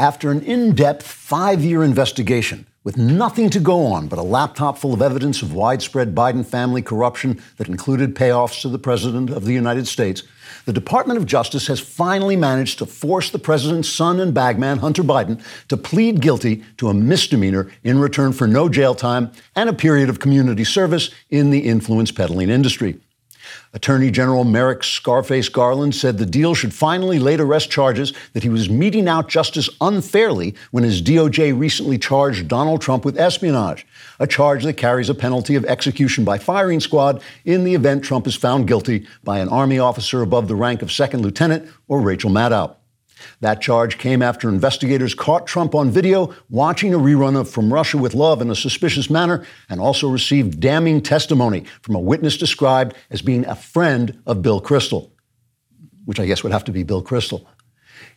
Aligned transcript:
After 0.00 0.30
an 0.30 0.40
in 0.40 0.74
depth 0.74 1.06
five 1.06 1.62
year 1.62 1.84
investigation 1.84 2.64
with 2.84 2.96
nothing 2.96 3.50
to 3.50 3.60
go 3.60 3.84
on 3.84 4.08
but 4.08 4.18
a 4.18 4.22
laptop 4.22 4.78
full 4.78 4.94
of 4.94 5.02
evidence 5.02 5.42
of 5.42 5.52
widespread 5.52 6.14
Biden 6.14 6.42
family 6.42 6.80
corruption 6.80 7.38
that 7.58 7.68
included 7.68 8.14
payoffs 8.14 8.62
to 8.62 8.70
the 8.70 8.78
President 8.78 9.28
of 9.28 9.44
the 9.44 9.52
United 9.52 9.86
States, 9.86 10.22
the 10.64 10.72
Department 10.72 11.18
of 11.18 11.26
Justice 11.26 11.66
has 11.66 11.80
finally 11.80 12.34
managed 12.34 12.78
to 12.78 12.86
force 12.86 13.28
the 13.28 13.38
President's 13.38 13.90
son 13.90 14.20
and 14.20 14.32
bagman, 14.32 14.78
Hunter 14.78 15.02
Biden, 15.02 15.44
to 15.68 15.76
plead 15.76 16.22
guilty 16.22 16.64
to 16.78 16.88
a 16.88 16.94
misdemeanor 16.94 17.70
in 17.84 17.98
return 17.98 18.32
for 18.32 18.46
no 18.46 18.70
jail 18.70 18.94
time 18.94 19.30
and 19.54 19.68
a 19.68 19.74
period 19.74 20.08
of 20.08 20.18
community 20.18 20.64
service 20.64 21.10
in 21.28 21.50
the 21.50 21.68
influence 21.68 22.10
peddling 22.10 22.48
industry. 22.48 22.98
Attorney 23.72 24.10
General 24.10 24.44
Merrick 24.44 24.82
Scarface 24.82 25.48
Garland 25.48 25.94
said 25.94 26.18
the 26.18 26.26
deal 26.26 26.54
should 26.54 26.74
finally 26.74 27.18
lay 27.18 27.36
to 27.36 27.44
rest 27.44 27.70
charges 27.70 28.12
that 28.32 28.42
he 28.42 28.48
was 28.48 28.68
meting 28.68 29.08
out 29.08 29.28
justice 29.28 29.68
unfairly 29.80 30.54
when 30.70 30.84
his 30.84 31.00
DOJ 31.00 31.58
recently 31.58 31.98
charged 31.98 32.48
Donald 32.48 32.80
Trump 32.80 33.04
with 33.04 33.18
espionage, 33.18 33.86
a 34.18 34.26
charge 34.26 34.64
that 34.64 34.76
carries 34.76 35.08
a 35.08 35.14
penalty 35.14 35.54
of 35.54 35.64
execution 35.64 36.24
by 36.24 36.38
firing 36.38 36.80
squad 36.80 37.22
in 37.44 37.64
the 37.64 37.74
event 37.74 38.02
Trump 38.02 38.26
is 38.26 38.34
found 38.34 38.66
guilty 38.66 39.06
by 39.22 39.38
an 39.38 39.48
Army 39.48 39.78
officer 39.78 40.22
above 40.22 40.48
the 40.48 40.56
rank 40.56 40.82
of 40.82 40.90
second 40.90 41.22
lieutenant 41.22 41.70
or 41.88 42.00
Rachel 42.00 42.30
Maddow. 42.30 42.76
That 43.40 43.60
charge 43.60 43.98
came 43.98 44.22
after 44.22 44.48
investigators 44.48 45.14
caught 45.14 45.46
Trump 45.46 45.74
on 45.74 45.90
video 45.90 46.34
watching 46.48 46.94
a 46.94 46.98
rerun 46.98 47.38
of 47.38 47.50
From 47.50 47.72
Russia 47.72 47.98
with 47.98 48.14
Love 48.14 48.40
in 48.40 48.50
a 48.50 48.56
suspicious 48.56 49.10
manner 49.10 49.44
and 49.68 49.80
also 49.80 50.08
received 50.08 50.60
damning 50.60 51.00
testimony 51.00 51.64
from 51.82 51.94
a 51.94 52.00
witness 52.00 52.36
described 52.36 52.94
as 53.10 53.22
being 53.22 53.46
a 53.46 53.54
friend 53.54 54.20
of 54.26 54.42
Bill 54.42 54.60
Kristol, 54.60 55.10
which 56.04 56.20
I 56.20 56.26
guess 56.26 56.42
would 56.42 56.52
have 56.52 56.64
to 56.64 56.72
be 56.72 56.82
Bill 56.82 57.02
Kristol. 57.02 57.46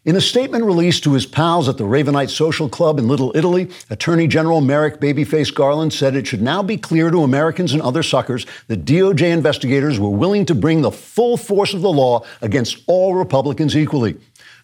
In 0.06 0.18
a 0.18 0.22
statement 0.22 0.66
released 0.66 1.06
to 1.06 1.14
his 1.14 1.26
pals 1.26 1.70
at 1.70 1.78
the 1.78 1.86
Ravenite 1.86 2.30
Social 2.30 2.68
Club 2.68 3.00
in 3.00 3.08
Little 3.08 3.32
Italy, 3.36 3.70
Attorney 3.90 4.28
General 4.28 4.60
Merrick 4.60 5.00
Babyface 5.00 5.54
Garland 5.54 5.94
said 5.94 6.14
it 6.14 6.28
should 6.28 6.42
now 6.42 6.62
be 6.62 6.76
clear 6.76 7.10
to 7.10 7.24
Americans 7.24 7.72
and 7.72 7.82
other 7.82 8.04
suckers 8.04 8.46
that 8.68 8.84
DOJ 8.84 9.32
investigators 9.32 10.02
were 10.02 10.10
willing 10.10 10.46
to 10.48 10.56
bring 10.56 10.82
the 10.82 10.92
full 10.92 11.38
force 11.38 11.74
of 11.74 11.82
the 11.82 11.92
law 11.92 12.26
against 12.42 12.84
all 12.86 13.16
Republicans 13.16 13.78
equally. 13.78 14.18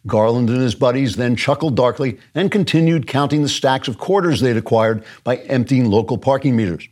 Garland 0.08 0.50
and 0.50 0.62
his 0.62 0.76
buddies 0.76 1.16
then 1.16 1.36
chuckled 1.36 1.76
darkly 1.76 2.20
and 2.34 2.52
continued 2.52 3.08
counting 3.08 3.44
the 3.44 3.50
stacks 3.50 3.88
of 3.88 3.98
quarters 3.98 4.40
they'd 4.40 4.58
acquired 4.58 5.04
by 5.24 5.38
emptying 5.38 5.90
local 5.90 6.18
parking 6.18 6.56
meters. 6.56 6.88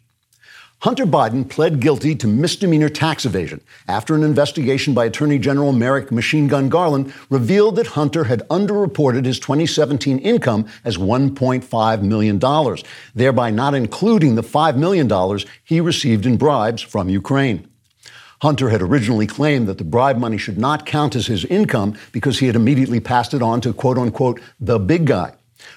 Hunter 0.82 1.08
Biden 1.08 1.50
pled 1.50 1.80
guilty 1.80 2.14
to 2.14 2.28
misdemeanor 2.28 2.90
tax 2.90 3.26
evasion 3.26 3.62
after 3.88 4.14
an 4.14 4.22
investigation 4.22 4.94
by 4.94 5.06
Attorney 5.06 5.40
General 5.40 5.74
Merrick 5.74 6.12
Machine 6.12 6.48
Gun 6.48 6.70
Garland 6.70 7.12
revealed 7.32 7.78
that 7.78 7.88
Hunter 7.88 8.26
had 8.26 8.48
underreported 8.50 9.26
his 9.26 9.40
2017 9.40 10.20
income 10.20 10.68
as 10.86 10.98
$1.5 10.98 12.02
million, 12.04 12.78
thereby 13.16 13.50
not 13.50 13.74
including 13.74 14.36
the 14.36 14.44
$5 14.44 14.78
million 14.78 15.40
he 15.64 15.82
received 15.82 16.28
in 16.28 16.38
bribes 16.38 16.84
from 16.84 17.10
Ukraine. 17.10 17.68
Hunter 18.42 18.70
had 18.70 18.82
originally 18.82 19.26
claimed 19.26 19.68
that 19.68 19.78
the 19.78 19.84
bribe 19.84 20.18
money 20.18 20.38
should 20.38 20.58
not 20.58 20.86
count 20.86 21.16
as 21.16 21.28
his 21.28 21.46
income 21.46 21.96
because 22.12 22.40
he 22.40 22.48
had 22.48 22.56
immediately 22.56 23.00
passed 23.00 23.34
it 23.34 23.42
on 23.42 23.62
to 23.62 23.74
quote 23.74 23.98
unquote 23.98 24.40
the 24.60 24.80
big 24.80 25.06
guy. 25.06 25.34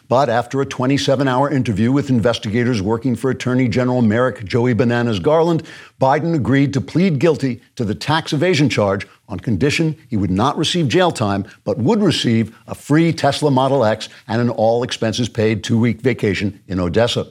But 0.08 0.28
after 0.28 0.60
a 0.60 0.66
27 0.66 1.26
hour 1.26 1.50
interview 1.50 1.90
with 1.90 2.10
investigators 2.10 2.82
working 2.82 3.16
for 3.16 3.30
Attorney 3.30 3.68
General 3.68 4.02
Merrick 4.02 4.44
Joey 4.44 4.74
Bananas 4.74 5.20
Garland, 5.20 5.62
Biden 6.00 6.34
agreed 6.34 6.72
to 6.74 6.80
plead 6.80 7.18
guilty 7.18 7.62
to 7.76 7.84
the 7.84 7.94
tax 7.94 8.32
evasion 8.32 8.68
charge 8.68 9.06
on 9.28 9.40
condition 9.40 9.96
he 10.08 10.16
would 10.16 10.30
not 10.30 10.58
receive 10.58 10.88
jail 10.88 11.10
time, 11.10 11.46
but 11.64 11.78
would 11.78 12.02
receive 12.02 12.56
a 12.66 12.74
free 12.74 13.12
Tesla 13.12 13.50
Model 13.50 13.84
X 13.84 14.08
and 14.28 14.40
an 14.40 14.50
all 14.50 14.82
expenses 14.82 15.28
paid 15.28 15.64
two 15.64 15.78
week 15.78 16.00
vacation 16.00 16.60
in 16.66 16.78
Odessa. 16.80 17.30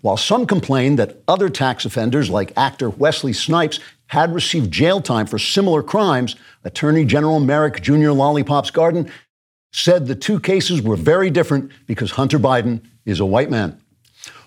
While 0.00 0.16
some 0.16 0.46
complained 0.46 0.98
that 0.98 1.22
other 1.26 1.48
tax 1.48 1.84
offenders 1.84 2.30
like 2.30 2.56
actor 2.56 2.90
Wesley 2.90 3.32
Snipes 3.32 3.80
had 4.08 4.34
received 4.34 4.70
jail 4.70 5.00
time 5.00 5.26
for 5.26 5.38
similar 5.38 5.82
crimes, 5.82 6.36
Attorney 6.64 7.04
General 7.04 7.40
Merrick 7.40 7.82
Jr. 7.82 8.10
Lollipops 8.10 8.70
Garland 8.70 9.10
said 9.72 10.06
the 10.06 10.14
two 10.14 10.40
cases 10.40 10.80
were 10.80 10.96
very 10.96 11.30
different 11.30 11.70
because 11.86 12.12
Hunter 12.12 12.38
Biden 12.38 12.82
is 13.04 13.20
a 13.20 13.26
white 13.26 13.50
man. 13.50 13.80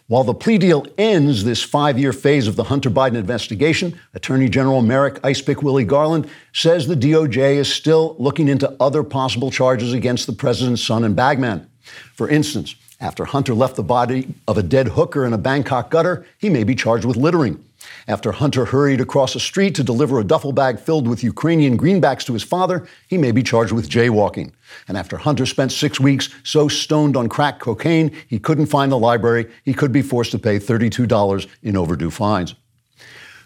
While 0.08 0.24
the 0.24 0.34
plea 0.34 0.58
deal 0.58 0.88
ends 0.98 1.44
this 1.44 1.62
five 1.62 2.00
year 2.00 2.14
phase 2.14 2.48
of 2.48 2.56
the 2.56 2.64
Hunter 2.64 2.90
Biden 2.90 3.14
investigation, 3.14 4.00
Attorney 4.16 4.50
General 4.50 4.82
Merrick 4.82 5.22
Icepick 5.22 5.62
Willie 5.62 5.84
Garland 5.84 6.28
says 6.52 6.88
the 6.88 6.96
DOJ 6.96 7.58
is 7.58 7.72
still 7.72 8.16
looking 8.18 8.48
into 8.48 8.76
other 8.80 9.04
possible 9.04 9.52
charges 9.52 9.94
against 9.94 10.26
the 10.26 10.34
president's 10.34 10.84
son 10.84 11.04
and 11.04 11.16
bagman. 11.16 11.70
For 12.16 12.28
instance, 12.28 12.76
after 13.00 13.26
Hunter 13.26 13.54
left 13.54 13.76
the 13.76 13.84
body 13.84 14.34
of 14.48 14.58
a 14.58 14.64
dead 14.64 14.90
hooker 14.90 15.26
in 15.26 15.34
a 15.34 15.38
Bangkok 15.38 15.90
gutter, 15.90 16.26
he 16.38 16.50
may 16.50 16.64
be 16.64 16.76
charged 16.76 17.06
with 17.06 17.16
littering. 17.16 17.64
After 18.08 18.34
Hunter 18.34 18.66
hurried 18.66 19.00
across 19.00 19.36
a 19.36 19.40
street 19.40 19.74
to 19.76 19.84
deliver 19.84 20.20
a 20.20 20.24
duffel 20.24 20.52
bag 20.52 20.80
filled 20.80 21.08
with 21.08 21.24
Ukrainian 21.24 21.78
greenbacks 21.78 22.26
to 22.26 22.34
his 22.34 22.44
father, 22.44 22.88
he 23.08 23.18
may 23.18 23.32
be 23.32 23.42
charged 23.42 23.72
with 23.72 23.90
jaywalking. 23.90 24.52
And 24.88 24.98
after 24.98 25.18
Hunter 25.18 25.46
spent 25.46 25.72
six 25.72 26.00
weeks 26.00 26.30
so 26.44 26.68
stoned 26.68 27.16
on 27.16 27.30
crack 27.30 27.60
cocaine 27.60 28.12
he 28.28 28.38
couldn't 28.38 28.66
find 28.66 28.92
the 28.92 28.98
library, 28.98 29.48
he 29.64 29.74
could 29.74 29.92
be 29.92 30.02
forced 30.02 30.32
to 30.32 30.40
pay 30.40 30.60
$32 30.60 31.48
in 31.64 31.78
overdue 31.78 32.12
fines. 32.12 32.56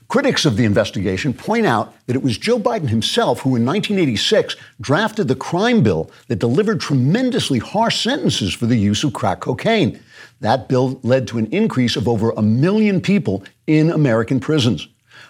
Critics 0.08 0.46
of 0.46 0.58
the 0.58 0.66
investigation 0.66 1.34
point 1.34 1.66
out 1.66 1.94
that 2.06 2.16
it 2.16 2.24
was 2.24 2.38
Joe 2.38 2.60
Biden 2.60 2.90
himself 2.90 3.42
who, 3.42 3.56
in 3.56 3.66
1986, 3.66 4.56
drafted 4.82 5.28
the 5.28 5.36
crime 5.36 5.82
bill 5.82 6.12
that 6.28 6.40
delivered 6.40 6.82
tremendously 6.82 7.60
harsh 7.60 8.02
sentences 8.02 8.54
for 8.54 8.66
the 8.66 8.78
use 8.78 9.04
of 9.04 9.14
crack 9.14 9.40
cocaine. 9.40 10.00
That 10.42 10.68
bill 10.68 11.00
led 11.04 11.28
to 11.30 11.38
an 11.38 11.48
increase 11.48 11.96
of 11.96 12.08
over 12.08 12.32
a 12.32 12.42
million 12.42 13.02
people 13.02 13.44
in 13.66 13.90
American 13.90 14.40
prisons. 14.40 14.88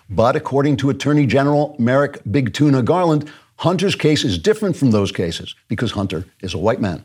But 0.10 0.36
according 0.36 0.78
to 0.78 0.90
Attorney 0.90 1.26
General 1.26 1.76
Merrick 1.80 2.20
Big 2.30 2.54
Tuna 2.54 2.82
Garland, 2.82 3.32
Hunter's 3.58 3.96
case 3.96 4.24
is 4.24 4.38
different 4.38 4.76
from 4.76 4.92
those 4.92 5.12
cases 5.12 5.56
because 5.68 5.92
Hunter 5.92 6.26
is 6.42 6.54
a 6.54 6.58
white 6.58 6.82
man. 6.82 7.04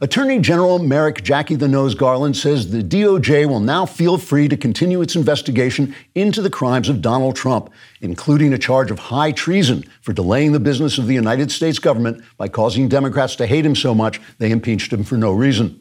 Attorney 0.00 0.40
General 0.40 0.80
Merrick 0.80 1.22
Jackie 1.22 1.54
the 1.54 1.68
Nose 1.68 1.94
Garland 1.94 2.36
says 2.36 2.70
the 2.70 2.82
DOJ 2.82 3.48
will 3.48 3.60
now 3.60 3.86
feel 3.86 4.18
free 4.18 4.48
to 4.48 4.56
continue 4.56 5.00
its 5.00 5.14
investigation 5.14 5.94
into 6.16 6.42
the 6.42 6.50
crimes 6.50 6.88
of 6.88 7.00
Donald 7.00 7.36
Trump, 7.36 7.70
including 8.00 8.52
a 8.52 8.58
charge 8.58 8.90
of 8.90 8.98
high 8.98 9.30
treason 9.30 9.84
for 10.00 10.12
delaying 10.12 10.50
the 10.50 10.58
business 10.58 10.98
of 10.98 11.06
the 11.06 11.14
United 11.14 11.52
States 11.52 11.78
government 11.78 12.24
by 12.36 12.48
causing 12.48 12.88
Democrats 12.88 13.36
to 13.36 13.46
hate 13.46 13.64
him 13.64 13.76
so 13.76 13.94
much 13.94 14.20
they 14.38 14.50
impeached 14.50 14.92
him 14.92 15.04
for 15.04 15.16
no 15.16 15.30
reason. 15.30 15.80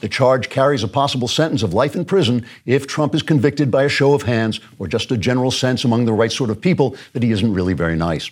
The 0.00 0.08
charge 0.08 0.48
carries 0.48 0.84
a 0.84 0.88
possible 0.88 1.28
sentence 1.28 1.64
of 1.64 1.74
life 1.74 1.96
in 1.96 2.04
prison 2.04 2.46
if 2.66 2.86
Trump 2.86 3.16
is 3.16 3.22
convicted 3.22 3.68
by 3.68 3.82
a 3.82 3.88
show 3.88 4.14
of 4.14 4.22
hands 4.22 4.60
or 4.78 4.86
just 4.86 5.10
a 5.10 5.16
general 5.16 5.50
sense 5.50 5.82
among 5.82 6.04
the 6.04 6.12
right 6.12 6.30
sort 6.30 6.50
of 6.50 6.60
people 6.60 6.96
that 7.14 7.22
he 7.24 7.32
isn't 7.32 7.52
really 7.52 7.74
very 7.74 7.96
nice. 7.96 8.30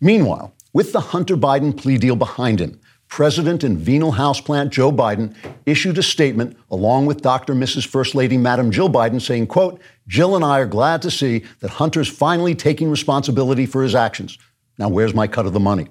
Meanwhile, 0.00 0.54
with 0.72 0.92
the 0.92 1.00
Hunter 1.00 1.36
Biden 1.36 1.76
plea 1.76 1.98
deal 1.98 2.14
behind 2.14 2.60
him, 2.60 2.78
President 3.08 3.64
and 3.64 3.78
venal 3.78 4.12
houseplant 4.12 4.70
Joe 4.70 4.92
Biden 4.92 5.34
issued 5.66 5.98
a 5.98 6.02
statement 6.02 6.56
along 6.70 7.06
with 7.06 7.22
Dr. 7.22 7.54
Mrs. 7.54 7.86
First 7.86 8.14
Lady 8.14 8.36
Madam 8.36 8.70
Jill 8.70 8.88
Biden 8.88 9.20
saying, 9.20 9.46
quote, 9.46 9.80
Jill 10.06 10.36
and 10.36 10.44
I 10.44 10.60
are 10.60 10.66
glad 10.66 11.02
to 11.02 11.10
see 11.10 11.44
that 11.60 11.70
Hunter's 11.70 12.08
finally 12.08 12.54
taking 12.54 12.90
responsibility 12.90 13.66
for 13.66 13.82
his 13.82 13.94
actions. 13.94 14.38
Now, 14.78 14.88
where's 14.88 15.14
my 15.14 15.26
cut 15.26 15.46
of 15.46 15.52
the 15.52 15.60
money? 15.60 15.88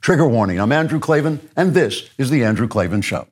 Trigger 0.00 0.28
warning. 0.28 0.60
I'm 0.60 0.72
Andrew 0.72 1.00
Klavan, 1.00 1.40
and 1.56 1.74
this 1.74 2.08
is 2.18 2.30
The 2.30 2.44
Andrew 2.44 2.68
Klavan 2.68 3.02
Show. 3.02 3.26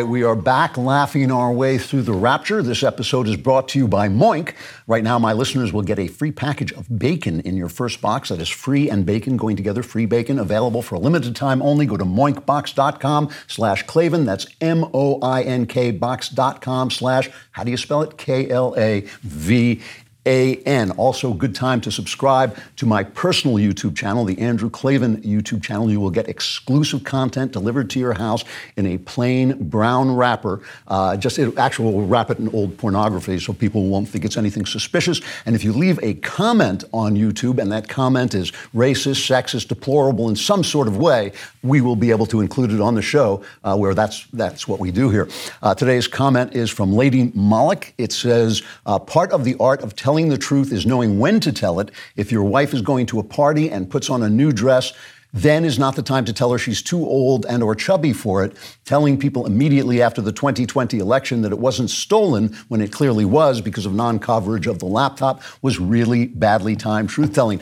Right, 0.00 0.08
we 0.08 0.22
are 0.22 0.36
back 0.36 0.78
laughing 0.78 1.30
our 1.30 1.52
way 1.52 1.76
through 1.76 2.00
the 2.00 2.12
rapture. 2.14 2.62
This 2.62 2.82
episode 2.82 3.28
is 3.28 3.36
brought 3.36 3.68
to 3.68 3.78
you 3.78 3.86
by 3.86 4.08
Moink. 4.08 4.54
Right 4.86 5.04
now, 5.04 5.18
my 5.18 5.34
listeners 5.34 5.74
will 5.74 5.82
get 5.82 5.98
a 5.98 6.06
free 6.06 6.32
package 6.32 6.72
of 6.72 6.98
bacon 6.98 7.40
in 7.40 7.54
your 7.54 7.68
first 7.68 8.00
box. 8.00 8.30
That 8.30 8.40
is 8.40 8.48
free 8.48 8.88
and 8.88 9.04
bacon 9.04 9.36
going 9.36 9.56
together, 9.56 9.82
free 9.82 10.06
bacon 10.06 10.38
available 10.38 10.80
for 10.80 10.94
a 10.94 10.98
limited 10.98 11.36
time 11.36 11.60
only. 11.60 11.84
Go 11.84 11.98
to 11.98 12.04
moinkbox.com 12.04 13.28
slash 13.46 13.82
Klavan. 13.82 14.24
That's 14.24 14.46
M-O-I-N-K 14.62 15.90
box.com 15.90 16.90
slash, 16.90 17.28
how 17.50 17.64
do 17.64 17.70
you 17.70 17.76
spell 17.76 18.00
it? 18.00 18.16
K-L-A-V 18.16 19.82
a-N. 20.26 20.90
Also, 20.92 21.32
good 21.32 21.54
time 21.54 21.80
to 21.80 21.90
subscribe 21.90 22.56
to 22.76 22.86
my 22.86 23.02
personal 23.02 23.56
YouTube 23.56 23.96
channel, 23.96 24.24
the 24.24 24.38
Andrew 24.38 24.68
Klavan 24.68 25.22
YouTube 25.22 25.62
channel. 25.62 25.90
You 25.90 26.00
will 26.00 26.10
get 26.10 26.28
exclusive 26.28 27.04
content 27.04 27.52
delivered 27.52 27.88
to 27.90 27.98
your 27.98 28.12
house 28.12 28.44
in 28.76 28.86
a 28.86 28.98
plain 28.98 29.68
brown 29.70 30.14
wrapper. 30.14 30.60
Uh, 30.86 31.16
just 31.16 31.38
it 31.38 31.56
actually 31.58 31.92
will 31.92 32.06
wrap 32.06 32.30
it 32.30 32.38
in 32.38 32.48
old 32.50 32.76
pornography 32.76 33.38
so 33.38 33.52
people 33.52 33.86
won't 33.86 34.08
think 34.08 34.24
it's 34.24 34.36
anything 34.36 34.66
suspicious. 34.66 35.20
And 35.46 35.54
if 35.56 35.64
you 35.64 35.72
leave 35.72 35.98
a 36.02 36.14
comment 36.14 36.84
on 36.92 37.14
YouTube 37.14 37.58
and 37.58 37.72
that 37.72 37.88
comment 37.88 38.34
is 38.34 38.52
racist, 38.74 39.26
sexist, 39.26 39.68
deplorable 39.68 40.28
in 40.28 40.36
some 40.36 40.62
sort 40.62 40.86
of 40.86 40.98
way, 40.98 41.32
we 41.62 41.80
will 41.80 41.96
be 41.96 42.10
able 42.10 42.26
to 42.26 42.40
include 42.40 42.72
it 42.72 42.80
on 42.80 42.94
the 42.94 43.02
show 43.02 43.42
uh, 43.64 43.76
where 43.76 43.94
that's, 43.94 44.26
that's 44.32 44.68
what 44.68 44.80
we 44.80 44.90
do 44.90 45.08
here. 45.08 45.28
Uh, 45.62 45.74
today's 45.74 46.06
comment 46.06 46.54
is 46.54 46.70
from 46.70 46.92
Lady 46.92 47.32
Moloch. 47.34 47.92
It 47.96 48.12
says, 48.12 48.62
uh, 48.84 48.98
part 48.98 49.32
of 49.32 49.44
the 49.44 49.56
art 49.58 49.82
of 49.82 49.96
telling 49.96 50.19
telling 50.20 50.30
the 50.30 50.36
truth 50.36 50.70
is 50.70 50.84
knowing 50.84 51.18
when 51.18 51.40
to 51.40 51.50
tell 51.50 51.80
it. 51.80 51.90
If 52.14 52.30
your 52.30 52.44
wife 52.44 52.74
is 52.74 52.82
going 52.82 53.06
to 53.06 53.20
a 53.20 53.22
party 53.22 53.70
and 53.70 53.88
puts 53.88 54.10
on 54.10 54.22
a 54.22 54.28
new 54.28 54.52
dress, 54.52 54.92
then 55.32 55.64
is 55.64 55.78
not 55.78 55.96
the 55.96 56.02
time 56.02 56.26
to 56.26 56.32
tell 56.34 56.52
her 56.52 56.58
she's 56.58 56.82
too 56.82 56.98
old 57.06 57.46
and 57.46 57.62
or 57.62 57.74
chubby 57.74 58.12
for 58.12 58.44
it. 58.44 58.54
Telling 58.84 59.18
people 59.18 59.46
immediately 59.46 60.02
after 60.02 60.20
the 60.20 60.32
2020 60.32 60.98
election 60.98 61.40
that 61.40 61.52
it 61.52 61.58
wasn't 61.58 61.88
stolen 61.88 62.54
when 62.68 62.82
it 62.82 62.92
clearly 62.92 63.24
was 63.24 63.62
because 63.62 63.86
of 63.86 63.94
non-coverage 63.94 64.66
of 64.66 64.78
the 64.78 64.86
laptop 64.86 65.40
was 65.62 65.80
really 65.80 66.26
badly 66.26 66.76
timed 66.76 67.08
truth 67.08 67.32
telling. 67.32 67.58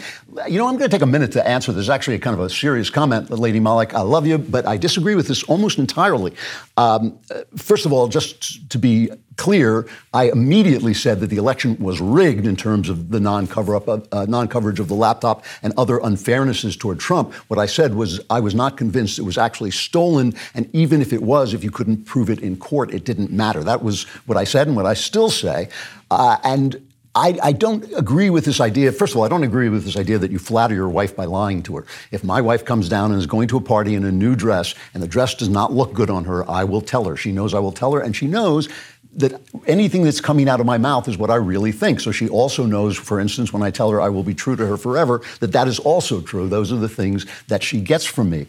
You 0.49 0.59
know, 0.59 0.67
I'm 0.67 0.79
going 0.79 0.91
to 0.91 0.95
take 0.97 1.03
a 1.03 1.07
minute 1.07 1.31
to 1.33 1.47
answer 1.47 1.71
this. 1.71 1.89
Actually, 1.89 2.17
a 2.17 2.19
kind 2.19 2.35
of 2.35 2.41
a 2.41 2.51
serious 2.51 2.91
comment, 2.91 3.31
Lady 3.31 3.61
Malik. 3.61 3.95
I 3.95 4.01
love 4.01 4.27
you, 4.27 4.39
but 4.39 4.67
I 4.67 4.79
disagree 4.79 5.15
with 5.15 5.29
this 5.29 5.45
almost 5.45 5.79
entirely. 5.79 6.33
Um, 6.77 7.21
first 7.57 7.87
of 7.87 7.93
all, 7.93 8.09
just 8.09 8.69
to 8.71 8.79
be 8.79 9.11
clear, 9.39 9.87
I 10.13 10.25
immediately 10.25 10.93
said 10.93 11.21
that 11.21 11.29
the 11.29 11.39
election 11.39 11.79
was 11.79 12.01
rigged 12.01 12.47
in 12.47 12.57
terms 12.57 12.91
of 12.91 13.09
the 13.11 13.21
non-cover 13.21 13.75
up, 13.75 13.89
uh, 13.89 14.27
non-coverage 14.29 14.81
of 14.81 14.89
the 14.89 14.95
laptop 14.95 15.45
and 15.63 15.73
other 15.79 15.99
unfairnesses 16.01 16.79
toward 16.79 17.01
Trump. 17.01 17.33
What 17.49 17.59
I 17.59 17.65
said 17.65 17.95
was 17.95 18.21
I 18.29 18.41
was 18.41 18.55
not 18.55 18.77
convinced 18.77 19.19
it 19.19 19.23
was 19.23 19.39
actually 19.39 19.71
stolen, 19.71 20.35
and 20.55 20.69
even 20.75 21.01
if 21.01 21.15
it 21.15 21.23
was, 21.23 21.55
if 21.55 21.65
you 21.65 21.71
couldn't 21.71 22.05
prove 22.05 22.29
it 22.29 22.41
in 22.41 22.57
court, 22.57 22.93
it 22.93 23.05
didn't 23.05 23.31
matter. 23.31 23.65
That 23.65 23.83
was 23.83 24.03
what 24.27 24.37
I 24.37 24.45
said 24.45 24.67
and 24.67 24.77
what 24.77 24.87
I 24.87 24.95
still 24.95 25.31
say. 25.31 25.69
Uh, 26.11 26.37
and 26.45 26.83
I, 27.19 27.39
I, 27.43 27.53
don't 27.53 27.85
agree 27.97 28.31
with 28.31 28.45
this 28.45 28.61
idea. 28.61 28.93
First 28.93 29.15
of 29.15 29.19
all, 29.19 29.25
I 29.25 29.29
don't 29.29 29.43
agree 29.43 29.69
with 29.69 29.85
this 29.85 29.97
idea 29.97 30.19
that 30.19 30.31
you 30.31 30.39
flatter 30.39 30.75
your 30.75 30.89
wife 30.89 31.17
by 31.17 31.25
lying 31.25 31.65
to 31.65 31.77
her. 31.77 31.87
If 32.13 32.23
my 32.23 32.41
wife 32.41 32.65
comes 32.65 32.89
down 32.89 33.11
and 33.11 33.19
is 33.19 33.27
going 33.27 33.49
to 33.49 33.57
a 33.57 33.61
party 33.61 33.95
in 33.95 34.05
a 34.05 34.13
new 34.13 34.37
dress 34.37 34.75
and 34.95 35.03
the 35.03 35.09
dress 35.09 35.35
does 35.35 35.49
not 35.49 35.73
look 35.73 35.95
good 35.95 36.11
on 36.11 36.25
her, 36.27 36.49
I 36.49 36.63
will 36.63 36.81
tell 36.81 37.05
her. 37.05 37.17
She 37.17 37.33
knows 37.33 37.55
I 37.55 37.59
will 37.59 37.73
tell 37.73 37.93
her, 37.93 38.01
and 38.01 38.15
she 38.15 38.29
knows 38.29 38.69
that 39.17 39.41
anything 39.67 40.05
that's 40.05 40.21
coming 40.21 40.49
out 40.49 40.61
of 40.61 40.67
my 40.67 40.79
mouth 40.79 41.09
is 41.09 41.17
what 41.17 41.31
I 41.31 41.37
really 41.37 41.73
think. 41.73 42.01
So 42.01 42.13
she 42.13 42.29
also 42.29 42.67
knows, 42.67 42.97
for 42.97 43.19
instance, 43.19 43.53
when 43.53 43.63
I 43.63 43.71
tell 43.71 43.91
her 43.91 44.01
I 44.01 44.09
will 44.09 44.23
be 44.23 44.35
true 44.35 44.57
to 44.57 44.67
her 44.67 44.77
forever, 44.77 45.23
that 45.41 45.53
that 45.53 45.67
is 45.67 45.79
also 45.79 46.21
true. 46.21 46.49
Those 46.49 46.73
are 46.73 46.77
the 46.77 46.89
things 46.89 47.27
that 47.49 47.63
she 47.63 47.81
gets 47.81 48.05
from 48.05 48.31
me. 48.31 48.47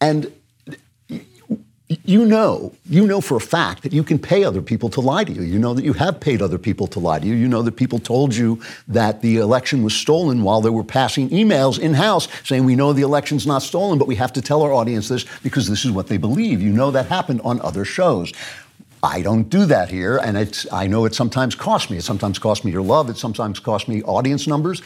And 0.00 0.32
you 1.88 2.24
know, 2.24 2.72
you 2.88 3.06
know 3.06 3.20
for 3.20 3.36
a 3.36 3.40
fact 3.40 3.84
that 3.84 3.92
you 3.92 4.02
can 4.02 4.18
pay 4.18 4.42
other 4.42 4.60
people 4.60 4.88
to 4.88 5.00
lie 5.00 5.22
to 5.22 5.32
you. 5.32 5.42
You 5.42 5.58
know 5.58 5.72
that 5.72 5.84
you 5.84 5.92
have 5.92 6.18
paid 6.18 6.42
other 6.42 6.58
people 6.58 6.88
to 6.88 6.98
lie 6.98 7.20
to 7.20 7.26
you. 7.26 7.34
You 7.34 7.46
know 7.46 7.62
that 7.62 7.76
people 7.76 8.00
told 8.00 8.34
you 8.34 8.60
that 8.88 9.22
the 9.22 9.36
election 9.36 9.84
was 9.84 9.94
stolen 9.94 10.42
while 10.42 10.60
they 10.60 10.70
were 10.70 10.82
passing 10.82 11.30
emails 11.30 11.78
in 11.78 11.94
house 11.94 12.26
saying, 12.42 12.64
We 12.64 12.74
know 12.74 12.92
the 12.92 13.02
election's 13.02 13.46
not 13.46 13.62
stolen, 13.62 14.00
but 14.00 14.08
we 14.08 14.16
have 14.16 14.32
to 14.32 14.42
tell 14.42 14.62
our 14.62 14.72
audience 14.72 15.08
this 15.08 15.24
because 15.44 15.68
this 15.68 15.84
is 15.84 15.92
what 15.92 16.08
they 16.08 16.16
believe. 16.16 16.60
You 16.60 16.72
know 16.72 16.90
that 16.90 17.06
happened 17.06 17.40
on 17.42 17.60
other 17.60 17.84
shows. 17.84 18.32
I 19.02 19.22
don't 19.22 19.48
do 19.48 19.66
that 19.66 19.88
here, 19.90 20.16
and 20.16 20.36
it's, 20.36 20.70
I 20.72 20.86
know 20.86 21.04
it 21.04 21.14
sometimes 21.14 21.54
costs 21.54 21.90
me. 21.90 21.98
It 21.98 22.02
sometimes 22.02 22.38
costs 22.38 22.64
me 22.64 22.72
your 22.72 22.82
love. 22.82 23.08
It 23.10 23.16
sometimes 23.16 23.60
costs 23.60 23.88
me 23.88 24.02
audience 24.02 24.46
numbers 24.46 24.82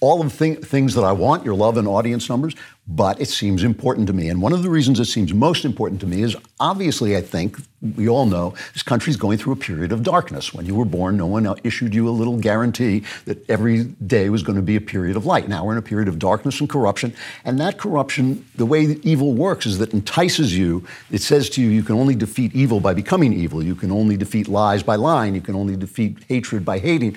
all 0.00 0.20
of 0.20 0.30
the 0.30 0.36
thing, 0.36 0.56
things 0.56 0.94
that 0.94 1.04
I 1.04 1.12
want, 1.12 1.44
your 1.44 1.54
love 1.54 1.76
and 1.76 1.86
audience 1.86 2.28
numbers, 2.28 2.54
but 2.88 3.20
it 3.20 3.28
seems 3.28 3.62
important 3.62 4.06
to 4.08 4.12
me. 4.12 4.28
And 4.28 4.42
one 4.42 4.52
of 4.52 4.62
the 4.62 4.70
reasons 4.70 4.98
it 4.98 5.04
seems 5.04 5.32
most 5.32 5.64
important 5.64 6.00
to 6.00 6.06
me 6.06 6.22
is 6.22 6.36
obviously, 6.58 7.16
I 7.16 7.20
think 7.20 7.58
we 7.96 8.08
all 8.08 8.26
know 8.26 8.54
this 8.72 8.82
country 8.82 9.10
is 9.10 9.16
going 9.16 9.38
through 9.38 9.52
a 9.52 9.56
period 9.56 9.92
of 9.92 10.02
darkness. 10.02 10.52
When 10.52 10.66
you 10.66 10.74
were 10.74 10.84
born, 10.84 11.16
no 11.16 11.26
one 11.26 11.54
issued 11.62 11.94
you 11.94 12.08
a 12.08 12.10
little 12.10 12.36
guarantee 12.36 13.04
that 13.26 13.48
every 13.48 13.84
day 13.84 14.28
was 14.28 14.42
going 14.42 14.56
to 14.56 14.62
be 14.62 14.74
a 14.74 14.80
period 14.80 15.16
of 15.16 15.24
light. 15.24 15.48
Now 15.48 15.64
we're 15.64 15.72
in 15.72 15.78
a 15.78 15.82
period 15.82 16.08
of 16.08 16.18
darkness 16.18 16.60
and 16.60 16.68
corruption. 16.68 17.14
And 17.44 17.60
that 17.60 17.78
corruption, 17.78 18.44
the 18.56 18.66
way 18.66 18.86
that 18.86 19.04
evil 19.04 19.34
works 19.34 19.66
is 19.66 19.78
that 19.78 19.92
entices 19.92 20.56
you. 20.56 20.84
It 21.10 21.22
says 21.22 21.48
to 21.50 21.62
you, 21.62 21.68
you 21.68 21.82
can 21.82 21.94
only 21.94 22.16
defeat 22.16 22.54
evil 22.54 22.80
by 22.80 22.94
becoming 22.94 23.32
evil. 23.32 23.62
You 23.62 23.74
can 23.74 23.92
only 23.92 24.16
defeat 24.16 24.48
lies 24.48 24.82
by 24.82 24.96
lying. 24.96 25.34
You 25.34 25.42
can 25.42 25.54
only 25.54 25.76
defeat 25.76 26.24
hatred 26.28 26.64
by 26.64 26.78
hating. 26.78 27.16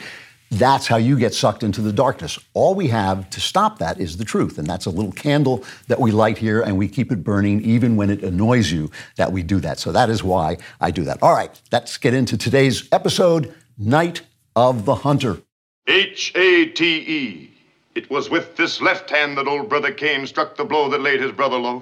That's 0.53 0.85
how 0.85 0.97
you 0.97 1.17
get 1.17 1.33
sucked 1.33 1.63
into 1.63 1.81
the 1.81 1.91
darkness. 1.91 2.37
All 2.53 2.75
we 2.75 2.87
have 2.89 3.27
to 3.31 3.41
stop 3.41 3.79
that 3.79 3.99
is 3.99 4.17
the 4.17 4.23
truth. 4.23 4.59
And 4.59 4.67
that's 4.67 4.85
a 4.85 4.91
little 4.91 5.11
candle 5.11 5.63
that 5.87 5.99
we 5.99 6.11
light 6.11 6.37
here 6.37 6.61
and 6.61 6.77
we 6.77 6.87
keep 6.87 7.11
it 7.11 7.23
burning 7.23 7.61
even 7.61 7.95
when 7.95 8.11
it 8.11 8.23
annoys 8.23 8.71
you 8.71 8.91
that 9.15 9.31
we 9.31 9.41
do 9.41 9.59
that. 9.61 9.79
So 9.79 9.91
that 9.91 10.11
is 10.11 10.23
why 10.23 10.57
I 10.79 10.91
do 10.91 11.03
that. 11.05 11.23
All 11.23 11.33
right, 11.33 11.59
let's 11.71 11.97
get 11.97 12.13
into 12.13 12.37
today's 12.37 12.87
episode 12.91 13.51
Night 13.79 14.21
of 14.55 14.85
the 14.85 14.93
Hunter. 14.93 15.41
H 15.87 16.31
A 16.35 16.67
T 16.67 16.97
E. 16.97 17.51
It 17.95 18.11
was 18.11 18.29
with 18.29 18.55
this 18.55 18.79
left 18.79 19.09
hand 19.09 19.35
that 19.39 19.47
old 19.47 19.69
brother 19.69 19.91
Cain 19.91 20.27
struck 20.27 20.55
the 20.55 20.65
blow 20.65 20.87
that 20.89 21.01
laid 21.01 21.19
his 21.19 21.31
brother 21.31 21.57
low. 21.57 21.81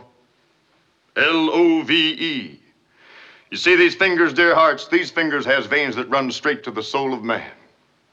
L 1.18 1.50
O 1.52 1.82
V 1.82 1.94
E. 1.94 2.60
You 3.50 3.58
see 3.58 3.76
these 3.76 3.96
fingers, 3.96 4.32
dear 4.32 4.56
hearts, 4.56 4.88
these 4.88 5.12
fingers 5.12 5.46
has 5.46 5.66
veins 5.66 5.98
that 5.98 6.10
run 6.10 6.32
straight 6.32 6.64
to 6.64 6.72
the 6.72 6.82
soul 6.82 7.14
of 7.14 7.22
man. 7.22 7.52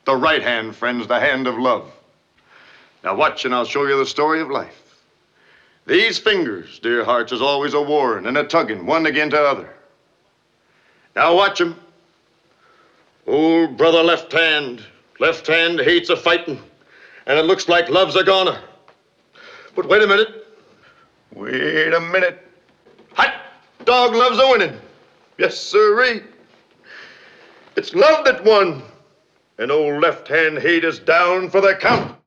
The 0.09 0.17
right 0.17 0.43
hand, 0.43 0.75
friends, 0.75 1.07
the 1.07 1.21
hand 1.21 1.47
of 1.47 1.59
love. 1.59 1.93
Now 3.05 3.15
watch 3.15 3.45
and 3.45 3.55
I'll 3.55 3.67
show 3.67 3.85
you 3.85 3.99
the 3.99 4.07
story 4.07 4.41
of 4.41 4.49
life. 4.49 4.97
These 5.87 6.17
fingers, 6.17 6.79
dear 6.79 7.05
hearts, 7.05 7.31
is 7.31 7.43
always 7.43 7.75
a 7.75 7.83
warring 7.83 8.25
and 8.25 8.39
a 8.39 8.45
tugging, 8.45 8.87
one 8.87 9.05
against 9.05 9.33
the 9.37 9.43
other. 9.43 9.69
Now 11.15 11.35
watch 11.35 11.61
'em. 11.61 11.79
Old 13.27 13.77
brother 13.77 14.03
left 14.03 14.33
hand, 14.33 14.83
left 15.21 15.47
hand 15.47 15.79
hates 15.79 16.09
a 16.09 16.17
fighting, 16.17 16.59
and 17.27 17.39
it 17.39 17.45
looks 17.45 17.69
like 17.69 17.91
love's 17.91 18.17
a 18.17 18.25
goner. 18.25 18.59
But 19.75 19.91
wait 19.91 20.01
a 20.01 20.07
minute. 20.07 20.47
Wait 21.35 21.93
a 21.93 22.01
minute. 22.01 22.49
Hot 23.13 23.35
dog 23.85 24.15
loves 24.15 24.39
a 24.39 24.49
winning. 24.49 24.81
Yes, 25.37 25.61
sirree. 25.61 26.23
It's 27.77 27.95
love 27.95 28.25
that 28.25 28.43
won. 28.43 28.83
And 29.59 29.73
old 29.73 30.01
left 30.01 30.29
hand 30.29 30.59
hate 30.59 30.85
is 30.85 31.01
down 31.01 31.51
for 31.51 31.61
the 31.61 31.75
count. 31.75 32.18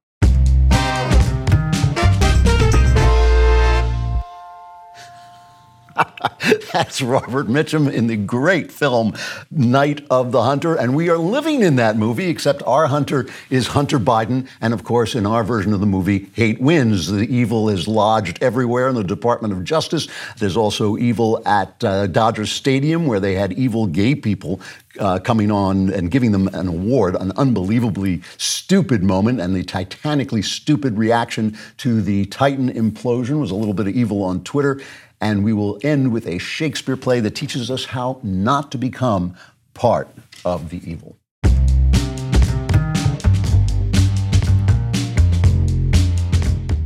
That's 6.74 7.02
Robert 7.02 7.48
Mitchum 7.48 7.92
in 7.92 8.08
the 8.08 8.16
great 8.16 8.72
film 8.72 9.14
Night 9.50 10.06
of 10.10 10.32
the 10.32 10.44
Hunter. 10.44 10.76
And 10.76 10.96
we 10.96 11.10
are 11.10 11.18
living 11.18 11.62
in 11.62 11.76
that 11.78 11.98
movie, 11.98 12.30
except 12.30 12.64
our 12.64 12.88
hunter 12.88 13.28
is 13.50 13.68
Hunter 13.68 14.00
Biden. 14.00 14.48
And 14.62 14.74
of 14.74 14.84
course, 14.84 15.16
in 15.16 15.26
our 15.26 15.44
version 15.44 15.74
of 15.74 15.80
the 15.80 15.86
movie, 15.86 16.30
hate 16.34 16.62
wins. 16.62 17.12
The 17.12 17.28
evil 17.34 17.70
is 17.70 17.88
lodged 17.88 18.42
everywhere 18.42 18.88
in 18.88 18.96
the 18.96 19.04
Department 19.04 19.54
of 19.54 19.64
Justice. 19.64 20.08
There's 20.38 20.56
also 20.56 20.98
evil 20.98 21.42
at 21.46 21.84
uh, 21.84 22.08
Dodger 22.08 22.46
Stadium, 22.46 23.06
where 23.06 23.20
they 23.20 23.36
had 23.36 23.54
evil 23.54 23.88
gay 23.88 24.16
people 24.16 24.62
uh, 25.00 25.20
coming 25.20 25.52
on 25.52 25.90
and 25.92 26.12
giving 26.12 26.32
them 26.32 26.48
an 26.50 26.68
award, 26.68 27.16
an 27.16 27.32
unbelievably 27.34 28.22
stupid 28.38 29.04
moment, 29.04 29.40
and 29.40 29.56
the 29.56 29.64
titanically 29.64 30.42
stupid 30.42 30.98
reaction 30.98 31.58
to 31.78 32.02
the 32.02 32.26
Titan 32.26 32.72
implosion 32.72 33.40
was 33.40 33.52
a 33.52 33.56
little 33.56 33.74
bit 33.74 33.88
of 33.88 33.96
evil 33.96 34.24
on 34.24 34.44
Twitter. 34.44 34.82
And 35.22 35.44
we 35.44 35.54
will 35.54 35.80
end 35.84 36.12
with 36.12 36.26
a 36.26 36.40
Shakespeare 36.40 36.98
play 36.98 37.20
that 37.20 37.36
teaches 37.36 37.70
us 37.70 37.86
how 37.86 38.20
not 38.24 38.72
to 38.72 38.80
become 38.80 39.36
part 39.76 40.10
of 40.44 40.72
the 40.72 40.82
evil. 40.84 41.16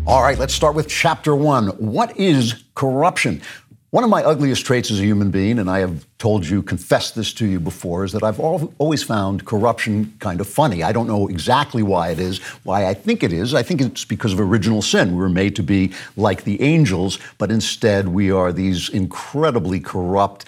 All 0.05 0.21
right, 0.21 0.37
let's 0.37 0.53
start 0.53 0.75
with 0.75 0.87
chapter 0.89 1.33
one. 1.33 1.69
What 1.69 2.19
is 2.19 2.65
corruption? 2.75 3.41
One 3.95 4.03
of 4.03 4.09
my 4.09 4.25
ugliest 4.25 4.65
traits 4.65 4.91
as 4.91 4.99
a 4.99 5.05
human 5.05 5.31
being, 5.31 5.57
and 5.57 5.69
I 5.69 5.79
have 5.79 6.05
told 6.17 6.45
you, 6.45 6.61
confessed 6.61 7.15
this 7.15 7.33
to 7.35 7.45
you 7.45 7.61
before, 7.61 8.03
is 8.03 8.11
that 8.11 8.23
I've 8.23 8.41
always 8.41 9.03
found 9.03 9.45
corruption 9.45 10.13
kind 10.19 10.41
of 10.41 10.49
funny. 10.49 10.83
I 10.83 10.91
don't 10.91 11.07
know 11.07 11.29
exactly 11.29 11.81
why 11.81 12.09
it 12.09 12.19
is, 12.19 12.39
why 12.65 12.87
I 12.87 12.93
think 12.93 13.23
it 13.23 13.31
is. 13.31 13.53
I 13.53 13.63
think 13.63 13.79
it's 13.79 14.03
because 14.03 14.33
of 14.33 14.41
original 14.41 14.81
sin. 14.81 15.11
We 15.11 15.19
were 15.19 15.29
made 15.29 15.55
to 15.55 15.63
be 15.63 15.93
like 16.17 16.43
the 16.43 16.61
angels, 16.61 17.19
but 17.37 17.51
instead 17.51 18.09
we 18.09 18.31
are 18.31 18.51
these 18.51 18.89
incredibly 18.89 19.79
corrupt, 19.79 20.43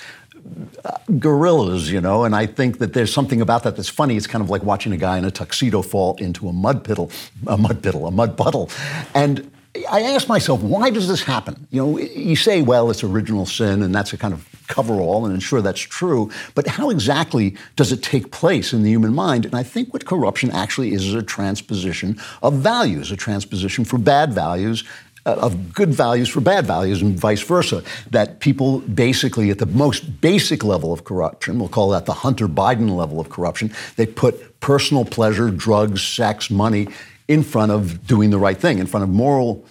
uh, 0.84 0.98
gorillas, 1.18 1.90
you 1.90 2.02
know, 2.02 2.26
and 2.26 2.36
I 2.36 2.48
think 2.48 2.80
that 2.80 2.92
there's 2.92 3.14
something 3.14 3.40
about 3.40 3.64
that 3.64 3.78
that's 3.78 3.88
funny. 3.88 4.18
It's 4.18 4.28
kind 4.28 4.44
of 4.44 4.50
like 4.50 4.64
watching 4.64 4.92
a 4.92 4.98
guy 4.98 5.18
in 5.18 5.24
a 5.24 5.32
tuxedo 5.32 5.82
fall 5.84 6.18
into 6.18 6.50
a 6.50 6.52
mud 6.52 6.84
piddle, 6.84 7.14
a 7.48 7.56
mud 7.56 7.82
piddle, 7.82 8.10
a 8.10 8.12
mud 8.12 8.36
puddle. 8.36 8.70
And 9.16 9.50
I 9.86 10.02
ask 10.02 10.28
myself, 10.28 10.62
why 10.62 10.90
does 10.90 11.08
this 11.08 11.24
happen? 11.24 11.68
You 11.72 11.82
know, 11.82 11.98
you 12.00 12.36
say, 12.36 12.62
well, 12.62 12.90
it's 12.90 13.04
original 13.04 13.46
sin, 13.46 13.84
and 13.84 13.94
that's 13.94 14.14
a 14.14 14.18
kind 14.18 14.34
of 14.34 14.48
coverall 14.68 15.26
and 15.26 15.34
ensure 15.34 15.62
that's 15.62 15.82
true. 15.82 16.30
But 16.56 16.68
how 16.68 16.90
exactly 16.90 17.56
does 17.76 17.92
it 17.92 18.04
take 18.04 18.32
place 18.32 18.74
in 18.74 18.84
the 18.84 18.90
human 18.90 19.14
mind? 19.14 19.46
And 19.46 19.56
I 19.56 19.64
think 19.64 19.94
what 19.94 20.06
corruption 20.06 20.52
actually 20.52 20.94
is 20.94 21.06
is 21.06 21.14
a 21.14 21.24
transposition 21.24 22.20
of 22.44 22.56
values, 22.56 23.12
a 23.12 23.16
transposition 23.16 23.86
for 23.86 23.98
bad 23.98 24.34
values 24.34 24.84
uh, 25.26 25.36
of 25.42 25.74
good 25.74 25.94
values 25.94 26.30
for 26.30 26.40
bad 26.42 26.66
values 26.66 27.02
and 27.02 27.20
vice 27.20 27.42
versa. 27.42 27.84
That 28.12 28.40
people 28.40 28.80
basically, 28.80 29.50
at 29.50 29.60
the 29.60 29.66
most 29.66 30.22
basic 30.22 30.64
level 30.64 30.94
of 30.94 31.04
corruption, 31.04 31.60
we'll 31.60 31.70
call 31.70 31.90
that 31.90 32.06
the 32.06 32.14
Hunter 32.14 32.48
Biden 32.48 32.96
level 32.96 33.20
of 33.20 33.30
corruption, 33.30 33.74
they 33.96 34.06
put 34.06 34.60
personal 34.60 35.06
pleasure, 35.06 35.50
drugs, 35.50 36.02
sex, 36.02 36.50
money 36.50 36.88
in 37.28 37.44
front 37.44 37.72
of 37.72 38.08
doing 38.08 38.30
the 38.30 38.40
right 38.40 38.58
thing, 38.58 38.80
in 38.80 38.88
front 38.88 39.04
of 39.04 39.10
moral 39.10 39.66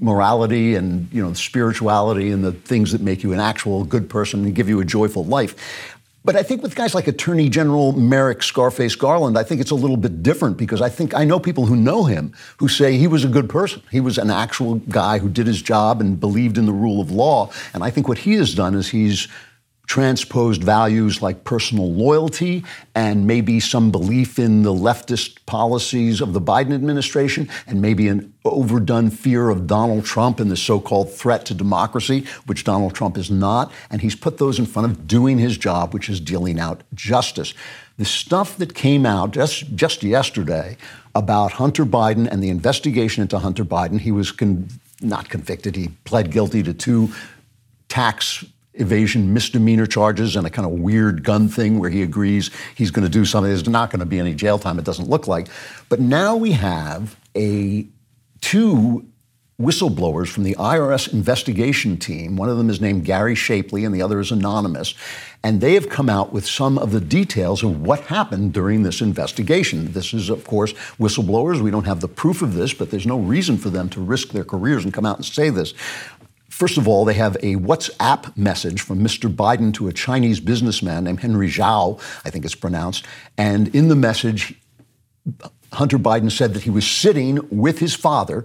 morality 0.00 0.74
and 0.74 1.08
you 1.12 1.22
know 1.22 1.32
spirituality 1.32 2.30
and 2.30 2.42
the 2.42 2.52
things 2.52 2.92
that 2.92 3.00
make 3.00 3.22
you 3.22 3.32
an 3.32 3.40
actual 3.40 3.84
good 3.84 4.10
person 4.10 4.44
and 4.44 4.54
give 4.54 4.68
you 4.68 4.80
a 4.80 4.84
joyful 4.84 5.24
life. 5.24 5.54
But 6.24 6.36
I 6.36 6.44
think 6.44 6.62
with 6.62 6.76
guys 6.76 6.94
like 6.94 7.08
Attorney 7.08 7.48
General 7.48 7.92
Merrick 7.92 8.44
Scarface 8.44 8.94
Garland, 8.94 9.36
I 9.36 9.42
think 9.42 9.60
it's 9.60 9.72
a 9.72 9.76
little 9.76 9.96
bit 9.96 10.22
different 10.22 10.56
because 10.56 10.80
I 10.80 10.88
think 10.88 11.14
I 11.14 11.24
know 11.24 11.40
people 11.40 11.66
who 11.66 11.74
know 11.74 12.04
him 12.04 12.32
who 12.58 12.68
say 12.68 12.96
he 12.96 13.08
was 13.08 13.24
a 13.24 13.28
good 13.28 13.48
person. 13.48 13.82
He 13.90 14.00
was 14.00 14.18
an 14.18 14.30
actual 14.30 14.76
guy 14.76 15.18
who 15.18 15.28
did 15.28 15.48
his 15.48 15.60
job 15.60 16.00
and 16.00 16.20
believed 16.20 16.58
in 16.58 16.66
the 16.66 16.72
rule 16.72 17.00
of 17.00 17.10
law. 17.10 17.50
And 17.74 17.82
I 17.82 17.90
think 17.90 18.06
what 18.06 18.18
he 18.18 18.34
has 18.34 18.54
done 18.54 18.76
is 18.76 18.88
he's 18.88 19.26
transposed 19.92 20.64
values 20.64 21.20
like 21.20 21.44
personal 21.44 21.92
loyalty 21.92 22.64
and 22.94 23.26
maybe 23.26 23.60
some 23.60 23.90
belief 23.90 24.38
in 24.38 24.62
the 24.62 24.72
leftist 24.72 25.44
policies 25.44 26.22
of 26.22 26.32
the 26.32 26.40
Biden 26.40 26.72
administration 26.72 27.46
and 27.66 27.82
maybe 27.82 28.08
an 28.08 28.32
overdone 28.46 29.10
fear 29.10 29.50
of 29.50 29.66
Donald 29.66 30.06
Trump 30.06 30.40
and 30.40 30.50
the 30.50 30.56
so 30.56 30.80
called 30.80 31.12
threat 31.12 31.44
to 31.44 31.52
democracy, 31.52 32.24
which 32.46 32.64
Donald 32.64 32.94
Trump 32.94 33.18
is 33.18 33.30
not. 33.30 33.70
And 33.90 34.00
he's 34.00 34.16
put 34.16 34.38
those 34.38 34.58
in 34.58 34.64
front 34.64 34.90
of 34.90 35.06
doing 35.06 35.36
his 35.36 35.58
job, 35.58 35.92
which 35.92 36.08
is 36.08 36.20
dealing 36.20 36.58
out 36.58 36.82
justice. 36.94 37.52
The 37.98 38.06
stuff 38.06 38.56
that 38.56 38.72
came 38.72 39.04
out 39.04 39.32
just, 39.32 39.76
just 39.76 40.02
yesterday 40.02 40.78
about 41.14 41.52
Hunter 41.52 41.84
Biden 41.84 42.26
and 42.26 42.42
the 42.42 42.48
investigation 42.48 43.20
into 43.20 43.38
Hunter 43.38 43.66
Biden, 43.66 44.00
he 44.00 44.10
was 44.10 44.32
con- 44.32 44.70
not 45.02 45.28
convicted, 45.28 45.76
he 45.76 45.88
pled 46.04 46.30
guilty 46.30 46.62
to 46.62 46.72
two 46.72 47.12
tax 47.90 48.42
evasion 48.74 49.34
misdemeanor 49.34 49.86
charges 49.86 50.36
and 50.36 50.46
a 50.46 50.50
kind 50.50 50.66
of 50.66 50.72
weird 50.72 51.24
gun 51.24 51.48
thing 51.48 51.78
where 51.78 51.90
he 51.90 52.02
agrees 52.02 52.50
he's 52.74 52.90
going 52.90 53.04
to 53.04 53.10
do 53.10 53.24
something. 53.24 53.50
There's 53.50 53.68
not 53.68 53.90
going 53.90 54.00
to 54.00 54.06
be 54.06 54.18
any 54.18 54.34
jail 54.34 54.58
time, 54.58 54.78
it 54.78 54.84
doesn't 54.84 55.08
look 55.08 55.26
like. 55.26 55.48
But 55.88 56.00
now 56.00 56.36
we 56.36 56.52
have 56.52 57.16
a 57.36 57.86
two 58.40 59.06
whistleblowers 59.60 60.28
from 60.28 60.42
the 60.42 60.56
IRS 60.56 61.12
investigation 61.12 61.96
team. 61.96 62.36
One 62.36 62.48
of 62.48 62.56
them 62.56 62.68
is 62.68 62.80
named 62.80 63.04
Gary 63.04 63.34
Shapley 63.34 63.84
and 63.84 63.94
the 63.94 64.02
other 64.02 64.18
is 64.18 64.32
anonymous. 64.32 64.94
And 65.44 65.60
they 65.60 65.74
have 65.74 65.88
come 65.88 66.08
out 66.08 66.32
with 66.32 66.46
some 66.46 66.78
of 66.78 66.90
the 66.90 67.00
details 67.00 67.62
of 67.62 67.82
what 67.82 68.00
happened 68.00 68.52
during 68.52 68.82
this 68.82 69.00
investigation. 69.00 69.92
This 69.92 70.14
is, 70.14 70.30
of 70.30 70.44
course, 70.44 70.72
whistleblowers. 70.98 71.60
We 71.60 71.70
don't 71.70 71.86
have 71.86 72.00
the 72.00 72.08
proof 72.08 72.42
of 72.42 72.54
this, 72.54 72.74
but 72.74 72.90
there's 72.90 73.06
no 73.06 73.18
reason 73.18 73.56
for 73.56 73.70
them 73.70 73.88
to 73.90 74.00
risk 74.00 74.28
their 74.28 74.44
careers 74.44 74.84
and 74.84 74.92
come 74.92 75.06
out 75.06 75.16
and 75.16 75.24
say 75.24 75.50
this. 75.50 75.74
First 76.52 76.76
of 76.76 76.86
all, 76.86 77.06
they 77.06 77.14
have 77.14 77.36
a 77.36 77.56
WhatsApp 77.56 78.36
message 78.36 78.82
from 78.82 78.98
Mr. 79.00 79.34
Biden 79.34 79.72
to 79.72 79.88
a 79.88 79.92
Chinese 79.92 80.38
businessman 80.38 81.04
named 81.04 81.20
Henry 81.20 81.48
Zhao, 81.48 81.98
I 82.26 82.30
think 82.30 82.44
it's 82.44 82.54
pronounced. 82.54 83.06
And 83.38 83.74
in 83.74 83.88
the 83.88 83.96
message, 83.96 84.54
Hunter 85.72 85.98
Biden 85.98 86.30
said 86.30 86.52
that 86.52 86.64
he 86.64 86.70
was 86.70 86.86
sitting 86.86 87.40
with 87.50 87.78
his 87.78 87.94
father 87.94 88.44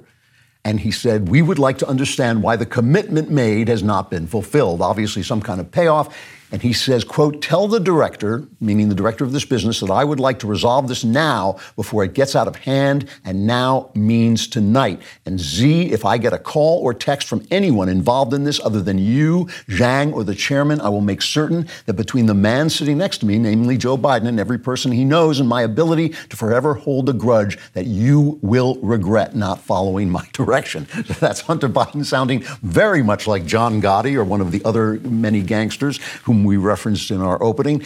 and 0.64 0.80
he 0.80 0.90
said, 0.90 1.28
We 1.28 1.42
would 1.42 1.60
like 1.60 1.80
to 1.80 1.88
understand 1.88 2.44
why 2.44 2.56
the 2.56 2.66
commitment 2.66 3.30
made 3.30 3.68
has 3.68 3.84
not 3.84 4.10
been 4.10 4.26
fulfilled. 4.26 4.82
Obviously, 4.82 5.22
some 5.22 5.42
kind 5.42 5.60
of 5.60 5.70
payoff. 5.70 6.18
And 6.52 6.62
he 6.62 6.72
says, 6.72 7.04
quote, 7.04 7.42
tell 7.42 7.68
the 7.68 7.80
director, 7.80 8.48
meaning 8.62 8.88
the 8.88 8.96
director 8.96 9.26
of 9.26 9.34
this 9.34 9.44
business, 9.44 9.82
that 9.82 9.92
I 9.92 10.06
would 10.06 10.20
like 10.20 10.40
to 10.40 10.48
resolve 10.48 10.88
this 10.88 11.04
now 11.04 11.58
before 11.76 12.06
it 12.06 12.14
gets 12.14 12.36
out 12.38 12.48
of 12.48 12.56
hand, 12.56 13.10
and 13.26 13.46
now 13.46 13.90
means 13.96 14.48
tonight. 14.48 15.02
And 15.26 15.40
Z, 15.40 15.92
if 15.92 16.06
I 16.06 16.18
get 16.18 16.32
a 16.32 16.38
call 16.38 16.80
or 16.80 16.94
text 16.94 17.28
from 17.28 17.46
anyone 17.52 17.90
involved 17.90 18.34
in 18.34 18.46
this 18.46 18.62
other 18.64 18.82
than 18.82 18.98
you, 18.98 19.46
Zhang, 19.68 20.14
or 20.14 20.24
the 20.24 20.36
chairman, 20.36 20.80
I 20.80 20.88
will 20.88 21.02
make 21.02 21.22
certain 21.22 21.68
that 21.86 21.96
between 21.96 22.28
the 22.28 22.34
man 22.34 22.70
sitting 22.70 22.98
next 22.98 23.18
to 23.20 23.26
me, 23.26 23.38
namely 23.38 23.78
Joe 23.78 23.98
Biden, 23.98 24.28
and 24.28 24.40
every 24.40 24.58
person 24.58 24.94
he 24.94 25.04
knows, 25.04 25.42
and 25.42 25.50
my 25.50 25.64
ability 25.64 26.10
to 26.30 26.38
forever 26.38 26.76
hold 26.76 27.10
a 27.10 27.14
grudge, 27.14 27.58
that 27.74 27.88
you 27.88 28.40
will 28.42 28.76
regret 28.76 29.36
not 29.36 29.60
following 29.60 30.10
my 30.10 30.26
direction. 30.32 30.88
That's 31.20 31.42
Hunter 31.42 31.68
Biden 31.68 32.06
sounding 32.06 32.44
very 32.62 33.04
much 33.04 33.28
like 33.28 33.46
John 33.46 33.82
Gotti 33.82 34.16
or 34.16 34.24
one 34.24 34.40
of 34.40 34.52
the 34.52 34.64
other 34.64 34.94
many 35.02 35.42
gangsters 35.42 35.98
who 36.24 36.37
whom 36.38 36.46
we 36.46 36.58
referenced 36.58 37.12
in 37.12 37.22
our 37.22 37.42
opening. 37.42 37.84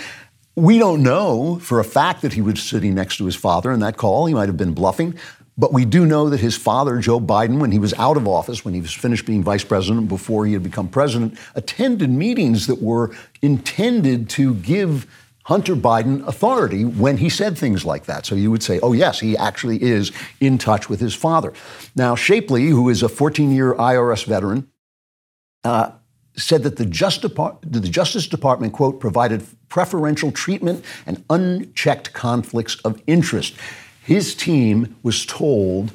We 0.55 0.77
don't 0.77 1.01
know 1.01 1.60
for 1.60 1.79
a 1.79 1.84
fact 1.84 2.22
that 2.22 2.34
he 2.34 2.41
was 2.41 2.62
sitting 2.62 2.93
next 2.93 3.17
to 3.17 3.25
his 3.25 3.36
father 3.36 3.72
in 3.72 3.79
that 3.79 3.96
call. 3.98 4.25
He 4.25 4.34
might 4.34 4.50
have 4.50 4.58
been 4.58 4.74
bluffing. 4.74 5.17
But 5.58 5.74
we 5.74 5.86
do 5.86 6.05
know 6.05 6.29
that 6.29 6.39
his 6.39 6.58
father, 6.58 7.00
Joe 7.00 7.20
Biden, 7.20 7.60
when 7.60 7.72
he 7.72 7.79
was 7.79 7.93
out 7.93 8.17
of 8.17 8.27
office, 8.27 8.65
when 8.65 8.74
he 8.74 8.81
was 8.81 8.93
finished 8.93 9.25
being 9.25 9.43
vice 9.43 9.63
president, 9.63 10.08
before 10.08 10.46
he 10.46 10.53
had 10.53 10.63
become 10.63 10.88
president, 10.88 11.38
attended 11.55 12.10
meetings 12.10 12.67
that 12.67 12.81
were 12.81 13.15
intended 13.41 14.29
to 14.31 14.55
give 14.55 15.08
Hunter 15.46 15.75
Biden 15.75 16.25
authority 16.27 16.84
when 16.86 17.17
he 17.17 17.29
said 17.29 17.58
things 17.58 17.86
like 17.86 18.05
that. 18.05 18.25
So 18.25 18.36
you 18.36 18.50
would 18.51 18.63
say, 18.63 18.79
oh, 18.81 18.93
yes, 18.93 19.20
he 19.20 19.38
actually 19.38 19.81
is 19.81 20.12
in 20.39 20.58
touch 20.58 20.89
with 20.89 21.00
his 21.00 21.13
father. 21.13 21.53
Now, 21.96 22.15
Shapley, 22.15 22.67
who 22.67 22.89
is 22.89 23.03
a 23.03 23.10
14 23.10 23.51
year 23.51 23.74
IRS 23.74 24.25
veteran, 24.25 24.70
uh, 25.63 25.91
said 26.35 26.63
that 26.63 26.77
the, 26.77 26.85
Depart- 26.85 27.57
the 27.61 27.79
Justice 27.79 28.27
Department, 28.27 28.73
quote, 28.73 29.00
provided 29.00 29.45
preferential 29.69 30.31
treatment 30.31 30.83
and 31.05 31.23
unchecked 31.29 32.13
conflicts 32.13 32.75
of 32.77 33.01
interest. 33.07 33.55
His 34.03 34.33
team 34.35 34.95
was 35.03 35.25
told 35.25 35.91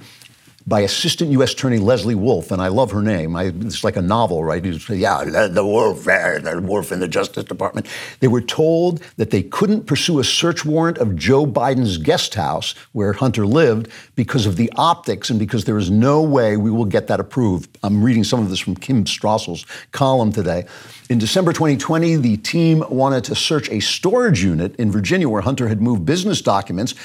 by 0.68 0.80
Assistant 0.80 1.30
U.S. 1.30 1.52
Attorney 1.52 1.78
Leslie 1.78 2.16
Wolf, 2.16 2.50
and 2.50 2.61
I 2.61 2.68
love 2.68 2.90
her 2.90 3.02
name. 3.02 3.37
I, 3.37 3.52
it's 3.61 3.85
like 3.85 3.96
a 3.96 4.02
novel, 4.02 4.42
right? 4.42 4.64
Yeah, 4.64 5.25
the, 5.25 5.64
Wolf, 5.64 6.08
uh, 6.08 6.38
the 6.40 6.61
Wolf 6.61 6.90
in 6.90 6.99
the 6.99 7.06
Justice 7.06 7.44
Department. 7.44 7.87
They 8.18 8.26
were 8.26 8.40
told 8.40 9.00
that 9.16 9.30
they 9.30 9.44
couldn't 9.44 9.87
pursue 9.87 10.18
a 10.18 10.25
search 10.25 10.64
warrant 10.64 10.99
of 10.99 11.14
Joe 11.14 11.46
Biden's 11.46 11.99
guest 11.99 12.35
house 12.35 12.75
where 12.92 13.12
Hunter 13.12 13.46
lived 13.46 13.88
because 14.16 14.44
of 14.44 14.56
the 14.56 14.73
optics 14.75 15.30
and 15.30 15.38
because 15.38 15.66
there 15.66 15.78
is 15.78 15.90
no 15.90 16.20
way 16.20 16.56
we 16.56 16.70
will 16.70 16.85
get 16.85 17.06
that 17.06 17.20
approved. 17.20 17.78
I'm 17.85 18.02
reading 18.02 18.25
some 18.25 18.40
of 18.40 18.50
this 18.50 18.58
from 18.58 18.75
Kim 18.75 19.06
Strassel's 19.06 19.64
column 19.92 20.32
today. 20.32 20.66
In 21.08 21.18
December 21.18 21.52
2020, 21.52 22.16
the 22.16 22.37
team 22.38 22.82
wanted 22.90 23.23
to 23.25 23.37
search 23.37 23.70
a 23.70 23.78
storage 23.78 24.42
unit 24.42 24.75
in 24.75 24.90
Virginia 24.90 25.28
where 25.28 25.42
Hunter 25.42 25.68
had 25.68 25.80
moved 25.80 26.04
business 26.04 26.42
documents 26.42 26.96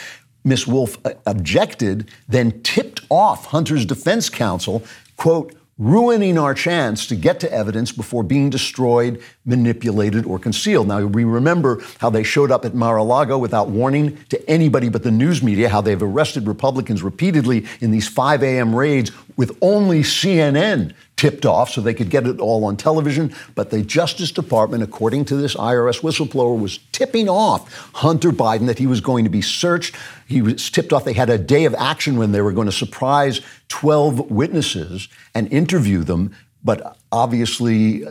Miss 0.44 0.66
Wolf 0.68 0.98
uh, 1.06 1.12
objected, 1.26 2.10
then 2.28 2.62
tipped 2.62 3.02
off 3.10 3.48
Hunter's 3.48 3.86
defense 3.86 4.30
counsel, 4.30 4.84
quote, 5.18 5.56
ruining 5.82 6.38
our 6.38 6.54
chance 6.54 7.08
to 7.08 7.16
get 7.16 7.40
to 7.40 7.52
evidence 7.52 7.92
before 7.92 8.22
being 8.22 8.52
destroyed, 8.52 9.20
manipulated, 9.46 10.26
or 10.26 10.38
concealed. 10.38 10.88
Now, 10.88 11.04
we 11.04 11.24
remember 11.24 11.82
how 11.98 12.12
they 12.12 12.22
showed 12.22 12.52
up 12.52 12.66
at 12.66 12.76
Mar 12.76 12.98
a 12.98 13.04
Lago 13.04 13.40
without 13.40 13.70
warning 13.70 14.16
to 14.30 14.50
anybody 14.50 14.90
but 14.90 15.02
the 15.02 15.10
news 15.10 15.42
media, 15.42 15.70
how 15.70 15.82
they've 15.82 16.02
arrested 16.02 16.48
Republicans 16.48 17.02
repeatedly 17.02 17.66
in 17.80 17.90
these 17.90 18.08
5 18.08 18.44
a.m. 18.44 18.76
raids 18.76 19.12
with 19.38 19.58
only 19.62 20.02
CNN 20.02 20.94
tipped 21.22 21.46
off 21.46 21.70
so 21.70 21.82
they 21.82 21.94
could 21.94 22.10
get 22.10 22.26
it 22.26 22.40
all 22.40 22.66
on 22.66 22.76
television. 22.76 23.32
But 23.54 23.70
the 23.70 23.84
Justice 23.84 24.32
Department, 24.32 24.82
according 24.82 25.26
to 25.26 25.36
this 25.36 25.54
IRS 25.54 26.02
whistleblower, 26.02 26.60
was 26.60 26.80
tipping 26.92 27.30
off 27.30 27.92
Hunter 27.94 28.32
Biden 28.32 28.66
that 28.66 28.80
he 28.80 28.88
was 28.88 29.02
going 29.02 29.24
to 29.26 29.30
be 29.30 29.44
searched. 29.44 29.96
He 30.28 30.42
was 30.42 30.72
tipped 30.72 30.92
off. 30.92 31.06
They 31.06 31.14
had 31.14 31.30
a 31.30 31.38
day 31.38 31.66
of 31.66 31.76
action 31.76 32.18
when 32.18 32.32
they 32.32 32.42
were 32.42 32.52
going 32.52 32.66
to 32.66 32.72
surprise 32.72 33.40
12 33.68 34.32
witnesses 34.32 35.10
and 35.36 35.48
interview 35.54 36.04
them. 36.04 36.36
But 36.64 36.98
obviously, 37.12 38.04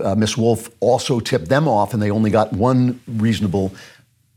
uh, 0.00 0.16
Miss 0.16 0.36
Wolf 0.36 0.68
also 0.80 1.20
tipped 1.20 1.48
them 1.48 1.68
off, 1.68 1.94
and 1.94 2.02
they 2.02 2.10
only 2.10 2.30
got 2.30 2.52
one 2.52 3.00
reasonable 3.06 3.72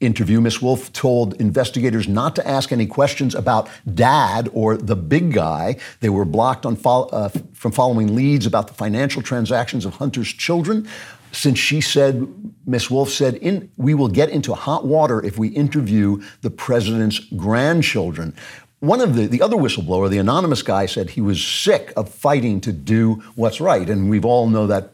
interview, 0.02 0.42
Ms. 0.42 0.62
Wolf 0.62 0.92
told 0.92 1.40
investigators 1.40 2.08
not 2.08 2.36
to 2.36 2.48
ask 2.48 2.72
any 2.72 2.86
questions 2.86 3.36
about 3.36 3.70
dad 3.94 4.50
or 4.54 4.76
the 4.76 4.96
big 4.96 5.34
guy. 5.34 5.78
They 6.00 6.10
were 6.10 6.26
blocked 6.26 6.66
fo- 6.80 7.08
uh, 7.10 7.30
from 7.54 7.72
following 7.72 8.16
leads 8.16 8.46
about 8.46 8.68
the 8.68 8.74
financial 8.74 9.22
transactions 9.22 9.86
of 9.86 9.96
Hunter's 9.96 10.30
children. 10.30 10.88
Since 11.32 11.60
she 11.60 11.80
said, 11.80 12.28
Ms. 12.66 12.92
Wolf 12.92 13.10
said, 13.10 13.36
in, 13.36 13.72
we 13.78 13.94
will 13.94 14.10
get 14.10 14.30
into 14.30 14.54
hot 14.54 14.86
water 14.86 15.24
if 15.24 15.38
we 15.38 15.48
interview 15.50 16.22
the 16.42 16.50
president's 16.50 17.20
grandchildren. 17.20 18.36
One 18.80 19.00
of 19.00 19.16
the, 19.16 19.28
the 19.28 19.42
other 19.42 19.56
whistleblower, 19.56 20.10
the 20.10 20.18
anonymous 20.18 20.64
guy, 20.64 20.88
said 20.88 21.12
he 21.12 21.22
was 21.22 21.42
sick 21.46 21.94
of 21.96 22.10
fighting 22.10 22.60
to 22.62 22.72
do 22.74 23.24
what's 23.36 23.62
right. 23.62 23.88
And 23.90 24.10
we've 24.10 24.26
all 24.26 24.50
know 24.50 24.68
that 24.68 24.92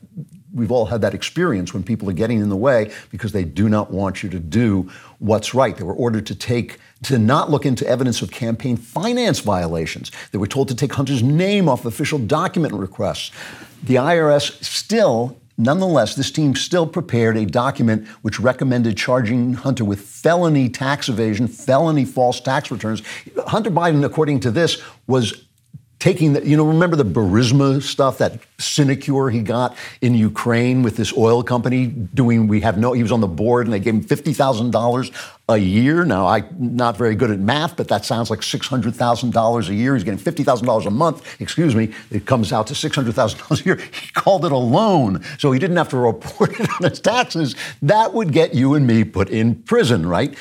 we've 0.57 0.71
all 0.71 0.85
had 0.85 1.01
that 1.01 1.13
experience 1.13 1.73
when 1.73 1.83
people 1.83 2.09
are 2.09 2.13
getting 2.13 2.39
in 2.39 2.49
the 2.49 2.57
way 2.57 2.91
because 3.09 3.31
they 3.31 3.43
do 3.43 3.69
not 3.69 3.91
want 3.91 4.23
you 4.23 4.29
to 4.29 4.39
do 4.39 4.89
what's 5.19 5.53
right. 5.53 5.77
They 5.77 5.83
were 5.83 5.93
ordered 5.93 6.25
to 6.27 6.35
take 6.35 6.79
to 7.03 7.19
not 7.19 7.51
look 7.51 7.65
into 7.65 7.87
evidence 7.87 8.21
of 8.21 8.31
campaign 8.31 8.75
finance 8.75 9.39
violations. 9.39 10.11
They 10.31 10.37
were 10.37 10.47
told 10.47 10.67
to 10.69 10.75
take 10.75 10.93
Hunter's 10.93 11.21
name 11.21 11.69
off 11.69 11.85
official 11.85 12.19
document 12.19 12.73
requests. 12.73 13.31
The 13.83 13.95
IRS 13.95 14.63
still 14.63 15.37
Nonetheless, 15.59 16.13
this 16.13 16.29
team 16.29 16.53
still 16.53 16.85
prepared 16.85 17.35
a 17.35 17.43
document 17.43 18.07
which 18.21 18.39
recommended 18.39 18.95
charging 18.95 19.53
Hunter 19.53 19.83
with 19.83 20.01
felony 20.01 20.69
tax 20.69 21.09
evasion, 21.09 21.47
felony 21.47 22.05
false 22.05 22.39
tax 22.39 22.69
returns. 22.69 23.01
Hunter 23.47 23.71
Biden, 23.71 24.05
according 24.05 24.41
to 24.41 24.51
this, 24.51 24.79
was 25.07 25.46
taking 25.99 26.33
the, 26.33 26.47
you 26.47 26.55
know, 26.55 26.65
remember 26.65 26.95
the 26.95 27.05
Burisma 27.05 27.81
stuff, 27.81 28.19
that 28.19 28.39
sinecure 28.59 29.29
he 29.29 29.41
got 29.41 29.75
in 30.01 30.13
Ukraine 30.13 30.83
with 30.83 30.95
this 30.95 31.15
oil 31.17 31.43
company 31.43 31.87
doing, 31.87 32.47
we 32.47 32.61
have 32.61 32.77
no, 32.77 32.93
he 32.93 33.01
was 33.01 33.11
on 33.11 33.21
the 33.21 33.27
board 33.27 33.65
and 33.65 33.73
they 33.73 33.79
gave 33.79 33.95
him 33.95 34.03
$50,000 34.03 35.31
a 35.49 35.57
year. 35.57 36.05
Now, 36.05 36.27
I'm 36.27 36.47
not 36.59 36.97
very 36.97 37.15
good 37.15 37.31
at 37.31 37.39
math, 37.39 37.77
but 37.77 37.87
that 37.87 38.05
sounds 38.05 38.29
like 38.29 38.41
$600,000 38.41 39.69
a 39.69 39.73
year. 39.73 39.95
He's 39.95 40.03
getting 40.03 40.19
$50,000 40.19 40.85
a 40.85 40.91
month, 40.91 41.41
excuse 41.41 41.73
me. 41.73 41.93
It 42.11 42.25
comes 42.25 42.53
out 42.53 42.67
to 42.67 42.73
$600,000 42.73 43.61
a 43.61 43.63
year. 43.63 43.79
He 43.97 44.11
called 44.11 44.45
it 44.45 44.51
a 44.51 44.57
loan, 44.57 45.23
so 45.39 45.51
he 45.51 45.59
didn't 45.59 45.77
have 45.77 45.89
to 45.89 45.97
report 45.97 46.51
it 46.59 46.69
on 46.69 46.89
his 46.89 46.99
taxes. 46.99 47.55
That 47.81 48.13
would 48.13 48.31
get 48.31 48.53
you 48.53 48.75
and 48.75 48.85
me 48.85 49.03
put 49.03 49.29
in 49.29 49.55
prison, 49.63 50.05
right? 50.05 50.35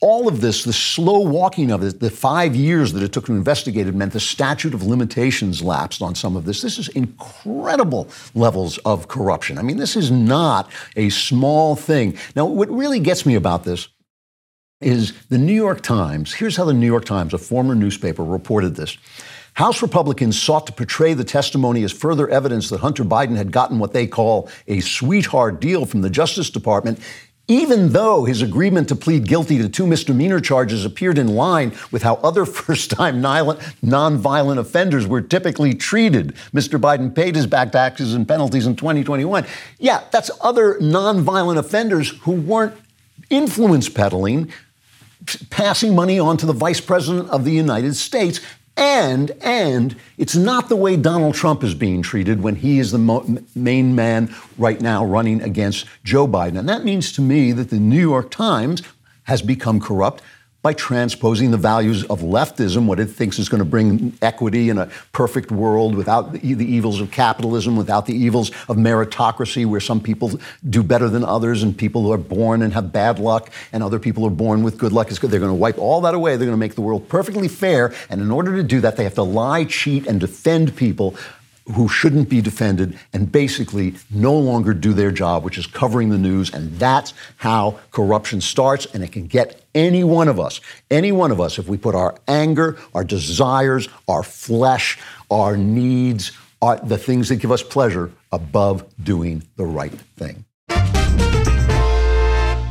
All 0.00 0.28
of 0.28 0.40
this, 0.40 0.64
the 0.64 0.72
slow 0.72 1.20
walking 1.20 1.70
of 1.70 1.82
it, 1.82 2.00
the 2.00 2.10
five 2.10 2.54
years 2.54 2.92
that 2.92 3.02
it 3.02 3.12
took 3.12 3.26
to 3.26 3.32
investigate 3.32 3.86
it 3.86 3.94
meant 3.94 4.12
the 4.12 4.20
statute 4.20 4.74
of 4.74 4.82
limitations 4.82 5.62
lapsed 5.62 6.02
on 6.02 6.14
some 6.14 6.36
of 6.36 6.44
this. 6.44 6.60
This 6.60 6.78
is 6.78 6.88
incredible 6.88 8.08
levels 8.34 8.78
of 8.78 9.08
corruption. 9.08 9.56
I 9.58 9.62
mean, 9.62 9.78
this 9.78 9.96
is 9.96 10.10
not 10.10 10.70
a 10.96 11.08
small 11.08 11.76
thing. 11.76 12.18
Now, 12.34 12.44
what 12.44 12.70
really 12.70 13.00
gets 13.00 13.24
me 13.24 13.36
about 13.36 13.64
this 13.64 13.88
is 14.82 15.14
the 15.30 15.38
New 15.38 15.54
York 15.54 15.80
Times. 15.80 16.34
Here's 16.34 16.56
how 16.56 16.66
the 16.66 16.74
New 16.74 16.86
York 16.86 17.06
Times, 17.06 17.32
a 17.32 17.38
former 17.38 17.74
newspaper, 17.74 18.22
reported 18.22 18.76
this. 18.76 18.98
House 19.54 19.80
Republicans 19.80 20.38
sought 20.38 20.66
to 20.66 20.72
portray 20.72 21.14
the 21.14 21.24
testimony 21.24 21.82
as 21.82 21.90
further 21.90 22.28
evidence 22.28 22.68
that 22.68 22.80
Hunter 22.80 23.06
Biden 23.06 23.36
had 23.36 23.50
gotten 23.50 23.78
what 23.78 23.94
they 23.94 24.06
call 24.06 24.50
a 24.68 24.80
sweetheart 24.80 25.62
deal 25.62 25.86
from 25.86 26.02
the 26.02 26.10
Justice 26.10 26.50
Department 26.50 26.98
even 27.48 27.90
though 27.90 28.24
his 28.24 28.42
agreement 28.42 28.88
to 28.88 28.96
plead 28.96 29.26
guilty 29.26 29.58
to 29.58 29.68
two 29.68 29.86
misdemeanor 29.86 30.40
charges 30.40 30.84
appeared 30.84 31.18
in 31.18 31.28
line 31.28 31.72
with 31.90 32.02
how 32.02 32.14
other 32.16 32.44
first 32.46 32.90
time 32.90 33.22
nonviolent 33.22 34.58
offenders 34.58 35.06
were 35.06 35.20
typically 35.20 35.74
treated. 35.74 36.34
Mr. 36.52 36.80
Biden 36.80 37.14
paid 37.14 37.36
his 37.36 37.46
back 37.46 37.72
taxes 37.72 38.14
and 38.14 38.26
penalties 38.26 38.66
in 38.66 38.74
2021. 38.76 39.46
Yeah, 39.78 40.02
that's 40.10 40.30
other 40.40 40.74
nonviolent 40.76 41.58
offenders 41.58 42.10
who 42.20 42.32
weren't 42.32 42.74
influence 43.30 43.88
peddling, 43.88 44.52
passing 45.50 45.94
money 45.94 46.18
on 46.18 46.36
to 46.36 46.46
the 46.46 46.52
vice 46.52 46.80
president 46.80 47.30
of 47.30 47.44
the 47.44 47.52
United 47.52 47.94
States 47.94 48.40
and, 48.76 49.30
and 49.40 49.96
it's 50.18 50.36
not 50.36 50.68
the 50.68 50.76
way 50.76 50.96
Donald 50.96 51.34
Trump 51.34 51.64
is 51.64 51.74
being 51.74 52.02
treated 52.02 52.42
when 52.42 52.56
he 52.56 52.78
is 52.78 52.92
the 52.92 52.98
mo- 52.98 53.38
main 53.54 53.94
man 53.94 54.34
right 54.58 54.80
now 54.80 55.04
running 55.04 55.40
against 55.40 55.86
Joe 56.04 56.28
Biden. 56.28 56.58
And 56.58 56.68
that 56.68 56.84
means 56.84 57.12
to 57.12 57.22
me 57.22 57.52
that 57.52 57.70
the 57.70 57.78
New 57.78 58.00
York 58.00 58.30
Times 58.30 58.82
has 59.24 59.40
become 59.42 59.80
corrupt 59.80 60.22
by 60.66 60.72
transposing 60.72 61.52
the 61.52 61.56
values 61.56 62.02
of 62.06 62.22
leftism, 62.22 62.86
what 62.86 62.98
it 62.98 63.06
thinks 63.06 63.38
is 63.38 63.48
going 63.48 63.60
to 63.60 63.64
bring 63.64 64.12
equity 64.20 64.68
in 64.68 64.78
a 64.78 64.86
perfect 65.12 65.52
world 65.52 65.94
without 65.94 66.32
the 66.32 66.40
evils 66.42 67.00
of 67.00 67.08
capitalism, 67.12 67.76
without 67.76 68.04
the 68.06 68.12
evils 68.12 68.50
of 68.68 68.76
meritocracy, 68.76 69.64
where 69.64 69.78
some 69.78 70.00
people 70.00 70.32
do 70.68 70.82
better 70.82 71.08
than 71.08 71.22
others 71.22 71.62
and 71.62 71.78
people 71.78 72.02
who 72.02 72.10
are 72.10 72.18
born 72.18 72.62
and 72.62 72.72
have 72.72 72.90
bad 72.90 73.20
luck 73.20 73.48
and 73.72 73.80
other 73.80 74.00
people 74.00 74.26
are 74.26 74.36
born 74.44 74.64
with 74.64 74.76
good 74.76 74.92
luck. 74.92 75.08
They're 75.08 75.38
going 75.38 75.42
to 75.42 75.54
wipe 75.54 75.78
all 75.78 76.00
that 76.00 76.14
away. 76.14 76.32
They're 76.32 76.48
going 76.48 76.50
to 76.50 76.56
make 76.56 76.74
the 76.74 76.80
world 76.80 77.08
perfectly 77.08 77.46
fair. 77.46 77.94
And 78.10 78.20
in 78.20 78.32
order 78.32 78.56
to 78.56 78.64
do 78.64 78.80
that, 78.80 78.96
they 78.96 79.04
have 79.04 79.14
to 79.14 79.22
lie, 79.22 79.66
cheat, 79.66 80.08
and 80.08 80.18
defend 80.18 80.74
people 80.74 81.14
who 81.74 81.88
shouldn't 81.88 82.28
be 82.28 82.40
defended 82.40 82.98
and 83.12 83.30
basically 83.30 83.94
no 84.10 84.34
longer 84.34 84.72
do 84.72 84.92
their 84.92 85.10
job, 85.10 85.44
which 85.44 85.58
is 85.58 85.66
covering 85.66 86.10
the 86.10 86.18
news. 86.18 86.52
And 86.52 86.78
that's 86.78 87.12
how 87.38 87.78
corruption 87.90 88.40
starts. 88.40 88.86
And 88.86 89.02
it 89.02 89.12
can 89.12 89.26
get 89.26 89.62
any 89.74 90.04
one 90.04 90.28
of 90.28 90.38
us, 90.38 90.60
any 90.90 91.12
one 91.12 91.32
of 91.32 91.40
us, 91.40 91.58
if 91.58 91.68
we 91.68 91.76
put 91.76 91.94
our 91.94 92.16
anger, 92.28 92.78
our 92.94 93.04
desires, 93.04 93.88
our 94.08 94.22
flesh, 94.22 94.98
our 95.30 95.56
needs, 95.56 96.32
our, 96.62 96.76
the 96.76 96.98
things 96.98 97.28
that 97.28 97.36
give 97.36 97.50
us 97.50 97.62
pleasure 97.62 98.12
above 98.32 98.84
doing 99.02 99.42
the 99.56 99.64
right 99.64 99.92
thing. 100.16 100.44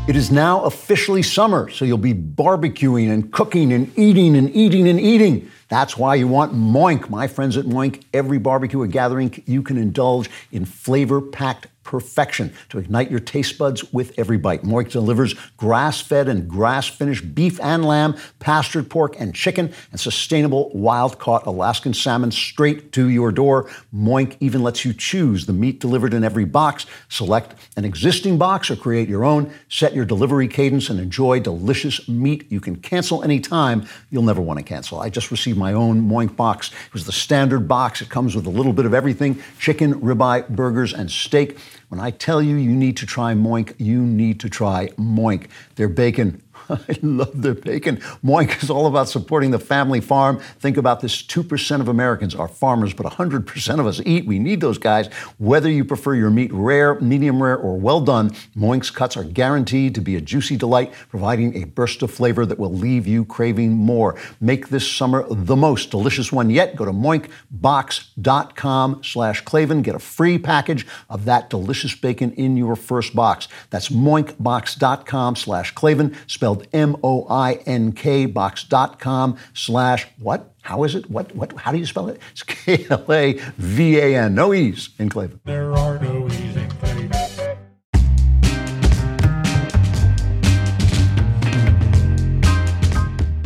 It 0.07 0.15
is 0.15 0.29
now 0.29 0.63
officially 0.65 1.23
summer, 1.23 1.67
so 1.71 1.83
you'll 1.83 1.97
be 1.97 2.13
barbecuing 2.13 3.11
and 3.11 3.33
cooking 3.33 3.73
and 3.73 3.91
eating 3.97 4.35
and 4.35 4.55
eating 4.55 4.87
and 4.87 4.99
eating. 4.99 5.49
That's 5.67 5.97
why 5.97 6.15
you 6.15 6.27
want 6.27 6.53
Moink. 6.53 7.09
My 7.09 7.27
friends 7.27 7.57
at 7.57 7.65
Moink, 7.65 8.03
every 8.13 8.37
barbecue 8.37 8.81
or 8.81 8.87
gathering, 8.87 9.43
you 9.45 9.63
can 9.63 9.77
indulge 9.77 10.29
in 10.51 10.65
flavor 10.65 11.21
packed 11.21 11.67
perfection 11.85 12.51
to 12.67 12.79
ignite 12.79 13.09
your 13.09 13.19
taste 13.21 13.57
buds 13.57 13.93
with 13.93 14.17
every 14.17 14.37
bite. 14.37 14.63
Moink 14.63 14.91
delivers 14.91 15.33
grass 15.55 16.01
fed 16.01 16.27
and 16.27 16.49
grass 16.49 16.87
finished 16.87 17.33
beef 17.33 17.59
and 17.61 17.85
lamb, 17.85 18.17
pastured 18.39 18.89
pork 18.89 19.15
and 19.19 19.33
chicken, 19.33 19.71
and 19.91 19.99
sustainable 19.99 20.71
wild 20.73 21.19
caught 21.19 21.45
Alaskan 21.45 21.93
salmon 21.93 22.31
straight 22.31 22.91
to 22.91 23.07
your 23.07 23.31
door. 23.31 23.69
Moink 23.95 24.35
even 24.39 24.63
lets 24.63 24.83
you 24.83 24.93
choose 24.93 25.45
the 25.45 25.53
meat 25.53 25.79
delivered 25.79 26.13
in 26.13 26.23
every 26.23 26.43
box. 26.43 26.85
Select 27.07 27.53
an 27.77 27.85
existing 27.85 28.37
box 28.37 28.69
or 28.69 28.75
create 28.75 29.07
your 29.07 29.23
own. 29.23 29.53
Set 29.69 29.93
your 29.93 30.05
delivery 30.05 30.47
cadence 30.47 30.89
and 30.89 30.99
enjoy 30.99 31.39
delicious 31.39 32.09
meat 32.09 32.51
you 32.51 32.59
can 32.59 32.75
cancel 32.75 33.23
anytime. 33.23 33.87
You'll 34.09 34.23
never 34.23 34.41
want 34.41 34.57
to 34.57 34.65
cancel. 34.65 34.99
I 34.99 35.09
just 35.09 35.29
received 35.29 35.54
my 35.55 35.73
own 35.73 36.07
Moink 36.07 36.35
box. 36.35 36.69
It 36.69 36.93
was 36.93 37.05
the 37.05 37.11
standard 37.11 37.67
box. 37.67 38.01
It 38.01 38.09
comes 38.09 38.35
with 38.35 38.45
a 38.45 38.49
little 38.49 38.73
bit 38.73 38.85
of 38.85 38.93
everything 38.93 39.41
chicken, 39.59 39.95
ribeye, 40.01 40.49
burgers, 40.49 40.93
and 40.93 41.09
steak. 41.09 41.57
When 41.89 41.99
I 41.99 42.11
tell 42.11 42.41
you 42.41 42.55
you 42.55 42.71
need 42.71 42.97
to 42.97 43.05
try 43.05 43.33
Moink, 43.33 43.75
you 43.77 44.01
need 44.01 44.39
to 44.41 44.49
try 44.49 44.87
Moink. 44.97 45.47
Their 45.75 45.89
bacon 45.89 46.41
I 46.69 46.97
love 47.01 47.41
their 47.41 47.53
bacon. 47.53 47.97
Moink 48.23 48.63
is 48.63 48.69
all 48.69 48.87
about 48.87 49.09
supporting 49.09 49.51
the 49.51 49.59
family 49.59 50.01
farm. 50.01 50.39
Think 50.59 50.77
about 50.77 51.01
this 51.01 51.21
2% 51.21 51.81
of 51.81 51.87
Americans 51.87 52.35
are 52.35 52.47
farmers, 52.47 52.93
but 52.93 53.05
100% 53.05 53.79
of 53.79 53.85
us 53.85 54.01
eat. 54.05 54.25
We 54.25 54.39
need 54.39 54.61
those 54.61 54.77
guys. 54.77 55.07
Whether 55.37 55.69
you 55.69 55.85
prefer 55.85 56.15
your 56.15 56.29
meat 56.29 56.51
rare, 56.53 56.99
medium 56.99 57.41
rare, 57.41 57.57
or 57.57 57.77
well 57.77 58.01
done, 58.01 58.31
Moink's 58.55 58.89
cuts 58.89 59.17
are 59.17 59.23
guaranteed 59.23 59.95
to 59.95 60.01
be 60.01 60.15
a 60.15 60.21
juicy 60.21 60.57
delight, 60.57 60.93
providing 61.09 61.61
a 61.61 61.65
burst 61.65 62.01
of 62.01 62.11
flavor 62.11 62.45
that 62.45 62.59
will 62.59 62.73
leave 62.73 63.07
you 63.07 63.25
craving 63.25 63.73
more. 63.73 64.15
Make 64.39 64.69
this 64.69 64.89
summer 64.89 65.25
the 65.29 65.55
most 65.55 65.91
delicious 65.91 66.31
one 66.31 66.49
yet. 66.49 66.75
Go 66.75 66.85
to 66.85 66.91
moinkbox.com 66.91 69.03
slash 69.03 69.41
Klavan. 69.41 69.81
Get 69.81 69.95
a 69.95 69.99
free 69.99 70.37
package 70.37 70.85
of 71.09 71.25
that 71.25 71.49
delicious 71.49 71.95
bacon 71.95 72.31
in 72.33 72.57
your 72.57 72.75
first 72.75 73.15
box. 73.15 73.47
That's 73.69 73.89
moinkbox.com 73.89 75.35
slash 75.35 75.71
Klavan, 75.71 76.15
spelled 76.27 76.54
spelled 76.55 76.67
M-O-I-N-K, 76.73 78.25
box.com 78.27 79.37
slash 79.53 80.07
what? 80.19 80.53
How 80.61 80.83
is 80.83 80.95
it? 80.95 81.09
What, 81.09 81.35
what, 81.35 81.53
how 81.57 81.71
do 81.71 81.77
you 81.77 81.85
spell 81.85 82.07
it? 82.09 82.19
It's 82.31 82.43
K-L-A-V-A-N. 82.43 84.33
No 84.35 84.53
E's 84.53 84.89
in 84.97 85.09
Cleveland. 85.09 85.41
There 85.43 85.73
are 85.73 85.99
no 85.99 86.27
E's 86.27 86.55
in 86.55 86.69
Cleveland. 86.69 87.13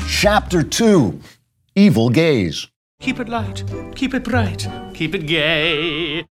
Chapter 0.08 0.64
2, 0.64 1.20
Evil 1.76 2.10
Gaze. 2.10 2.68
Keep 3.00 3.22
it 3.22 3.30
light, 3.30 3.64
keep 3.96 4.14
it 4.14 4.26
bright, 4.26 4.68
keep 4.94 5.16
it 5.16 5.26
gay. 5.26 6.26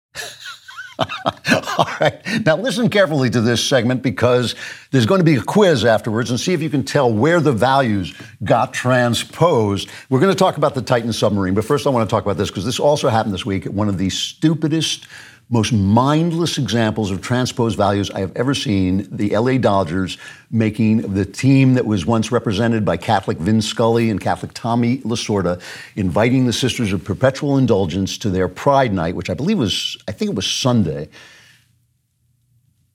All 1.78 1.88
right. 2.00 2.20
Now, 2.44 2.56
listen 2.56 2.88
carefully 2.88 3.30
to 3.30 3.40
this 3.40 3.64
segment 3.64 4.02
because 4.02 4.54
there's 4.90 5.06
going 5.06 5.20
to 5.20 5.24
be 5.24 5.36
a 5.36 5.42
quiz 5.42 5.84
afterwards 5.84 6.30
and 6.30 6.38
see 6.38 6.52
if 6.52 6.62
you 6.62 6.70
can 6.70 6.84
tell 6.84 7.12
where 7.12 7.40
the 7.40 7.52
values 7.52 8.14
got 8.44 8.72
transposed. 8.72 9.88
We're 10.08 10.20
going 10.20 10.32
to 10.32 10.38
talk 10.38 10.56
about 10.56 10.74
the 10.74 10.82
Titan 10.82 11.12
submarine, 11.12 11.54
but 11.54 11.64
first 11.64 11.86
I 11.86 11.90
want 11.90 12.08
to 12.08 12.14
talk 12.14 12.24
about 12.24 12.36
this 12.36 12.50
because 12.50 12.64
this 12.64 12.78
also 12.78 13.08
happened 13.08 13.34
this 13.34 13.44
week 13.44 13.66
at 13.66 13.74
one 13.74 13.88
of 13.88 13.98
the 13.98 14.10
stupidest 14.10 15.06
most 15.50 15.72
mindless 15.72 16.56
examples 16.56 17.10
of 17.10 17.20
transposed 17.20 17.76
values 17.76 18.10
I 18.10 18.20
have 18.20 18.32
ever 18.34 18.54
seen. 18.54 19.06
The 19.10 19.36
LA 19.36 19.58
Dodgers 19.58 20.16
making 20.50 21.14
the 21.14 21.24
team 21.24 21.74
that 21.74 21.84
was 21.84 22.06
once 22.06 22.32
represented 22.32 22.84
by 22.84 22.96
Catholic 22.96 23.38
Vin 23.38 23.60
Scully 23.60 24.10
and 24.10 24.20
Catholic 24.20 24.52
Tommy 24.54 24.98
Lasorda, 24.98 25.60
inviting 25.96 26.46
the 26.46 26.52
Sisters 26.52 26.92
of 26.92 27.04
Perpetual 27.04 27.58
Indulgence 27.58 28.16
to 28.18 28.30
their 28.30 28.48
Pride 28.48 28.94
Night, 28.94 29.16
which 29.16 29.28
I 29.28 29.34
believe 29.34 29.58
was, 29.58 29.96
I 30.08 30.12
think 30.12 30.30
it 30.30 30.34
was 30.34 30.46
Sunday. 30.46 31.08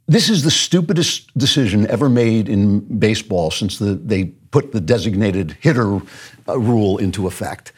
This 0.07 0.27
is 0.27 0.43
the 0.43 0.49
stupidest 0.49 1.37
decision 1.37 1.85
ever 1.85 2.09
made 2.09 2.49
in 2.49 2.79
baseball 2.97 3.51
since 3.51 3.77
the, 3.77 3.93
they 3.93 4.25
put 4.25 4.71
the 4.71 4.81
designated 4.81 5.55
hitter 5.59 6.01
uh, 6.47 6.57
rule 6.57 6.97
into 6.97 7.27
effect. 7.27 7.73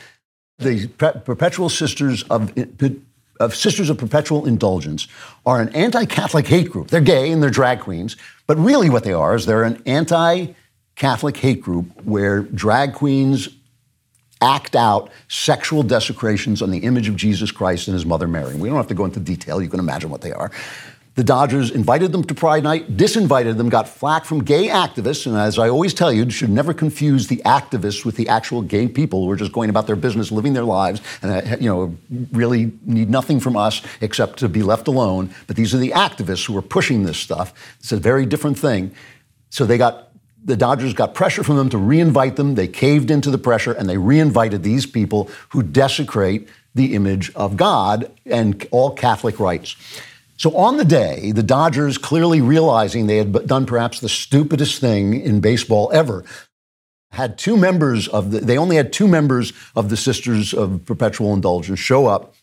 The 0.60 0.88
Perpetual 0.88 1.68
Sisters 1.68 2.24
of 2.24 2.54
of 3.42 3.56
Sisters 3.56 3.90
of 3.90 3.98
Perpetual 3.98 4.46
Indulgence 4.46 5.08
are 5.46 5.60
an 5.60 5.70
anti 5.70 6.06
Catholic 6.06 6.48
hate 6.48 6.70
group. 6.70 6.88
They're 6.88 7.02
gay 7.02 7.32
and 7.32 7.42
they're 7.42 7.50
drag 7.50 7.82
queens, 7.82 8.16
but 8.48 8.58
really 8.58 8.90
what 8.90 9.04
they 9.04 9.14
are 9.14 9.36
is 9.36 9.46
they're 9.46 9.64
an 9.64 9.82
anti 9.86 10.54
Catholic 10.96 11.38
hate 11.38 11.62
group 11.62 11.86
where 12.04 12.42
drag 12.42 12.94
queens 12.94 13.50
act 14.42 14.76
out 14.76 15.12
sexual 15.28 15.84
desecrations 15.84 16.62
on 16.62 16.72
the 16.72 16.80
image 16.80 17.08
of 17.08 17.16
Jesus 17.16 17.52
Christ 17.52 17.88
and 17.88 17.94
his 17.94 18.06
mother 18.06 18.28
Mary. 18.28 18.56
We 18.56 18.70
don't 18.70 18.78
have 18.78 18.88
to 18.88 18.94
go 18.94 19.06
into 19.06 19.20
detail, 19.20 19.62
you 19.62 19.70
can 19.70 19.80
imagine 19.80 20.10
what 20.10 20.22
they 20.22 20.32
are. 20.32 20.52
The 21.16 21.26
Dodgers 21.26 21.72
invited 21.72 22.14
them 22.14 22.24
to 22.24 22.34
Pride 22.34 22.64
Night, 22.64 22.96
disinvited 22.96 23.58
them, 23.58 23.68
got 23.68 23.90
flack 23.90 24.24
from 24.24 24.46
gay 24.46 24.70
activists. 24.70 25.28
And 25.28 25.36
as 25.36 25.60
I 25.60 25.68
always 25.68 25.94
tell 25.94 26.12
you, 26.12 26.24
you 26.24 26.30
should 26.32 26.50
never 26.50 26.74
confuse 26.74 27.28
the 27.28 27.42
activists 27.44 28.06
with 28.06 28.16
the 28.16 28.30
actual 28.30 28.62
gay 28.62 28.88
people 28.88 29.26
who 29.26 29.32
are 29.32 29.36
just 29.36 29.52
going 29.52 29.70
about 29.70 29.88
their 29.88 29.98
business, 29.98 30.32
living 30.32 30.54
their 30.54 30.64
lives, 30.64 31.02
and 31.22 31.32
uh, 31.32 31.58
you 31.60 31.68
know 31.68 31.98
really 32.32 32.72
need 32.86 33.10
nothing 33.10 33.42
from 33.42 33.58
us 33.58 33.82
except 34.00 34.40
to 34.40 34.48
be 34.48 34.64
left 34.64 34.88
alone. 34.88 35.34
But 35.48 35.58
these 35.58 35.76
are 35.76 35.78
the 35.78 35.92
activists 35.92 36.46
who 36.46 36.58
are 36.58 36.62
pushing 36.62 37.04
this 37.04 37.18
stuff. 37.18 37.54
It's 37.80 37.92
a 37.92 37.98
very 37.98 38.26
different 38.26 38.58
thing. 38.58 38.96
So 39.50 39.66
they 39.66 39.78
got 39.78 40.12
the 40.44 40.56
Dodgers 40.56 40.94
got 40.94 41.14
pressure 41.14 41.44
from 41.44 41.58
them 41.58 41.70
to 41.70 41.78
reinvite 41.78 42.38
them. 42.38 42.56
They 42.56 42.68
caved 42.70 43.12
into 43.12 43.30
the 43.30 43.38
pressure 43.38 43.74
and 43.74 43.90
they 43.90 43.98
reinvited 43.98 44.64
these 44.64 44.86
people 44.86 45.30
who 45.50 45.62
desecrate 45.62 46.48
the 46.74 46.96
image 46.96 47.34
of 47.36 47.58
God 47.58 48.10
and 48.26 48.66
all 48.72 48.92
Catholic 48.92 49.40
rights. 49.40 49.76
So 50.42 50.58
on 50.58 50.78
the 50.78 50.86
day, 50.86 51.34
the 51.34 51.44
Dodgers, 51.44 52.00
clearly 52.00 52.42
realizing 52.42 53.06
they 53.06 53.18
had 53.18 53.46
done 53.46 53.68
perhaps 53.68 54.00
the 54.00 54.10
stupidest 54.10 54.82
thing 54.82 55.22
in 55.22 55.40
baseball 55.40 55.92
ever, 55.94 56.26
had 57.12 57.38
two 57.38 57.56
members 57.56 58.08
of 58.08 58.32
the, 58.32 58.40
they 58.40 58.58
only 58.58 58.76
had 58.76 58.92
two 58.92 59.08
members 59.08 59.54
of 59.76 59.92
the 59.92 59.98
Sisters 59.98 60.52
of 60.52 60.84
Perpetual 60.84 61.36
Indulgence 61.36 61.78
show 61.78 62.08
up 62.08 62.34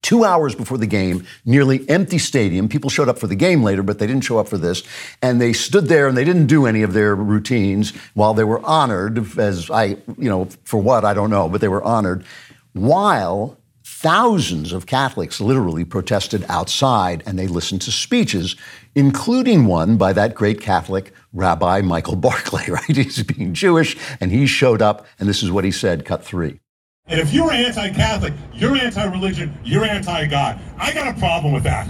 two 0.00 0.24
hours 0.24 0.54
before 0.54 0.78
the 0.78 0.86
game, 0.86 1.26
nearly 1.44 1.86
empty 1.90 2.16
stadium. 2.16 2.70
People 2.70 2.88
showed 2.88 3.10
up 3.10 3.18
for 3.18 3.26
the 3.26 3.36
game 3.36 3.62
later, 3.62 3.82
but 3.82 3.98
they 3.98 4.06
didn't 4.06 4.24
show 4.24 4.38
up 4.38 4.48
for 4.48 4.56
this. 4.56 4.82
And 5.20 5.38
they 5.38 5.52
stood 5.52 5.88
there 5.88 6.08
and 6.08 6.16
they 6.16 6.24
didn't 6.24 6.46
do 6.46 6.64
any 6.64 6.80
of 6.80 6.94
their 6.94 7.14
routines 7.14 7.90
while 8.14 8.32
they 8.32 8.44
were 8.44 8.64
honored, 8.64 9.38
as 9.38 9.70
I, 9.70 9.98
you 10.16 10.30
know, 10.30 10.48
for 10.64 10.80
what, 10.80 11.04
I 11.04 11.12
don't 11.12 11.28
know, 11.28 11.50
but 11.50 11.60
they 11.60 11.68
were 11.68 11.82
honored, 11.82 12.24
while 12.72 13.58
Thousands 13.98 14.74
of 14.74 14.84
Catholics 14.84 15.40
literally 15.40 15.82
protested 15.82 16.44
outside 16.50 17.22
and 17.24 17.38
they 17.38 17.46
listened 17.46 17.80
to 17.80 17.90
speeches, 17.90 18.54
including 18.94 19.64
one 19.64 19.96
by 19.96 20.12
that 20.12 20.34
great 20.34 20.60
Catholic 20.60 21.14
Rabbi 21.32 21.80
Michael 21.80 22.16
Barclay, 22.16 22.66
right? 22.68 22.84
He's 22.84 23.22
being 23.22 23.54
Jewish 23.54 23.96
and 24.20 24.30
he 24.30 24.46
showed 24.46 24.82
up 24.82 25.06
and 25.18 25.26
this 25.26 25.42
is 25.42 25.50
what 25.50 25.64
he 25.64 25.70
said, 25.70 26.04
cut 26.04 26.22
three. 26.22 26.60
And 27.06 27.18
if 27.18 27.32
you're 27.32 27.50
anti 27.50 27.88
Catholic, 27.94 28.34
you're 28.52 28.76
anti 28.76 29.02
religion, 29.06 29.58
you're 29.64 29.86
anti 29.86 30.26
God. 30.26 30.60
I 30.76 30.92
got 30.92 31.16
a 31.16 31.18
problem 31.18 31.54
with 31.54 31.62
that. 31.62 31.88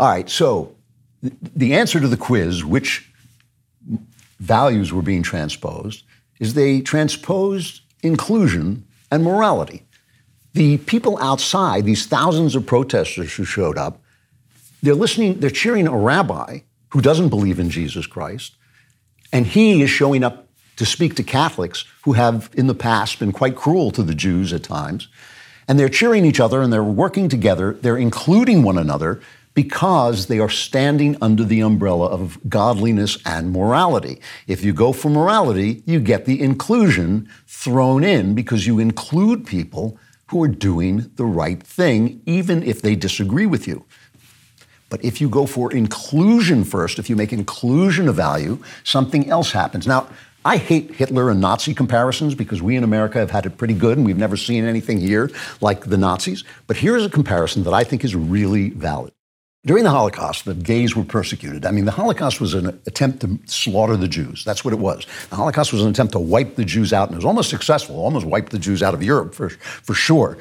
All 0.00 0.08
right, 0.08 0.28
so 0.28 0.74
the 1.22 1.74
answer 1.74 2.00
to 2.00 2.08
the 2.08 2.16
quiz, 2.16 2.64
which 2.64 3.08
values 4.40 4.92
were 4.92 5.00
being 5.00 5.22
transposed, 5.22 6.02
is 6.40 6.54
they 6.54 6.80
transposed 6.80 7.82
inclusion 8.02 8.82
and 9.10 9.24
morality. 9.24 9.82
The 10.54 10.78
people 10.78 11.18
outside, 11.18 11.84
these 11.84 12.06
thousands 12.06 12.54
of 12.56 12.66
protesters 12.66 13.34
who 13.34 13.44
showed 13.44 13.76
up, 13.76 14.00
they're 14.82 14.94
listening, 14.94 15.40
they're 15.40 15.50
cheering 15.50 15.86
a 15.86 15.96
rabbi 15.96 16.60
who 16.90 17.00
doesn't 17.00 17.28
believe 17.28 17.58
in 17.58 17.70
Jesus 17.70 18.06
Christ, 18.06 18.56
and 19.32 19.46
he 19.46 19.82
is 19.82 19.90
showing 19.90 20.24
up 20.24 20.46
to 20.76 20.86
speak 20.86 21.14
to 21.16 21.22
Catholics 21.22 21.84
who 22.04 22.12
have 22.12 22.50
in 22.54 22.66
the 22.66 22.74
past 22.74 23.18
been 23.18 23.32
quite 23.32 23.56
cruel 23.56 23.90
to 23.90 24.02
the 24.02 24.14
Jews 24.14 24.52
at 24.52 24.62
times. 24.62 25.08
And 25.68 25.78
they're 25.78 25.88
cheering 25.88 26.24
each 26.24 26.38
other 26.38 26.62
and 26.62 26.72
they're 26.72 26.84
working 26.84 27.28
together, 27.28 27.76
they're 27.80 27.96
including 27.96 28.62
one 28.62 28.78
another 28.78 29.20
because 29.56 30.26
they 30.26 30.38
are 30.38 30.50
standing 30.50 31.16
under 31.22 31.42
the 31.42 31.60
umbrella 31.60 32.06
of 32.08 32.38
godliness 32.46 33.16
and 33.24 33.50
morality. 33.50 34.20
If 34.46 34.62
you 34.62 34.74
go 34.74 34.92
for 34.92 35.08
morality, 35.08 35.82
you 35.86 35.98
get 35.98 36.26
the 36.26 36.42
inclusion 36.42 37.28
thrown 37.46 38.04
in 38.04 38.34
because 38.34 38.66
you 38.66 38.78
include 38.78 39.46
people 39.46 39.98
who 40.26 40.42
are 40.42 40.48
doing 40.48 41.10
the 41.16 41.24
right 41.24 41.62
thing, 41.62 42.20
even 42.26 42.62
if 42.62 42.82
they 42.82 42.94
disagree 42.94 43.46
with 43.46 43.66
you. 43.66 43.86
But 44.90 45.02
if 45.02 45.22
you 45.22 45.28
go 45.30 45.46
for 45.46 45.72
inclusion 45.72 46.62
first, 46.62 46.98
if 46.98 47.08
you 47.08 47.16
make 47.16 47.32
inclusion 47.32 48.08
a 48.08 48.12
value, 48.12 48.58
something 48.84 49.30
else 49.30 49.52
happens. 49.52 49.86
Now, 49.86 50.06
I 50.44 50.58
hate 50.58 50.94
Hitler 50.94 51.30
and 51.30 51.40
Nazi 51.40 51.72
comparisons 51.72 52.34
because 52.34 52.60
we 52.60 52.76
in 52.76 52.84
America 52.84 53.18
have 53.18 53.30
had 53.30 53.46
it 53.46 53.56
pretty 53.56 53.74
good 53.74 53.96
and 53.96 54.04
we've 54.06 54.18
never 54.18 54.36
seen 54.36 54.66
anything 54.66 55.00
here 55.00 55.30
like 55.62 55.86
the 55.86 55.96
Nazis. 55.96 56.44
But 56.66 56.76
here's 56.76 57.06
a 57.06 57.10
comparison 57.10 57.64
that 57.64 57.72
I 57.72 57.84
think 57.84 58.04
is 58.04 58.14
really 58.14 58.68
valid. 58.70 59.15
During 59.66 59.82
the 59.82 59.90
Holocaust, 59.90 60.44
the 60.44 60.54
gays 60.54 60.94
were 60.94 61.02
persecuted. 61.02 61.66
I 61.66 61.72
mean, 61.72 61.86
the 61.86 61.90
Holocaust 61.90 62.40
was 62.40 62.54
an 62.54 62.68
attempt 62.86 63.20
to 63.22 63.38
slaughter 63.46 63.96
the 63.96 64.06
Jews. 64.06 64.44
That's 64.44 64.64
what 64.64 64.72
it 64.72 64.78
was. 64.78 65.04
The 65.28 65.34
Holocaust 65.34 65.72
was 65.72 65.82
an 65.82 65.90
attempt 65.90 66.12
to 66.12 66.20
wipe 66.20 66.54
the 66.54 66.64
Jews 66.64 66.92
out, 66.92 67.08
and 67.08 67.14
it 67.14 67.18
was 67.18 67.24
almost 67.24 67.50
successful, 67.50 67.96
almost 67.96 68.24
wiped 68.24 68.52
the 68.52 68.60
Jews 68.60 68.80
out 68.80 68.94
of 68.94 69.02
Europe 69.02 69.34
for, 69.34 69.50
for 69.50 69.92
sure. 69.92 70.38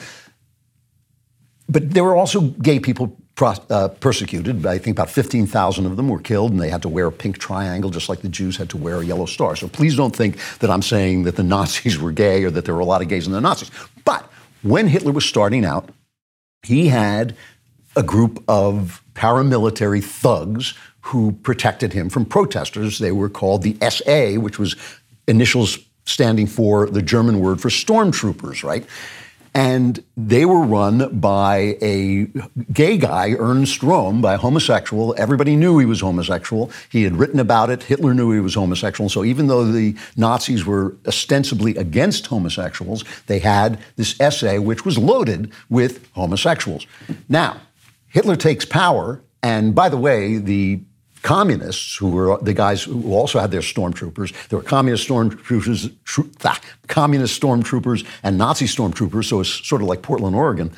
But 1.67 1.91
there 1.95 2.03
were 2.03 2.15
also 2.15 2.41
gay 2.41 2.79
people 2.79 3.17
uh, 3.41 3.87
persecuted. 3.99 4.63
I 4.63 4.77
think 4.77 4.95
about 4.95 5.09
15,000 5.09 5.87
of 5.87 5.97
them 5.97 6.07
were 6.07 6.19
killed, 6.19 6.51
and 6.51 6.61
they 6.61 6.69
had 6.69 6.83
to 6.83 6.89
wear 6.89 7.07
a 7.07 7.11
pink 7.11 7.39
triangle, 7.39 7.89
just 7.89 8.09
like 8.09 8.21
the 8.21 8.29
Jews 8.29 8.57
had 8.57 8.69
to 8.69 8.77
wear 8.77 9.01
a 9.01 9.05
yellow 9.05 9.25
star. 9.25 9.55
So 9.55 9.67
please 9.67 9.95
don't 9.95 10.15
think 10.15 10.37
that 10.59 10.69
I'm 10.69 10.83
saying 10.83 11.23
that 11.23 11.35
the 11.35 11.43
Nazis 11.55 11.97
were 11.97 12.11
gay 12.11 12.43
or 12.43 12.51
that 12.51 12.65
there 12.65 12.75
were 12.75 12.81
a 12.81 12.85
lot 12.85 13.01
of 13.01 13.07
gays 13.07 13.25
in 13.25 13.33
the 13.33 13.41
Nazis. 13.41 13.71
But 14.03 14.31
when 14.61 14.87
Hitler 14.87 15.11
was 15.11 15.25
starting 15.25 15.65
out, 15.65 15.89
he 16.61 16.89
had 16.89 17.35
a 17.95 18.03
group 18.03 18.43
of 18.47 19.01
paramilitary 19.15 20.03
thugs 20.03 20.73
who 21.01 21.31
protected 21.43 21.93
him 21.93 22.09
from 22.09 22.25
protesters. 22.25 22.99
They 22.99 23.11
were 23.11 23.29
called 23.29 23.63
the 23.63 23.77
SA, 23.89 24.39
which 24.39 24.59
was 24.59 24.75
initials 25.27 25.79
standing 26.05 26.47
for 26.47 26.87
the 26.87 27.01
German 27.01 27.39
word 27.39 27.61
for 27.61 27.69
stormtroopers, 27.69 28.63
right? 28.63 28.85
And 29.55 30.03
they 30.17 30.43
were 30.43 30.59
run 30.59 31.17
by 31.17 31.77
a 31.81 32.27
gay 32.73 32.97
guy, 32.97 33.35
Ernst 33.39 33.79
Röhm, 33.79 34.21
by 34.21 34.33
a 34.33 34.37
homosexual. 34.37 35.15
Everybody 35.17 35.55
knew 35.55 35.79
he 35.79 35.85
was 35.85 36.01
homosexual. 36.01 36.69
He 36.89 37.03
had 37.03 37.15
written 37.15 37.39
about 37.39 37.69
it. 37.69 37.83
Hitler 37.83 38.13
knew 38.13 38.31
he 38.31 38.41
was 38.41 38.53
homosexual. 38.53 39.09
So 39.09 39.23
even 39.23 39.47
though 39.47 39.63
the 39.63 39.95
Nazis 40.17 40.65
were 40.65 40.97
ostensibly 41.07 41.73
against 41.77 42.27
homosexuals, 42.27 43.05
they 43.27 43.39
had 43.39 43.79
this 43.95 44.17
SA 44.29 44.57
which 44.57 44.83
was 44.83 44.97
loaded 44.97 45.53
with 45.69 46.05
homosexuals. 46.11 46.85
Now, 47.29 47.61
Hitler 48.15 48.37
takes 48.37 48.63
power, 48.63 49.21
and 49.43 49.75
by 49.75 49.89
the 49.89 49.97
way, 49.97 50.37
the 50.37 50.79
communists, 51.21 51.97
who 51.97 52.11
were 52.11 52.37
the 52.41 52.53
guys 52.53 52.81
who 52.83 53.11
also 53.13 53.41
had 53.41 53.51
their 53.51 53.59
stormtroopers, 53.59 54.31
there 54.47 54.57
were 54.57 54.63
communist 54.63 55.05
stormtroopers, 55.05 55.93
tro- 56.05 56.29
ah, 56.45 56.57
communist 56.87 57.41
stormtroopers, 57.41 58.05
and 58.23 58.37
Nazi 58.37 58.67
stormtroopers. 58.67 59.25
So 59.25 59.41
it's 59.41 59.67
sort 59.67 59.81
of 59.81 59.89
like 59.89 60.01
Portland, 60.01 60.33
Oregon. 60.33 60.71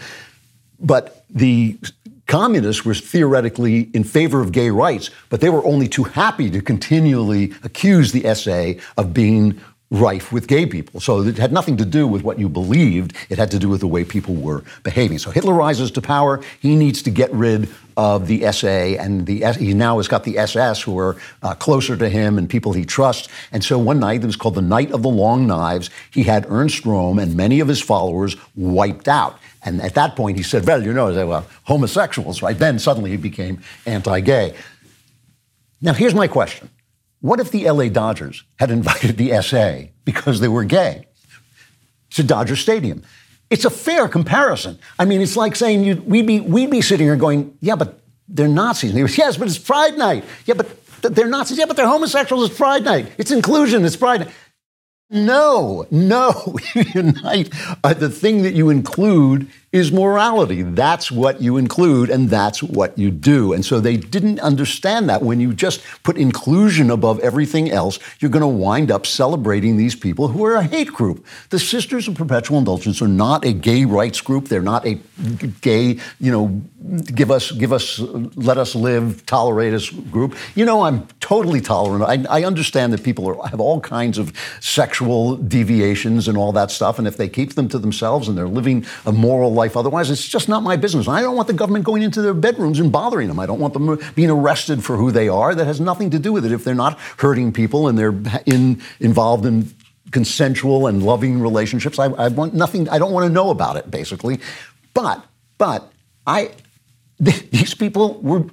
But 0.79 1.25
the 1.29 1.77
communists 2.25 2.83
were 2.83 2.95
theoretically 2.95 3.91
in 3.93 4.03
favor 4.03 4.41
of 4.41 4.51
gay 4.51 4.71
rights, 4.71 5.11
but 5.29 5.39
they 5.39 5.51
were 5.51 5.63
only 5.63 5.87
too 5.87 6.05
happy 6.05 6.49
to 6.49 6.59
continually 6.59 7.53
accuse 7.63 8.13
the 8.13 8.33
SA 8.33 8.81
of 8.99 9.13
being 9.13 9.61
rife 9.89 10.33
with 10.33 10.47
gay 10.47 10.65
people. 10.65 10.99
So 10.99 11.21
it 11.21 11.37
had 11.37 11.53
nothing 11.53 11.77
to 11.77 11.85
do 11.85 12.07
with 12.07 12.23
what 12.23 12.37
you 12.37 12.49
believed. 12.49 13.15
It 13.29 13.37
had 13.37 13.51
to 13.51 13.59
do 13.59 13.69
with 13.69 13.79
the 13.79 13.87
way 13.87 14.03
people 14.03 14.35
were 14.35 14.63
behaving. 14.83 15.19
So 15.19 15.31
Hitler 15.31 15.53
rises 15.53 15.91
to 15.91 16.01
power. 16.01 16.41
He 16.59 16.75
needs 16.75 17.01
to 17.03 17.09
get 17.09 17.31
rid 17.31 17.69
of 17.95 18.27
the 18.27 18.51
SA, 18.51 18.67
and 18.67 19.25
the 19.25 19.43
he 19.53 19.73
now 19.73 19.97
has 19.97 20.07
got 20.07 20.23
the 20.23 20.37
SS 20.37 20.81
who 20.83 20.99
are 20.99 21.15
uh, 21.41 21.55
closer 21.55 21.97
to 21.97 22.07
him 22.09 22.37
and 22.37 22.47
people 22.47 22.73
he 22.73 22.85
trusts. 22.85 23.27
And 23.51 23.63
so 23.63 23.79
one 23.79 23.99
night, 23.99 24.21
it 24.23 24.27
was 24.27 24.35
called 24.35 24.55
the 24.55 24.61
Night 24.61 24.91
of 24.91 25.01
the 25.01 25.09
Long 25.09 25.47
Knives. 25.47 25.89
He 26.11 26.23
had 26.23 26.45
Ernst 26.49 26.83
Röhm 26.83 27.21
and 27.21 27.35
many 27.35 27.59
of 27.59 27.67
his 27.67 27.81
followers 27.81 28.35
wiped 28.55 29.07
out. 29.07 29.39
And 29.63 29.81
at 29.81 29.95
that 29.95 30.15
point, 30.15 30.37
he 30.37 30.43
said, 30.43 30.67
"Well, 30.67 30.83
you 30.83 30.93
know, 30.93 31.11
they 31.11 31.23
were 31.23 31.43
homosexuals." 31.63 32.41
Right 32.41 32.57
then, 32.57 32.77
suddenly 32.77 33.09
he 33.09 33.17
became 33.17 33.61
anti-gay. 33.85 34.53
Now, 35.81 35.93
here's 35.93 36.13
my 36.13 36.27
question. 36.27 36.69
What 37.21 37.39
if 37.39 37.51
the 37.51 37.69
LA 37.69 37.89
Dodgers 37.89 38.43
had 38.59 38.71
invited 38.71 39.17
the 39.17 39.41
SA 39.41 39.89
because 40.05 40.39
they 40.39 40.47
were 40.47 40.63
gay 40.63 41.07
to 42.11 42.23
Dodger 42.23 42.55
Stadium? 42.55 43.03
It's 43.49 43.65
a 43.65 43.69
fair 43.69 44.07
comparison. 44.07 44.77
I 44.99 45.05
mean, 45.05 45.21
it's 45.21 45.37
like 45.37 45.55
saying 45.55 45.83
you, 45.83 45.95
we'd, 46.05 46.27
be, 46.27 46.39
we'd 46.41 46.69
be 46.69 46.81
sitting 46.81 47.07
here 47.07 47.15
going, 47.15 47.57
yeah, 47.61 47.75
but 47.75 48.01
they're 48.27 48.47
Nazis. 48.47 48.91
And 48.91 48.97
he 48.97 49.03
goes, 49.03 49.17
yes, 49.17 49.37
but 49.37 49.47
it's 49.47 49.57
Pride 49.57 49.97
Night. 49.97 50.25
Yeah, 50.45 50.55
but 50.55 50.67
they're 51.01 51.29
Nazis. 51.29 51.57
Yeah, 51.57 51.65
but 51.65 51.77
they're 51.77 51.87
homosexuals. 51.87 52.49
It's 52.49 52.57
Pride 52.57 52.83
Night. 52.83 53.11
It's 53.17 53.31
inclusion. 53.31 53.85
It's 53.85 53.95
Pride 53.95 54.21
Night. 54.21 54.33
No, 55.09 55.87
no. 55.89 56.57
Unite. 56.93 57.49
Uh, 57.83 57.93
the 57.93 58.09
thing 58.09 58.41
that 58.43 58.53
you 58.53 58.69
include 58.69 59.49
is 59.77 59.91
morality. 59.91 60.63
That's 60.63 61.11
what 61.11 61.41
you 61.41 61.57
include, 61.57 62.09
and 62.09 62.29
that's 62.29 62.61
what 62.61 62.97
you 62.97 63.11
do. 63.11 63.53
And 63.53 63.63
so 63.63 63.79
they 63.79 63.95
didn't 63.95 64.39
understand 64.39 65.09
that. 65.09 65.21
When 65.21 65.39
you 65.39 65.53
just 65.53 65.81
put 66.03 66.17
inclusion 66.17 66.89
above 66.89 67.19
everything 67.19 67.71
else, 67.71 67.99
you're 68.19 68.31
going 68.31 68.41
to 68.41 68.47
wind 68.47 68.91
up 68.91 69.05
celebrating 69.05 69.77
these 69.77 69.95
people 69.95 70.27
who 70.29 70.43
are 70.43 70.55
a 70.55 70.63
hate 70.63 70.91
group. 70.91 71.25
The 71.49 71.59
Sisters 71.59 72.07
of 72.07 72.15
Perpetual 72.15 72.57
Indulgence 72.57 73.01
are 73.01 73.07
not 73.07 73.45
a 73.45 73.53
gay 73.53 73.85
rights 73.85 74.19
group. 74.19 74.47
They're 74.47 74.61
not 74.61 74.85
a 74.85 74.95
gay, 75.61 75.99
you 76.19 76.31
know, 76.31 76.61
give 77.15 77.31
us, 77.31 77.51
give 77.51 77.73
us, 77.73 77.99
let 77.99 78.57
us 78.57 78.75
live, 78.75 79.25
tolerate 79.25 79.73
us 79.73 79.89
group. 79.89 80.35
You 80.55 80.63
know, 80.63 80.83
I'm 80.83 81.07
totally 81.19 81.59
tolerant. 81.59 82.27
I, 82.29 82.39
I 82.39 82.43
understand 82.43 82.93
that 82.93 83.03
people 83.03 83.27
are, 83.27 83.47
have 83.47 83.59
all 83.59 83.81
kinds 83.81 84.17
of 84.17 84.31
sexual 84.61 85.37
deviations 85.37 86.27
and 86.27 86.37
all 86.37 86.51
that 86.53 86.69
stuff. 86.69 86.99
And 86.99 87.07
if 87.07 87.17
they 87.17 87.29
keep 87.29 87.55
them 87.55 87.67
to 87.69 87.79
themselves 87.79 88.27
and 88.27 88.37
they're 88.37 88.47
living 88.47 88.85
a 89.05 89.11
moral 89.11 89.51
life, 89.53 89.75
otherwise. 89.75 90.11
It's 90.11 90.27
just 90.27 90.47
not 90.47 90.61
my 90.61 90.77
business. 90.77 91.07
I 91.07 91.21
don't 91.21 91.35
want 91.35 91.47
the 91.47 91.53
government 91.53 91.83
going 91.83 92.03
into 92.03 92.21
their 92.21 92.35
bedrooms 92.35 92.79
and 92.79 92.91
bothering 92.91 93.27
them. 93.27 93.39
I 93.39 93.47
don't 93.47 93.59
want 93.59 93.73
them 93.73 93.99
being 94.13 94.29
arrested 94.29 94.83
for 94.83 94.97
who 94.97 95.11
they 95.11 95.27
are. 95.27 95.55
That 95.55 95.65
has 95.65 95.81
nothing 95.81 96.11
to 96.11 96.19
do 96.19 96.31
with 96.31 96.45
it. 96.45 96.51
If 96.51 96.63
they're 96.63 96.75
not 96.75 96.99
hurting 97.17 97.53
people 97.53 97.87
and 97.87 97.97
they're 97.97 98.15
in, 98.45 98.81
involved 98.99 99.45
in 99.45 99.73
consensual 100.11 100.87
and 100.87 101.03
loving 101.03 101.41
relationships, 101.41 101.97
I, 101.97 102.05
I 102.05 102.27
want 102.27 102.53
nothing. 102.53 102.87
I 102.87 102.99
don't 102.99 103.11
want 103.11 103.25
to 103.25 103.33
know 103.33 103.49
about 103.49 103.77
it, 103.77 103.89
basically. 103.89 104.39
But, 104.93 105.25
but 105.57 105.91
I, 106.25 106.51
these 107.19 107.73
people 107.73 108.19
were 108.21 108.45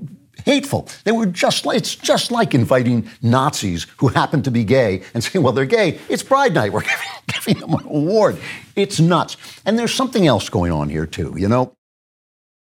hateful. 0.45 0.89
They 1.05 1.13
were 1.13 1.27
just 1.27 1.65
like, 1.67 1.79
it's 1.79 1.95
just 1.95 2.31
like 2.31 2.55
inviting 2.55 3.09
Nazis 3.23 3.87
who 3.99 4.09
happen 4.09 4.43
to 4.43 4.51
be 4.51 4.65
gay 4.65 5.03
and 5.15 5.23
saying, 5.23 5.43
well, 5.43 5.53
they're 5.53 5.65
gay. 5.65 5.99
It's 6.09 6.23
Pride 6.23 6.55
Night. 6.55 6.73
We're 6.73 6.81
giving, 6.83 7.07
giving 7.27 7.61
them 7.61 7.75
an 7.75 7.87
award. 7.87 8.39
It's 8.77 9.01
nuts. 9.01 9.37
And 9.65 9.79
there's 9.79 9.95
something 9.95 10.27
else 10.27 10.49
going 10.49 10.73
on 10.73 10.89
here, 10.89 11.07
too. 11.07 11.35
You 11.37 11.49
know, 11.49 11.75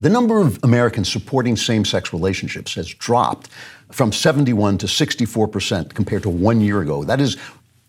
the 0.01 0.11
number 0.11 0.41
of 0.41 0.63
Americans 0.63 1.11
supporting 1.11 1.57
same 1.57 1.85
sex 1.85 2.13
relationships 2.13 2.75
has 2.75 2.89
dropped 2.89 3.49
from 3.91 4.13
71 4.13 4.79
to 4.79 4.89
64 4.89 5.49
percent 5.49 5.95
compared 5.95 6.23
to 6.25 6.31
one 6.31 6.61
year 6.61 6.83
ago. 6.83 7.05
That 7.05 7.21
is, 7.21 7.37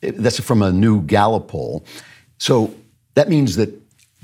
that's 0.02 0.40
from 0.40 0.62
a 0.62 0.72
new 0.72 1.02
Gallup 1.02 1.48
poll. 1.48 1.86
So 2.38 2.74
that 3.16 3.28
means 3.28 3.56
that 3.56 3.74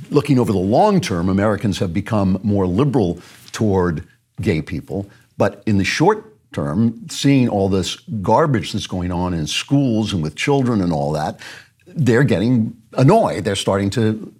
looking 0.09 0.39
over 0.39 0.51
the 0.51 0.57
long 0.57 1.01
term, 1.01 1.27
Americans 1.27 1.79
have 1.79 1.93
become 1.93 2.39
more 2.43 2.67
liberal 2.67 3.19
toward 3.51 4.07
gay 4.39 4.61
people. 4.61 5.09
But 5.37 5.63
in 5.65 5.77
the 5.77 5.83
short 5.83 6.27
term, 6.53 7.07
seeing 7.09 7.47
all 7.47 7.69
this 7.69 7.95
garbage 8.21 8.73
that's 8.73 8.87
going 8.87 9.11
on 9.11 9.33
in 9.33 9.47
schools 9.47 10.13
and 10.13 10.21
with 10.21 10.35
children 10.35 10.81
and 10.81 10.91
all 10.91 11.11
that, 11.13 11.39
they're 11.85 12.23
getting 12.23 12.75
annoyed. 12.93 13.43
They're 13.43 13.55
starting 13.55 13.89
to 13.91 14.33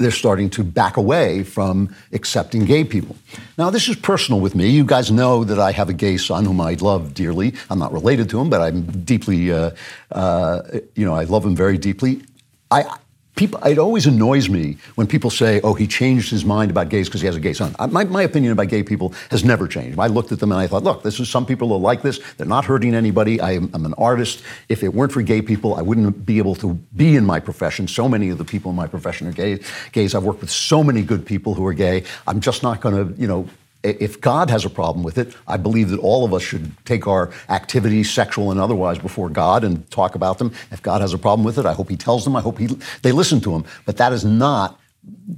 they're 0.00 0.10
starting 0.10 0.48
to 0.48 0.64
back 0.64 0.96
away 0.96 1.44
from 1.44 1.94
accepting 2.12 2.64
gay 2.64 2.84
people. 2.84 3.16
Now, 3.58 3.68
this 3.68 3.86
is 3.86 3.96
personal 3.96 4.40
with 4.40 4.54
me. 4.54 4.70
You 4.70 4.84
guys 4.84 5.10
know 5.10 5.44
that 5.44 5.58
I 5.58 5.72
have 5.72 5.90
a 5.90 5.92
gay 5.92 6.16
son 6.16 6.46
whom 6.46 6.58
I 6.58 6.72
love 6.80 7.12
dearly. 7.12 7.52
I'm 7.68 7.78
not 7.78 7.92
related 7.92 8.30
to 8.30 8.40
him, 8.40 8.48
but 8.48 8.62
I'm 8.62 8.82
deeply, 9.04 9.52
uh, 9.52 9.72
uh, 10.10 10.62
you 10.94 11.04
know, 11.04 11.14
I 11.14 11.24
love 11.24 11.44
him 11.44 11.54
very 11.54 11.76
deeply. 11.76 12.22
I, 12.70 12.96
people, 13.40 13.58
it 13.64 13.78
always 13.78 14.06
annoys 14.06 14.50
me 14.50 14.76
when 14.96 15.06
people 15.06 15.30
say, 15.30 15.62
oh, 15.62 15.72
he 15.72 15.86
changed 15.86 16.30
his 16.30 16.44
mind 16.44 16.70
about 16.70 16.90
gays 16.90 17.08
because 17.08 17.22
he 17.22 17.26
has 17.26 17.36
a 17.36 17.40
gay 17.40 17.54
son. 17.54 17.74
My, 17.90 18.04
my 18.04 18.20
opinion 18.20 18.52
about 18.52 18.68
gay 18.68 18.82
people 18.82 19.14
has 19.30 19.42
never 19.46 19.66
changed. 19.66 19.98
I 19.98 20.08
looked 20.08 20.30
at 20.30 20.40
them 20.40 20.52
and 20.52 20.60
I 20.60 20.66
thought, 20.66 20.84
look, 20.84 21.02
this 21.02 21.18
is 21.18 21.30
some 21.30 21.46
people 21.46 21.72
are 21.72 21.78
like 21.78 22.02
this. 22.02 22.20
They're 22.36 22.46
not 22.46 22.66
hurting 22.66 22.94
anybody. 22.94 23.40
I 23.40 23.52
am, 23.52 23.70
I'm 23.72 23.86
an 23.86 23.94
artist. 23.94 24.42
If 24.68 24.82
it 24.82 24.92
weren't 24.92 25.12
for 25.12 25.22
gay 25.22 25.40
people, 25.40 25.74
I 25.74 25.80
wouldn't 25.80 26.26
be 26.26 26.36
able 26.36 26.54
to 26.56 26.74
be 26.94 27.16
in 27.16 27.24
my 27.24 27.40
profession. 27.40 27.88
So 27.88 28.10
many 28.10 28.28
of 28.28 28.36
the 28.36 28.44
people 28.44 28.72
in 28.72 28.76
my 28.76 28.86
profession 28.86 29.26
are 29.26 29.32
gay, 29.32 29.60
gays. 29.92 30.14
I've 30.14 30.24
worked 30.24 30.42
with 30.42 30.50
so 30.50 30.84
many 30.84 31.00
good 31.00 31.24
people 31.24 31.54
who 31.54 31.66
are 31.66 31.72
gay. 31.72 32.04
I'm 32.26 32.40
just 32.40 32.62
not 32.62 32.82
going 32.82 32.94
to, 32.94 33.18
you 33.18 33.26
know, 33.26 33.48
if 33.82 34.20
God 34.20 34.50
has 34.50 34.64
a 34.64 34.70
problem 34.70 35.02
with 35.02 35.16
it, 35.16 35.34
I 35.46 35.56
believe 35.56 35.90
that 35.90 36.00
all 36.00 36.24
of 36.24 36.34
us 36.34 36.42
should 36.42 36.72
take 36.84 37.06
our 37.06 37.32
activities, 37.48 38.10
sexual 38.10 38.50
and 38.50 38.60
otherwise, 38.60 38.98
before 38.98 39.30
God 39.30 39.64
and 39.64 39.88
talk 39.90 40.14
about 40.14 40.38
them. 40.38 40.52
If 40.70 40.82
God 40.82 41.00
has 41.00 41.14
a 41.14 41.18
problem 41.18 41.44
with 41.44 41.58
it, 41.58 41.66
I 41.66 41.72
hope 41.72 41.88
He 41.88 41.96
tells 41.96 42.24
them. 42.24 42.36
I 42.36 42.40
hope 42.40 42.58
he, 42.58 42.66
they 43.02 43.12
listen 43.12 43.40
to 43.42 43.54
Him. 43.54 43.64
But 43.86 43.96
that 43.96 44.12
is 44.12 44.24
not 44.24 44.78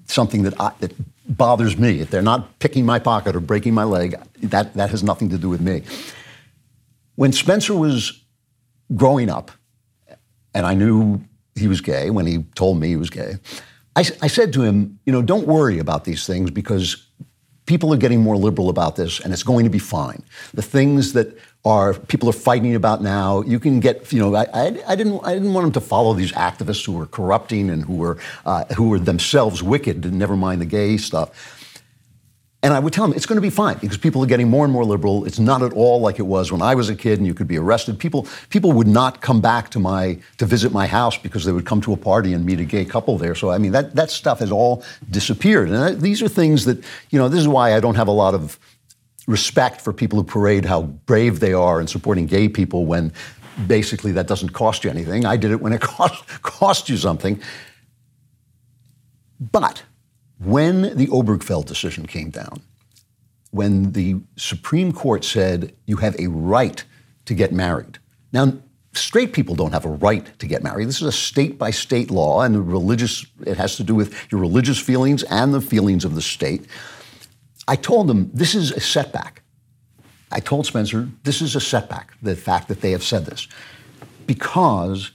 something 0.07 0.43
that, 0.43 0.61
I, 0.61 0.73
that 0.81 0.93
bothers 1.29 1.79
me. 1.79 2.01
If 2.01 2.11
they're 2.11 2.23
not 2.23 2.59
picking 2.59 2.85
my 2.85 2.99
pocket 2.99 3.37
or 3.37 3.41
breaking 3.41 3.75
my 3.75 3.85
leg, 3.85 4.17
that, 4.43 4.75
that 4.75 4.91
has 4.91 5.03
nothing 5.03 5.29
to 5.31 5.39
do 5.39 5.49
with 5.49 5.61
me. 5.61 5.83
When 7.15 7.33
Spencer 7.33 7.75
was 7.75 8.23
growing 8.97 9.31
up, 9.31 9.51
and 10.55 10.67
I 10.67 10.75
knew 10.75 11.21
he 11.55 11.69
was 11.69 11.81
gay 11.81 12.11
when 12.11 12.27
he 12.27 12.43
told 12.55 12.81
me 12.81 12.89
he 12.89 12.97
was 12.97 13.11
gay, 13.11 13.37
I, 13.95 14.01
I 14.23 14.27
said 14.27 14.53
to 14.55 14.63
him, 14.63 14.99
you 15.05 15.13
know, 15.13 15.23
don't 15.23 15.47
worry 15.47 15.79
about 15.79 16.05
these 16.05 16.27
things 16.27 16.51
because 16.51 17.07
people 17.73 17.91
are 17.95 17.97
getting 17.97 18.21
more 18.21 18.37
liberal 18.37 18.69
about 18.69 18.97
this, 18.97 19.19
and 19.21 19.33
it's 19.33 19.43
going 19.43 19.65
to 19.65 19.71
be 19.71 19.79
fine. 19.79 20.23
The 20.53 20.67
things 20.77 21.15
that 21.15 21.29
are 21.65 21.95
people 21.95 22.29
are 22.29 22.39
fighting 22.51 22.75
about 22.75 23.03
now, 23.03 23.41
you 23.53 23.59
can 23.59 23.81
get. 23.81 24.13
You 24.13 24.21
know, 24.21 24.35
I, 24.35 24.45
I, 24.53 24.67
I 24.89 24.95
didn't 24.95 25.21
I 25.25 25.33
didn't 25.33 25.55
want 25.55 25.65
them 25.65 25.73
to 25.73 25.81
follow 25.81 26.13
these 26.13 26.33
activists 26.33 26.85
who 26.85 26.93
were 26.93 27.07
corrupting 27.07 27.71
and 27.71 27.83
who 27.89 27.97
were 28.05 28.19
uh, 28.45 28.65
who 28.77 28.91
were 28.91 28.99
themselves 28.99 29.63
wicked, 29.63 30.13
never 30.13 30.37
mind 30.37 30.61
the 30.61 30.67
gay 30.67 30.99
stuff. 30.99 31.31
And 32.65 32.73
I 32.73 32.79
would 32.79 32.93
tell 32.93 33.05
them 33.05 33.17
it's 33.17 33.27
going 33.27 33.37
to 33.37 33.43
be 33.43 33.51
fine 33.51 33.79
because 33.79 33.97
people 33.97 34.23
are 34.23 34.27
getting 34.27 34.49
more 34.49 34.65
and 34.65 34.73
more 34.73 34.85
liberal. 34.85 35.25
It's 35.25 35.41
not 35.41 35.63
at 35.63 35.73
all 35.73 36.01
like 36.01 36.21
it 36.21 36.27
was 36.27 36.53
when 36.53 36.63
I 36.63 36.77
was 36.77 36.89
a 36.89 36.95
kid 36.95 37.19
and 37.19 37.27
you 37.27 37.35
could 37.35 37.49
be 37.49 37.59
arrested. 37.59 37.99
People 37.99 38.29
people 38.51 38.71
would 38.71 38.87
not 38.87 39.21
come 39.21 39.41
back 39.41 39.71
to 39.71 39.81
my 39.81 40.19
to 40.39 40.47
visit 40.47 40.71
my 40.71 40.87
house 40.87 41.19
because 41.19 41.45
they 41.45 41.51
would 41.51 41.67
come 41.67 41.81
to 41.81 41.93
a 41.93 41.97
party 41.97 42.33
and 42.33 42.47
meet 42.47 42.61
a 42.61 42.65
gay 42.65 42.85
couple 42.85 43.19
there. 43.19 43.35
So 43.35 43.51
I 43.51 43.59
mean 43.59 43.73
that 43.73 43.97
that 43.97 44.11
stuff 44.13 44.39
has 44.39 44.53
all 44.53 44.85
disappeared. 45.11 45.71
And 45.71 46.01
these 46.01 46.23
are 46.23 46.29
things 46.29 46.65
that 46.67 46.79
you 47.11 47.19
know. 47.19 47.29
This 47.29 47.41
is 47.41 47.49
why 47.49 47.75
I 47.75 47.81
don't 47.81 47.97
have 47.97 48.09
a 48.09 48.13
lot 48.13 48.33
of 48.33 48.61
respect 49.27 49.81
for 49.81 49.93
people 49.93 50.19
who 50.19 50.25
parade 50.25 50.65
how 50.65 50.83
brave 50.83 51.41
they 51.41 51.53
are 51.53 51.81
in 51.81 51.89
supporting 51.89 52.27
gay 52.27 52.49
people 52.49 52.87
when 52.87 53.13
basically 53.67 54.13
that 54.13 54.29
doesn't 54.29 54.51
cost 54.51 54.85
you 54.85 54.91
anything. 54.91 55.25
I 55.25 55.37
did 55.37 55.51
it 55.51 55.61
when 55.61 55.73
it 55.73 55.81
cost 55.97 56.29
cost 56.43 56.89
you 56.89 56.97
something. 56.97 57.43
But 59.41 59.83
when 60.45 60.97
the 60.97 61.07
Obergefell 61.09 61.65
decision 61.65 62.07
came 62.07 62.31
down, 62.31 62.63
when 63.51 63.93
the 63.93 64.17
Supreme 64.37 64.93
Court 64.93 65.25
said 65.25 65.75
you 65.87 65.97
have 65.97 66.19
a 66.19 66.29
right 66.29 66.85
to 67.27 67.35
get 67.35 67.53
married. 67.53 67.99
Now, 68.33 68.55
straight 68.95 69.33
people 69.33 69.55
don't 69.55 69.73
have 69.73 69.85
a 69.85 69.91
right 69.91 70.39
to 70.39 70.47
get 70.47 70.63
married. 70.63 70.89
This 70.89 71.01
is 71.01 71.09
a 71.09 71.13
state 71.13 71.59
by 71.59 71.71
state 71.71 72.11
law, 72.11 72.43
and 72.43 72.71
religious, 72.71 73.27
it 73.47 73.57
has 73.57 73.77
to 73.77 73.85
do 73.85 73.95
with 73.95 74.15
your 74.33 74.41
religious 74.41 74.79
feelings 74.79 75.23
and 75.25 75.53
the 75.53 75.61
feelings 75.61 76.05
of 76.05 76.15
the 76.15 76.23
state. 76.23 76.67
I 77.69 77.77
told 77.77 78.09
them 78.09 78.31
this 78.33 78.55
is 78.55 78.73
a 78.73 78.81
setback. 78.81 79.43
I 80.31 80.41
told 80.41 80.67
Spencer 80.67 81.09
this 81.25 81.43
is 81.43 81.55
a 81.55 81.61
setback, 81.61 82.15
the 82.23 82.35
fact 82.35 82.69
that 82.69 82.81
they 82.81 82.91
have 82.93 83.05
said 83.05 83.27
this, 83.27 83.47
because 84.27 85.13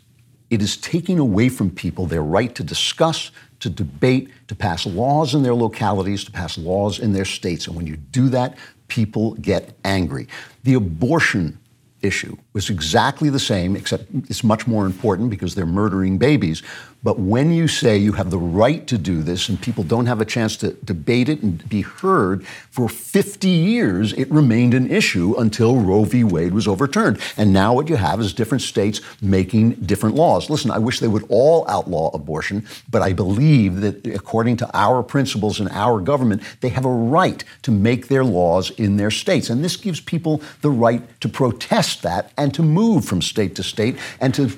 it 0.50 0.62
is 0.62 0.78
taking 0.78 1.20
away 1.20 1.50
from 1.50 1.70
people 1.70 2.06
their 2.06 2.22
right 2.22 2.54
to 2.56 2.63
discuss, 2.63 3.32
to 3.60 3.70
debate, 3.70 4.30
to 4.48 4.56
pass 4.56 4.86
laws 4.86 5.34
in 5.34 5.43
their 5.43 5.56
localities, 5.56 6.24
to 6.24 6.32
pass 6.32 6.58
laws 6.58 7.00
in 7.00 7.13
their 7.13 7.26
states. 7.26 7.67
And 7.67 7.76
when 7.76 7.88
you 7.88 7.98
do 7.98 8.30
that, 8.30 8.58
people 8.88 9.34
get 9.36 9.76
angry. 9.84 10.28
The 10.63 10.76
abortion 10.76 11.60
issue 12.02 12.38
was 12.54 12.70
exactly 12.70 13.30
the 13.30 13.39
same, 13.39 13.76
except 13.76 14.06
it's 14.30 14.43
much 14.43 14.67
more 14.67 14.86
important 14.86 15.30
because 15.30 15.56
they're 15.56 15.65
murdering 15.65 16.17
babies. 16.17 16.62
But 17.08 17.20
when 17.20 17.54
you 17.54 17.70
say 17.70 17.96
you 17.96 18.12
have 18.12 18.32
the 18.32 18.38
right 18.38 18.86
to 18.88 18.98
do 18.98 19.24
this 19.24 19.48
and 19.48 19.62
people 19.62 19.86
don't 19.86 20.08
have 20.08 20.20
a 20.20 20.26
chance 20.26 20.58
to 20.58 20.74
debate 20.74 21.30
it 21.30 21.41
and 21.41 21.70
be 21.70 21.80
heard, 21.80 22.46
for 22.46 22.89
50 22.89 23.48
years 23.48 24.12
it 24.12 24.30
remained 24.30 24.74
an 24.74 24.91
issue 24.91 25.34
until 25.38 25.78
Roe 25.78 26.04
v. 26.04 26.26
Wade 26.26 26.54
was 26.54 26.67
overturned. 26.67 27.22
And 27.38 27.54
now 27.54 27.74
what 27.74 27.88
you 27.88 27.96
have 27.96 28.20
is 28.20 28.34
different 28.34 28.62
states 28.62 29.00
making 29.22 29.76
different 29.76 30.17
laws. 30.17 30.50
Listen, 30.50 30.70
I 30.70 30.80
wish 30.80 31.00
they 31.00 31.08
would 31.08 31.24
all 31.30 31.65
outlaw 31.70 32.13
abortion, 32.13 32.67
but 32.89 33.02
I 33.02 33.13
believe 33.13 33.80
that 33.80 34.06
according 34.08 34.58
to 34.58 34.70
our 34.74 35.02
principles 35.02 35.62
and 35.62 35.70
our 35.70 36.02
government, 36.02 36.41
they 36.60 36.67
have 36.67 36.84
a 36.84 36.89
right 36.89 37.41
to 37.62 37.72
make 37.72 38.10
their 38.10 38.26
laws 38.26 38.70
in 38.72 38.98
their 38.98 39.12
states. 39.12 39.50
And 39.50 39.63
this 39.63 39.78
gives 39.78 40.02
people 40.02 40.41
the 40.60 40.72
right 40.72 41.02
to 41.22 41.30
protest 41.30 42.02
that 42.02 42.34
and 42.36 42.54
to 42.54 42.62
move 42.62 43.06
from 43.06 43.22
state 43.22 43.56
to 43.56 43.63
state 43.63 43.98
and 44.20 44.34
to 44.34 44.52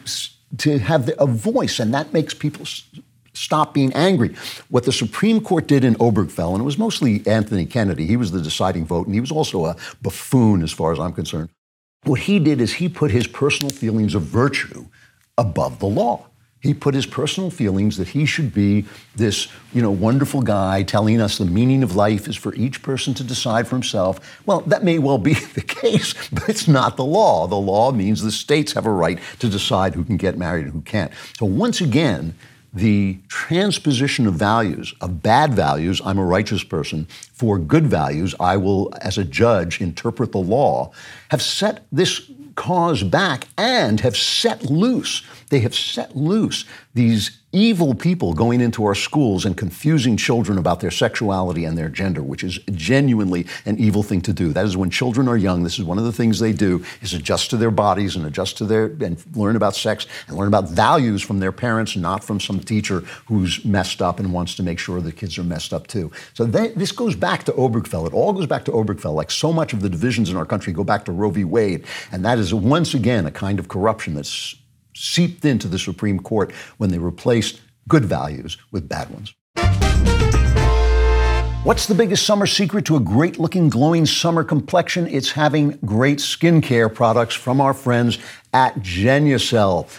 to 0.58 0.80
have 0.80 1.10
a 1.18 1.26
voice, 1.26 1.80
and 1.80 1.94
that 1.94 2.14
makes 2.14 2.34
people 2.34 2.66
stop 3.34 3.74
being 3.74 3.94
angry. 3.94 4.36
What 4.70 4.86
the 4.86 4.92
Supreme 4.92 5.42
Court 5.42 5.68
did 5.68 5.84
in 5.84 5.96
Obergefell, 5.96 6.52
and 6.52 6.62
it 6.62 6.66
was 6.66 6.78
mostly 6.78 7.26
Anthony 7.26 7.66
Kennedy, 7.66 8.06
he 8.06 8.18
was 8.18 8.32
the 8.32 8.42
deciding 8.42 8.86
vote, 8.86 9.06
and 9.06 9.14
he 9.14 9.22
was 9.22 9.32
also 9.32 9.66
a 9.66 9.76
buffoon 10.02 10.64
as 10.64 10.72
far 10.72 10.92
as 10.92 11.00
I'm 11.00 11.14
concerned. 11.14 11.50
What 12.04 12.22
he 12.22 12.40
did 12.40 12.62
is 12.62 12.74
he 12.74 12.90
put 12.90 13.12
his 13.12 13.28
personal 13.28 13.70
feelings 13.70 14.16
of 14.16 14.24
virtue 14.24 14.86
above 15.38 15.80
the 15.80 15.86
law. 15.86 16.29
He 16.62 16.74
put 16.74 16.94
his 16.94 17.06
personal 17.06 17.50
feelings 17.50 17.96
that 17.98 18.10
he 18.10 18.26
should 18.26 18.54
be 18.54 18.86
this, 19.16 19.48
you 19.74 19.82
know, 19.82 19.92
wonderful 19.92 20.42
guy 20.42 20.84
telling 20.84 21.22
us 21.22 21.38
the 21.38 21.46
meaning 21.46 21.84
of 21.84 21.96
life 21.96 22.28
is 22.28 22.36
for 22.36 22.54
each 22.56 22.82
person 22.82 23.14
to 23.14 23.24
decide 23.24 23.66
for 23.66 23.76
himself. 23.76 24.42
Well, 24.46 24.60
that 24.62 24.84
may 24.84 25.00
well 25.00 25.18
be 25.18 25.34
the 25.56 25.62
case, 25.62 26.14
but 26.30 26.50
it's 26.50 26.68
not 26.68 26.98
the 26.98 27.06
law. 27.06 27.48
The 27.48 27.56
law 27.56 27.94
means 27.94 28.22
the 28.22 28.32
states 28.32 28.74
have 28.74 28.86
a 28.86 28.92
right 28.92 29.20
to 29.40 29.48
decide 29.48 29.96
who 29.96 30.04
can 30.04 30.18
get 30.18 30.38
married 30.38 30.66
and 30.66 30.74
who 30.74 30.82
can't. 30.82 31.14
So 31.38 31.46
once 31.46 31.80
again, 31.80 32.36
the 32.74 33.18
transposition 33.30 34.28
of 34.28 34.36
values, 34.36 34.94
of 35.02 35.24
bad 35.24 35.54
values, 35.54 36.02
I'm 36.04 36.20
a 36.20 36.26
righteous 36.26 36.64
person, 36.64 37.08
for 37.34 37.58
good 37.58 37.88
values, 37.88 38.36
I 38.40 38.58
will, 38.58 38.94
as 39.02 39.18
a 39.18 39.24
judge, 39.24 39.82
interpret 39.82 40.34
the 40.34 40.40
law, 40.40 40.92
have 41.30 41.42
set 41.42 41.86
this 41.92 42.30
cause 42.60 43.04
back 43.04 43.48
and 43.58 44.02
have 44.02 44.18
set 44.18 44.66
loose, 44.66 45.24
they 45.50 45.62
have 45.62 45.74
set 45.74 46.14
loose 46.14 46.66
these 46.94 47.39
evil 47.52 47.96
people 47.96 48.34
going 48.34 48.62
into 48.62 48.86
our 48.86 48.94
schools 48.94 49.44
and 49.44 49.58
confusing 49.58 50.16
children 50.16 50.58
about 50.58 50.82
their 50.82 50.92
sexuality 50.92 51.66
and 51.66 51.76
their 51.78 51.90
gender, 51.90 52.22
which 52.22 52.44
is 52.44 52.60
genuinely 52.74 53.48
an 53.66 53.78
evil 53.80 54.04
thing 54.04 54.22
to 54.22 54.34
do. 54.34 54.54
That 54.54 54.66
is 54.66 54.78
when 54.78 54.92
children 54.92 55.28
are 55.28 55.38
young, 55.38 55.64
this 55.64 55.80
is 55.80 55.86
one 55.86 55.98
of 55.98 56.04
the 56.04 56.12
things 56.12 56.40
they 56.40 56.54
do 56.54 56.84
is 57.02 57.14
adjust 57.14 57.50
to 57.50 57.58
their 57.58 57.72
bodies 57.72 58.16
and 58.16 58.26
adjust 58.26 58.58
to 58.60 58.66
their 58.66 58.86
and 58.86 59.24
learn 59.36 59.56
about 59.56 59.76
sex 59.76 60.06
and 60.28 60.38
learn 60.38 60.48
about 60.48 60.70
values 60.70 61.24
from 61.24 61.40
their 61.40 61.52
parents, 61.52 61.96
not 61.96 62.24
from 62.24 62.40
some 62.40 62.60
teacher 62.60 63.00
who's 63.26 63.66
messed 63.66 64.02
up 64.02 64.20
and 64.20 64.32
wants 64.32 64.54
to 64.56 64.64
make 64.64 64.78
sure 64.78 65.02
the 65.02 65.12
kids 65.12 65.38
are 65.40 65.44
messed 65.44 65.74
up 65.74 65.88
too. 65.88 66.12
So 66.36 66.46
they, 66.46 66.70
this 66.70 66.92
goes 66.92 67.16
back 67.16 67.46
to 67.46 67.52
Obergefell. 67.54 68.06
It 68.06 68.14
all 68.14 68.32
goes 68.32 68.46
back 68.46 68.66
to 68.66 68.72
Obergefell. 68.72 69.16
Like 69.16 69.32
so 69.32 69.52
much 69.52 69.74
of 69.74 69.82
the 69.82 69.90
divisions 69.90 70.30
in 70.30 70.38
our 70.38 70.46
country 70.46 70.72
go 70.72 70.84
back 70.84 71.06
to 71.06 71.12
Roe 71.12 71.32
v. 71.32 71.44
Wade, 71.44 71.86
and 72.12 72.24
that 72.26 72.38
is 72.38 72.54
once 72.54 72.94
again 72.94 73.26
a 73.26 73.32
kind 73.32 73.58
of 73.58 73.68
corruption 73.68 74.14
that's 74.14 74.56
seeped 75.00 75.46
into 75.46 75.68
the 75.68 75.80
Supreme 75.80 76.20
Court 76.20 76.52
when 76.78 76.90
they 76.90 77.00
replaced 77.00 77.62
good 77.88 78.06
values 78.06 78.58
with 78.72 78.90
bad 78.90 79.10
ones. 79.10 79.34
What's 81.64 81.88
the 81.88 81.96
biggest 81.96 82.26
summer 82.26 82.48
secret 82.48 82.86
to 82.86 82.96
a 82.96 83.00
great 83.00 83.38
looking, 83.38 83.70
glowing 83.70 84.06
summer 84.06 84.44
complexion? 84.44 85.08
It's 85.08 85.32
having 85.32 85.78
great 85.86 86.20
skincare 86.20 86.94
products 86.94 87.36
from 87.36 87.60
our 87.60 87.74
friends 87.74 88.18
at 88.54 88.76
Genucel 88.80 89.90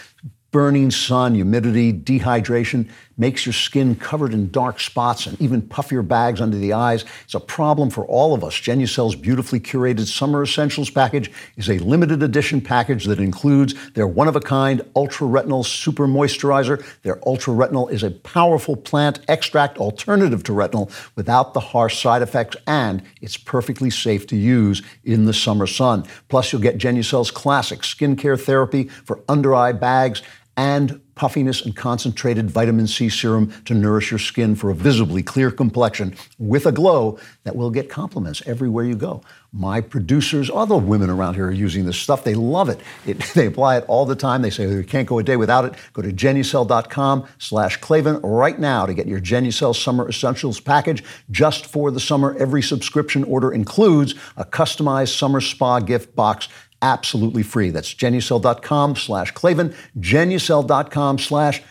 burning 0.51 0.91
sun, 0.91 1.33
humidity, 1.33 1.93
dehydration 1.93 2.89
makes 3.21 3.45
your 3.45 3.53
skin 3.53 3.95
covered 3.95 4.33
in 4.33 4.49
dark 4.49 4.79
spots 4.79 5.27
and 5.27 5.39
even 5.39 5.61
puffier 5.61 6.05
bags 6.05 6.41
under 6.41 6.57
the 6.57 6.73
eyes. 6.73 7.05
It's 7.23 7.35
a 7.35 7.39
problem 7.39 7.91
for 7.91 8.03
all 8.07 8.33
of 8.33 8.43
us. 8.43 8.55
Genucel's 8.55 9.15
beautifully 9.15 9.59
curated 9.59 10.07
Summer 10.07 10.41
Essentials 10.41 10.89
package 10.89 11.31
is 11.55 11.69
a 11.69 11.77
limited 11.77 12.23
edition 12.23 12.59
package 12.59 13.05
that 13.05 13.19
includes 13.19 13.75
their 13.91 14.07
one 14.07 14.27
of 14.27 14.35
a 14.35 14.39
kind 14.39 14.81
Ultra 14.95 15.27
Retinol 15.27 15.63
Super 15.63 16.07
Moisturizer. 16.07 16.83
Their 17.03 17.19
Ultra 17.27 17.53
Retinol 17.53 17.91
is 17.91 18.01
a 18.01 18.09
powerful 18.09 18.75
plant 18.75 19.19
extract 19.27 19.77
alternative 19.77 20.41
to 20.45 20.51
retinol 20.51 20.91
without 21.15 21.53
the 21.53 21.59
harsh 21.59 22.01
side 22.01 22.23
effects, 22.23 22.57
and 22.65 23.03
it's 23.21 23.37
perfectly 23.37 23.91
safe 23.91 24.25
to 24.27 24.35
use 24.35 24.81
in 25.03 25.25
the 25.25 25.33
summer 25.33 25.67
sun. 25.67 26.05
Plus, 26.27 26.51
you'll 26.51 26.61
get 26.61 26.79
Genucel's 26.79 27.29
classic 27.29 27.81
skincare 27.81 28.41
therapy 28.41 28.85
for 28.87 29.19
under 29.29 29.53
eye 29.53 29.73
bags 29.73 30.23
and 30.61 31.01
puffiness 31.15 31.65
and 31.65 31.75
concentrated 31.75 32.51
vitamin 32.51 32.85
C 32.85 33.09
serum 33.09 33.51
to 33.65 33.73
nourish 33.73 34.11
your 34.11 34.19
skin 34.19 34.53
for 34.55 34.69
a 34.69 34.75
visibly 34.75 35.23
clear 35.23 35.49
complexion 35.49 36.15
with 36.37 36.67
a 36.67 36.71
glow 36.71 37.17
that 37.45 37.55
will 37.55 37.71
get 37.71 37.89
compliments 37.89 38.43
everywhere 38.45 38.85
you 38.85 38.93
go. 38.93 39.23
My 39.51 39.81
producers, 39.81 40.51
all 40.51 40.67
the 40.67 40.77
women 40.77 41.09
around 41.09 41.33
here 41.33 41.47
are 41.47 41.51
using 41.51 41.85
this 41.85 41.97
stuff. 41.97 42.23
They 42.23 42.35
love 42.35 42.69
it. 42.69 42.79
it 43.07 43.17
they 43.33 43.47
apply 43.47 43.77
it 43.77 43.85
all 43.87 44.05
the 44.05 44.15
time. 44.15 44.43
They 44.43 44.51
say 44.51 44.67
oh, 44.67 44.75
they 44.75 44.83
can't 44.83 45.07
go 45.07 45.17
a 45.17 45.23
day 45.23 45.35
without 45.35 45.65
it. 45.65 45.73
Go 45.93 46.03
to 46.03 46.13
genucel.com 46.13 47.27
slash 47.39 47.77
Klavan 47.77 48.21
right 48.21 48.59
now 48.59 48.85
to 48.85 48.93
get 48.93 49.07
your 49.07 49.19
Genucel 49.19 49.75
Summer 49.75 50.07
Essentials 50.07 50.59
package 50.59 51.03
just 51.31 51.65
for 51.65 51.89
the 51.89 51.99
summer. 51.99 52.35
Every 52.37 52.61
subscription 52.61 53.23
order 53.23 53.51
includes 53.51 54.13
a 54.37 54.45
customized 54.45 55.17
summer 55.17 55.41
spa 55.41 55.79
gift 55.79 56.15
box 56.15 56.49
absolutely 56.81 57.43
free. 57.43 57.69
That's 57.69 57.93
genucel.com 57.93 58.95
slash 58.95 59.31
Klavan, 59.31 59.73
genucel.com 59.99 61.19
slash 61.19 61.61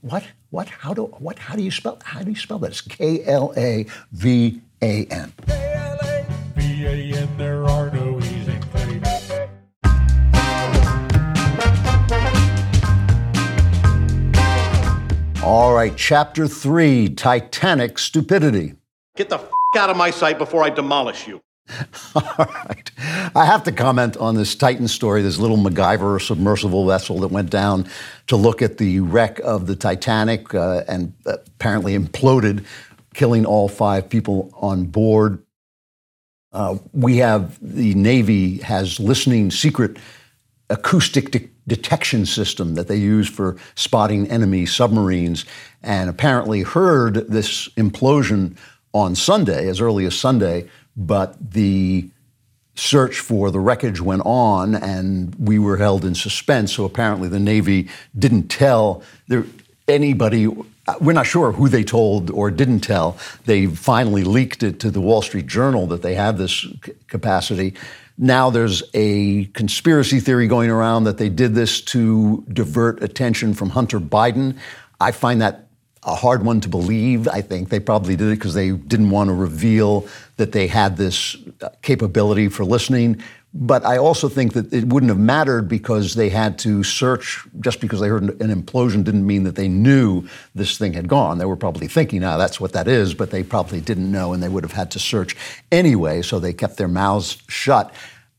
what? 0.00 0.24
What? 0.50 0.68
How 0.68 0.94
do 0.94 1.04
what? 1.04 1.38
How 1.38 1.54
do 1.54 1.62
you 1.62 1.70
spell? 1.70 1.98
How 2.04 2.22
do 2.22 2.30
you 2.30 2.36
spell 2.36 2.58
that? 2.60 2.72
It's 2.72 2.80
K 2.80 3.24
L 3.24 3.52
A 3.56 3.86
V 4.12 4.60
A 4.82 5.04
N. 5.06 5.32
K 5.46 5.72
L 5.74 5.98
A 6.02 6.26
V 6.56 6.86
A 6.86 7.18
N. 7.20 7.28
There 7.36 7.64
are 7.64 7.90
no 7.90 8.18
E's 8.18 8.48
in 8.48 8.60
Klavan. 8.62 9.50
All 15.42 15.72
right, 15.74 15.96
chapter 15.96 16.46
three: 16.46 17.08
Titanic 17.08 17.98
stupidity. 17.98 18.74
Get 19.16 19.28
the 19.28 19.36
f- 19.38 19.50
out 19.76 19.90
of 19.90 19.96
my 19.96 20.10
sight 20.10 20.38
before 20.38 20.62
I 20.62 20.70
demolish 20.70 21.26
you. 21.26 21.40
All 22.14 22.46
right. 22.46 22.90
I 23.34 23.44
have 23.44 23.64
to 23.64 23.72
comment 23.72 24.16
on 24.16 24.34
this 24.34 24.54
Titan 24.54 24.88
story, 24.88 25.22
this 25.22 25.38
little 25.38 25.56
MacGyver 25.56 26.20
submersible 26.20 26.86
vessel 26.86 27.20
that 27.20 27.28
went 27.28 27.50
down 27.50 27.88
to 28.28 28.36
look 28.36 28.62
at 28.62 28.78
the 28.78 29.00
wreck 29.00 29.38
of 29.40 29.66
the 29.66 29.76
Titanic 29.76 30.54
uh, 30.54 30.82
and 30.88 31.12
apparently 31.26 31.96
imploded, 31.96 32.64
killing 33.14 33.44
all 33.44 33.68
five 33.68 34.08
people 34.08 34.50
on 34.54 34.84
board. 34.84 35.42
Uh, 36.52 36.78
we 36.92 37.18
have 37.18 37.58
the 37.62 37.94
Navy 37.94 38.58
has 38.58 38.98
listening 38.98 39.50
secret 39.50 39.98
acoustic 40.68 41.30
de- 41.30 41.48
detection 41.66 42.26
system 42.26 42.74
that 42.74 42.88
they 42.88 42.96
use 42.96 43.28
for 43.28 43.56
spotting 43.76 44.28
enemy 44.28 44.66
submarines, 44.66 45.44
and 45.82 46.10
apparently 46.10 46.62
heard 46.62 47.14
this 47.28 47.68
implosion 47.70 48.56
on 48.92 49.14
Sunday, 49.14 49.68
as 49.68 49.80
early 49.80 50.04
as 50.04 50.18
Sunday 50.18 50.68
but 50.96 51.52
the 51.52 52.08
search 52.74 53.18
for 53.18 53.50
the 53.50 53.60
wreckage 53.60 54.00
went 54.00 54.22
on 54.24 54.74
and 54.74 55.34
we 55.34 55.58
were 55.58 55.76
held 55.76 56.04
in 56.04 56.14
suspense. 56.14 56.72
So 56.72 56.84
apparently 56.84 57.28
the 57.28 57.38
Navy 57.38 57.88
didn't 58.18 58.48
tell 58.48 59.02
there, 59.28 59.44
anybody. 59.86 60.48
We're 61.00 61.12
not 61.12 61.26
sure 61.26 61.52
who 61.52 61.68
they 61.68 61.84
told 61.84 62.30
or 62.30 62.50
didn't 62.50 62.80
tell. 62.80 63.18
They 63.44 63.66
finally 63.66 64.24
leaked 64.24 64.62
it 64.62 64.80
to 64.80 64.90
the 64.90 65.00
Wall 65.00 65.22
Street 65.22 65.46
Journal 65.46 65.86
that 65.88 66.02
they 66.02 66.14
have 66.14 66.38
this 66.38 66.66
capacity. 67.06 67.74
Now 68.16 68.50
there's 68.50 68.82
a 68.94 69.44
conspiracy 69.46 70.20
theory 70.20 70.46
going 70.46 70.70
around 70.70 71.04
that 71.04 71.18
they 71.18 71.28
did 71.28 71.54
this 71.54 71.80
to 71.82 72.44
divert 72.52 73.02
attention 73.02 73.54
from 73.54 73.70
Hunter 73.70 74.00
Biden. 74.00 74.58
I 75.00 75.12
find 75.12 75.40
that 75.42 75.69
a 76.02 76.14
hard 76.14 76.44
one 76.44 76.60
to 76.62 76.68
believe. 76.68 77.28
I 77.28 77.42
think 77.42 77.68
they 77.68 77.80
probably 77.80 78.16
did 78.16 78.28
it 78.28 78.36
because 78.36 78.54
they 78.54 78.70
didn't 78.70 79.10
want 79.10 79.28
to 79.28 79.34
reveal 79.34 80.06
that 80.36 80.52
they 80.52 80.66
had 80.66 80.96
this 80.96 81.36
uh, 81.60 81.68
capability 81.82 82.48
for 82.48 82.64
listening. 82.64 83.22
But 83.52 83.84
I 83.84 83.98
also 83.98 84.28
think 84.28 84.52
that 84.52 84.72
it 84.72 84.86
wouldn't 84.86 85.10
have 85.10 85.18
mattered 85.18 85.68
because 85.68 86.14
they 86.14 86.28
had 86.28 86.56
to 86.60 86.84
search. 86.84 87.44
Just 87.58 87.80
because 87.80 87.98
they 88.00 88.06
heard 88.06 88.22
an 88.40 88.62
implosion 88.62 89.02
didn't 89.02 89.26
mean 89.26 89.42
that 89.42 89.56
they 89.56 89.66
knew 89.66 90.28
this 90.54 90.78
thing 90.78 90.92
had 90.92 91.08
gone. 91.08 91.38
They 91.38 91.44
were 91.44 91.56
probably 91.56 91.88
thinking, 91.88 92.20
"Now 92.20 92.36
that's 92.36 92.60
what 92.60 92.72
that 92.74 92.86
is," 92.86 93.12
but 93.12 93.30
they 93.30 93.42
probably 93.42 93.80
didn't 93.80 94.10
know, 94.10 94.32
and 94.32 94.40
they 94.40 94.48
would 94.48 94.62
have 94.62 94.72
had 94.72 94.92
to 94.92 95.00
search 95.00 95.36
anyway. 95.72 96.22
So 96.22 96.38
they 96.38 96.52
kept 96.52 96.76
their 96.76 96.88
mouths 96.88 97.38
shut. 97.48 97.92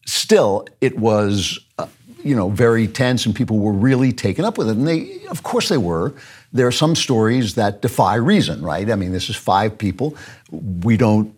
Still, 0.05 0.65
it 0.79 0.97
was, 0.97 1.59
uh, 1.77 1.87
you 2.23 2.35
know, 2.35 2.49
very 2.49 2.87
tense, 2.87 3.25
and 3.25 3.35
people 3.35 3.59
were 3.59 3.73
really 3.73 4.13
taken 4.13 4.45
up 4.45 4.57
with 4.57 4.69
it. 4.69 4.77
And 4.77 4.87
they, 4.87 5.25
of 5.29 5.43
course, 5.43 5.67
they 5.67 5.77
were 5.77 6.13
there 6.53 6.67
are 6.67 6.71
some 6.71 6.95
stories 6.95 7.55
that 7.55 7.81
defy 7.81 8.15
reason, 8.15 8.61
right? 8.61 8.89
I 8.89 8.95
mean, 8.95 9.11
this 9.11 9.29
is 9.29 9.35
five 9.35 9.77
people. 9.77 10.15
We 10.51 10.97
don't 10.97 11.35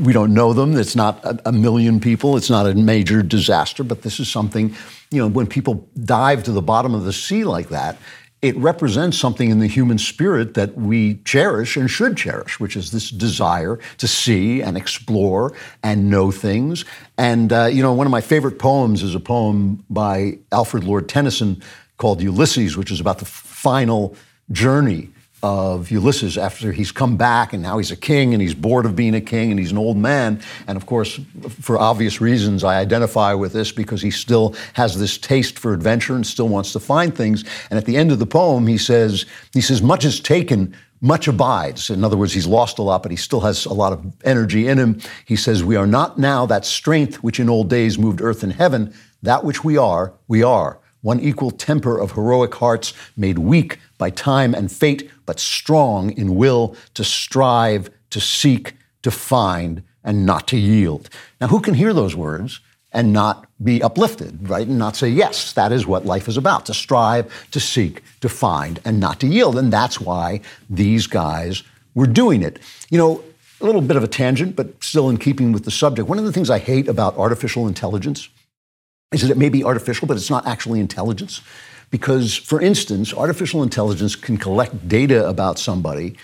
we 0.00 0.12
don't 0.12 0.34
know 0.34 0.52
them. 0.52 0.76
It's 0.76 0.94
not 0.94 1.18
a, 1.46 1.52
million 1.52 1.98
people. 1.98 2.36
It's 2.36 2.50
not 2.50 2.66
a 2.66 2.74
major 2.74 3.22
disaster, 3.22 3.82
but 3.82 4.02
this 4.02 4.20
is 4.20 4.28
something, 4.28 4.76
you 5.10 5.18
know, 5.18 5.28
when 5.28 5.46
people 5.46 5.88
dive 6.04 6.42
to 6.44 6.52
the 6.52 6.60
bottom 6.60 6.94
of 6.94 7.04
the 7.04 7.12
sea 7.12 7.44
like 7.44 7.70
that, 7.70 7.96
it 8.42 8.54
represents 8.58 9.18
something 9.18 9.50
in 9.50 9.60
the 9.60 9.66
human 9.66 9.96
spirit 9.96 10.54
that 10.54 10.76
we 10.76 11.16
cherish 11.24 11.76
and 11.76 11.90
should 11.90 12.18
cherish, 12.18 12.60
which 12.60 12.76
is 12.76 12.90
this 12.90 13.10
desire 13.10 13.78
to 13.96 14.06
see 14.06 14.60
and 14.60 14.76
explore 14.76 15.54
and 15.82 16.10
know 16.10 16.30
things. 16.30 16.84
And, 17.16 17.50
uh, 17.50 17.64
you 17.64 17.82
know, 17.82 17.94
one 17.94 18.06
of 18.06 18.10
my 18.10 18.20
favorite 18.20 18.58
poems 18.58 19.02
is 19.02 19.14
a 19.14 19.20
poem 19.20 19.82
by 19.88 20.38
Alfred 20.52 20.84
Lord 20.84 21.08
Tennyson 21.08 21.62
called 21.96 22.20
Ulysses, 22.20 22.76
which 22.76 22.90
is 22.90 23.00
about 23.00 23.18
the 23.18 23.24
final 23.24 24.14
journey 24.50 25.10
of 25.42 25.90
Ulysses 25.90 26.38
after 26.38 26.72
he's 26.72 26.90
come 26.90 27.16
back 27.16 27.52
and 27.52 27.62
now 27.62 27.76
he's 27.78 27.90
a 27.90 27.96
king 27.96 28.32
and 28.32 28.42
he's 28.42 28.54
bored 28.54 28.86
of 28.86 28.96
being 28.96 29.14
a 29.14 29.20
king 29.20 29.50
and 29.50 29.60
he's 29.60 29.70
an 29.70 29.78
old 29.78 29.96
man. 29.96 30.40
And 30.66 30.76
of 30.76 30.86
course, 30.86 31.20
for 31.60 31.78
obvious 31.78 32.20
reasons, 32.20 32.64
I 32.64 32.80
identify 32.80 33.34
with 33.34 33.52
this 33.52 33.70
because 33.70 34.00
he 34.00 34.10
still 34.10 34.54
has 34.72 34.98
this 34.98 35.18
taste 35.18 35.58
for 35.58 35.74
adventure 35.74 36.16
and 36.16 36.26
still 36.26 36.48
wants 36.48 36.72
to 36.72 36.80
find 36.80 37.14
things. 37.14 37.44
And 37.70 37.78
at 37.78 37.84
the 37.84 37.96
end 37.96 38.12
of 38.12 38.18
the 38.18 38.26
poem, 38.26 38.66
he 38.66 38.78
says, 38.78 39.26
he 39.52 39.60
says, 39.60 39.82
much 39.82 40.04
is 40.04 40.20
taken, 40.20 40.74
much 41.02 41.28
abides. 41.28 41.90
In 41.90 42.02
other 42.02 42.16
words, 42.16 42.32
he's 42.32 42.46
lost 42.46 42.78
a 42.78 42.82
lot, 42.82 43.02
but 43.02 43.10
he 43.10 43.16
still 43.16 43.40
has 43.40 43.66
a 43.66 43.74
lot 43.74 43.92
of 43.92 44.04
energy 44.24 44.66
in 44.66 44.78
him. 44.78 45.00
He 45.26 45.36
says, 45.36 45.62
We 45.62 45.76
are 45.76 45.86
not 45.86 46.18
now 46.18 46.46
that 46.46 46.64
strength 46.64 47.16
which 47.16 47.38
in 47.38 47.50
old 47.50 47.68
days 47.68 47.98
moved 47.98 48.22
earth 48.22 48.42
and 48.42 48.52
heaven. 48.52 48.94
That 49.22 49.44
which 49.44 49.62
we 49.62 49.76
are, 49.76 50.14
we 50.28 50.42
are. 50.42 50.80
One 51.02 51.20
equal 51.20 51.50
temper 51.50 51.98
of 51.98 52.12
heroic 52.12 52.54
hearts 52.54 52.92
made 53.16 53.38
weak 53.38 53.78
by 53.98 54.10
time 54.10 54.54
and 54.54 54.70
fate, 54.70 55.10
but 55.24 55.38
strong 55.38 56.10
in 56.12 56.34
will 56.34 56.76
to 56.94 57.04
strive, 57.04 57.90
to 58.10 58.20
seek, 58.20 58.74
to 59.02 59.10
find, 59.10 59.82
and 60.02 60.24
not 60.24 60.48
to 60.48 60.56
yield. 60.56 61.10
Now, 61.40 61.48
who 61.48 61.60
can 61.60 61.74
hear 61.74 61.92
those 61.92 62.16
words 62.16 62.60
and 62.92 63.12
not 63.12 63.46
be 63.62 63.82
uplifted, 63.82 64.48
right? 64.48 64.66
And 64.66 64.78
not 64.78 64.96
say, 64.96 65.08
yes, 65.08 65.52
that 65.52 65.70
is 65.72 65.86
what 65.86 66.06
life 66.06 66.28
is 66.28 66.36
about 66.36 66.66
to 66.66 66.74
strive, 66.74 67.30
to 67.50 67.60
seek, 67.60 68.02
to 68.20 68.28
find, 68.28 68.80
and 68.84 68.98
not 68.98 69.20
to 69.20 69.26
yield. 69.26 69.58
And 69.58 69.72
that's 69.72 70.00
why 70.00 70.40
these 70.70 71.06
guys 71.06 71.62
were 71.94 72.06
doing 72.06 72.42
it. 72.42 72.58
You 72.90 72.98
know, 72.98 73.22
a 73.60 73.66
little 73.66 73.80
bit 73.80 73.96
of 73.96 74.04
a 74.04 74.08
tangent, 74.08 74.56
but 74.56 74.82
still 74.82 75.08
in 75.08 75.16
keeping 75.18 75.52
with 75.52 75.64
the 75.64 75.70
subject. 75.70 76.08
One 76.08 76.18
of 76.18 76.24
the 76.24 76.32
things 76.32 76.50
I 76.50 76.58
hate 76.58 76.88
about 76.88 77.16
artificial 77.16 77.66
intelligence 77.66 78.28
is 79.12 79.22
that 79.22 79.30
it 79.30 79.36
may 79.36 79.48
be 79.48 79.64
artificial, 79.64 80.08
but 80.08 80.16
it's 80.16 80.30
not 80.30 80.46
actually 80.46 80.80
intelligence 80.80 81.40
Because, 81.90 82.34
for 82.34 82.60
instance, 82.60 83.14
artificial 83.14 83.62
intelligence 83.62 84.16
can 84.16 84.36
collect 84.36 84.88
data 84.88 85.28
about 85.28 85.58
somebody 85.58 86.16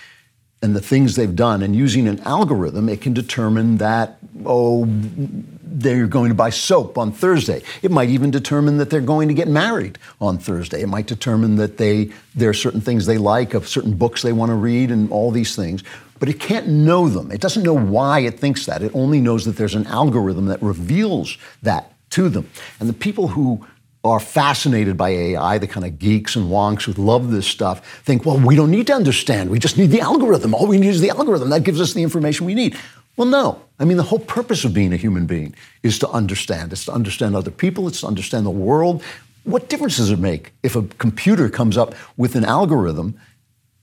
and 0.61 0.75
the 0.75 0.81
things 0.81 1.15
they've 1.15 1.35
done, 1.35 1.61
and 1.61 1.75
using 1.75 2.07
an 2.07 2.21
algorithm, 2.21 2.87
it 2.87 3.01
can 3.01 3.13
determine 3.13 3.77
that, 3.77 4.17
oh, 4.45 4.85
they're 4.87 6.07
going 6.07 6.29
to 6.29 6.35
buy 6.35 6.49
soap 6.49 6.97
on 6.97 7.11
Thursday. 7.11 7.61
It 7.81 7.91
might 7.91 8.07
even 8.09 8.31
determine 8.31 8.77
that 8.77 8.89
they're 8.89 9.01
going 9.01 9.27
to 9.27 9.33
get 9.33 9.49
married 9.49 9.97
on 10.21 10.37
Thursday. 10.37 10.81
It 10.81 10.87
might 10.87 11.05
determine 11.05 11.57
that 11.57 11.77
they 11.77 12.11
there 12.33 12.49
are 12.49 12.53
certain 12.53 12.79
things 12.79 13.05
they 13.05 13.17
like, 13.17 13.53
of 13.53 13.67
certain 13.67 13.97
books 13.97 14.21
they 14.21 14.31
want 14.31 14.51
to 14.51 14.55
read, 14.55 14.89
and 14.89 15.11
all 15.11 15.31
these 15.31 15.53
things. 15.53 15.83
But 16.19 16.29
it 16.29 16.39
can't 16.39 16.69
know 16.69 17.09
them. 17.09 17.29
It 17.31 17.41
doesn't 17.41 17.63
know 17.63 17.77
why 17.77 18.19
it 18.19 18.39
thinks 18.39 18.65
that. 18.65 18.81
It 18.81 18.91
only 18.93 19.19
knows 19.19 19.43
that 19.43 19.57
there's 19.57 19.75
an 19.75 19.87
algorithm 19.87 20.45
that 20.45 20.61
reveals 20.61 21.37
that 21.63 21.92
to 22.13 22.29
them. 22.29 22.49
And 22.79 22.87
the 22.87 22.93
people 22.93 23.27
who 23.29 23.65
are 24.03 24.19
fascinated 24.19 24.97
by 24.97 25.09
AI, 25.09 25.57
the 25.57 25.67
kind 25.67 25.85
of 25.85 25.97
geeks 25.97 26.35
and 26.35 26.49
wonks 26.49 26.83
who 26.83 26.91
love 26.93 27.31
this 27.31 27.47
stuff, 27.47 28.01
think, 28.03 28.25
well, 28.25 28.37
we 28.37 28.55
don't 28.55 28.71
need 28.71 28.87
to 28.87 28.93
understand. 28.93 29.49
We 29.49 29.59
just 29.59 29.77
need 29.77 29.91
the 29.91 30.01
algorithm. 30.01 30.53
All 30.53 30.67
we 30.67 30.77
need 30.77 30.89
is 30.89 31.01
the 31.01 31.09
algorithm. 31.09 31.49
That 31.49 31.63
gives 31.63 31.79
us 31.79 31.93
the 31.93 32.03
information 32.03 32.45
we 32.45 32.53
need. 32.53 32.77
Well, 33.15 33.27
no. 33.27 33.61
I 33.79 33.85
mean, 33.85 33.97
the 33.97 34.03
whole 34.03 34.19
purpose 34.19 34.65
of 34.65 34.73
being 34.73 34.91
a 34.91 34.97
human 34.97 35.25
being 35.25 35.55
is 35.83 35.99
to 35.99 36.09
understand. 36.09 36.73
It's 36.73 36.85
to 36.85 36.91
understand 36.91 37.35
other 37.35 37.51
people, 37.51 37.87
it's 37.87 38.01
to 38.01 38.07
understand 38.07 38.45
the 38.45 38.51
world. 38.51 39.03
What 39.43 39.69
difference 39.69 39.97
does 39.97 40.11
it 40.11 40.19
make 40.19 40.53
if 40.63 40.75
a 40.75 40.83
computer 40.83 41.49
comes 41.49 41.77
up 41.77 41.95
with 42.17 42.35
an 42.35 42.45
algorithm 42.45 43.19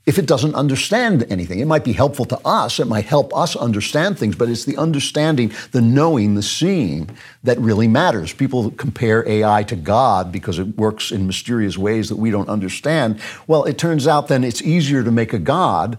if 0.06 0.18
it 0.18 0.26
doesn't 0.26 0.54
understand 0.54 1.26
anything. 1.30 1.60
It 1.60 1.66
might 1.66 1.84
be 1.84 1.92
helpful 1.92 2.24
to 2.26 2.38
us, 2.44 2.80
it 2.80 2.86
might 2.86 3.04
help 3.04 3.36
us 3.36 3.54
understand 3.54 4.18
things, 4.18 4.34
but 4.34 4.48
it's 4.48 4.64
the 4.64 4.76
understanding, 4.76 5.52
the 5.72 5.80
knowing, 5.80 6.34
the 6.34 6.42
seeing 6.42 7.10
that 7.44 7.58
really 7.58 7.86
matters. 7.86 8.32
People 8.32 8.70
compare 8.72 9.28
AI 9.28 9.62
to 9.64 9.76
God 9.76 10.32
because 10.32 10.58
it 10.58 10.76
works 10.76 11.10
in 11.10 11.26
mysterious 11.26 11.76
ways 11.76 12.08
that 12.08 12.16
we 12.16 12.30
don't 12.30 12.48
understand. 12.48 13.20
Well, 13.46 13.64
it 13.64 13.78
turns 13.78 14.06
out 14.06 14.28
then 14.28 14.42
it's 14.42 14.62
easier 14.62 15.04
to 15.04 15.10
make 15.10 15.32
a 15.32 15.38
God 15.38 15.98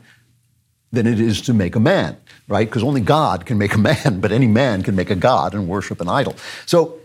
than 0.92 1.08
it 1.08 1.20
is 1.20 1.40
to 1.42 1.54
make 1.54 1.76
a 1.76 1.80
man, 1.80 2.18
right? 2.48 2.68
Because 2.68 2.84
only 2.84 3.02
God 3.02 3.46
can 3.46 3.58
make 3.58 3.76
a 3.76 3.78
man, 3.78 4.20
but 4.22 4.32
any 4.32 4.48
man 4.48 4.84
can 4.84 4.96
make 4.96 5.10
a 5.10 5.16
God 5.16 5.54
and 5.54 5.68
worship 5.68 6.02
an 6.02 6.10
idol. 6.10 6.36
So 6.66 7.01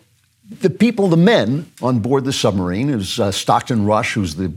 the 0.48 0.70
people, 0.70 1.08
the 1.08 1.16
men 1.16 1.70
on 1.82 1.98
board 2.00 2.24
the 2.24 2.32
submarine, 2.32 2.88
is 2.88 3.18
uh, 3.18 3.32
Stockton 3.32 3.84
Rush, 3.84 4.14
who's 4.14 4.36
the 4.36 4.48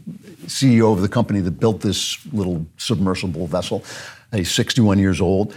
CEO 0.46 0.94
of 0.94 1.02
the 1.02 1.10
company 1.10 1.40
that 1.42 1.60
built 1.60 1.82
this 1.82 2.24
little 2.32 2.66
submersible 2.78 3.48
vessel. 3.48 3.84
He's 4.34 4.52
61 4.52 5.00
years 5.00 5.20
old. 5.20 5.56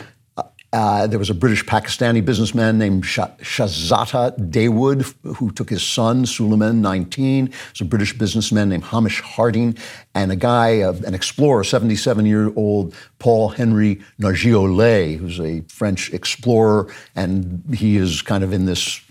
Uh, 0.73 1.07
there 1.07 1.19
was 1.19 1.29
a 1.29 1.35
British 1.35 1.67
Pakistani 1.67 2.25
businessman 2.25 2.79
named 2.79 3.05
Shah- 3.05 3.29
Shahzada 3.41 4.39
Dawood 4.51 5.15
who 5.37 5.51
took 5.51 5.69
his 5.69 5.83
son, 5.83 6.25
Suleiman, 6.25 6.81
19. 6.81 7.47
There's 7.47 7.81
a 7.83 7.85
British 7.85 8.17
businessman 8.17 8.71
named 8.71 8.85
Hamish 8.85 9.21
Harding, 9.21 9.77
and 10.15 10.33
a 10.33 10.37
guy, 10.37 10.81
uh, 10.81 10.95
an 11.07 11.13
explorer, 11.13 11.63
77 11.63 12.25
year 12.25 12.51
old 12.57 12.95
Paul 13.19 13.51
Henri 13.51 14.01
Nargeolet, 14.19 15.19
who's 15.19 15.39
a 15.41 15.61
French 15.69 16.11
explorer, 16.15 16.91
and 17.15 17.63
he 17.77 17.97
is 17.97 18.23
kind 18.23 18.43
of 18.43 18.55
in 18.55 18.65
this 18.65 19.03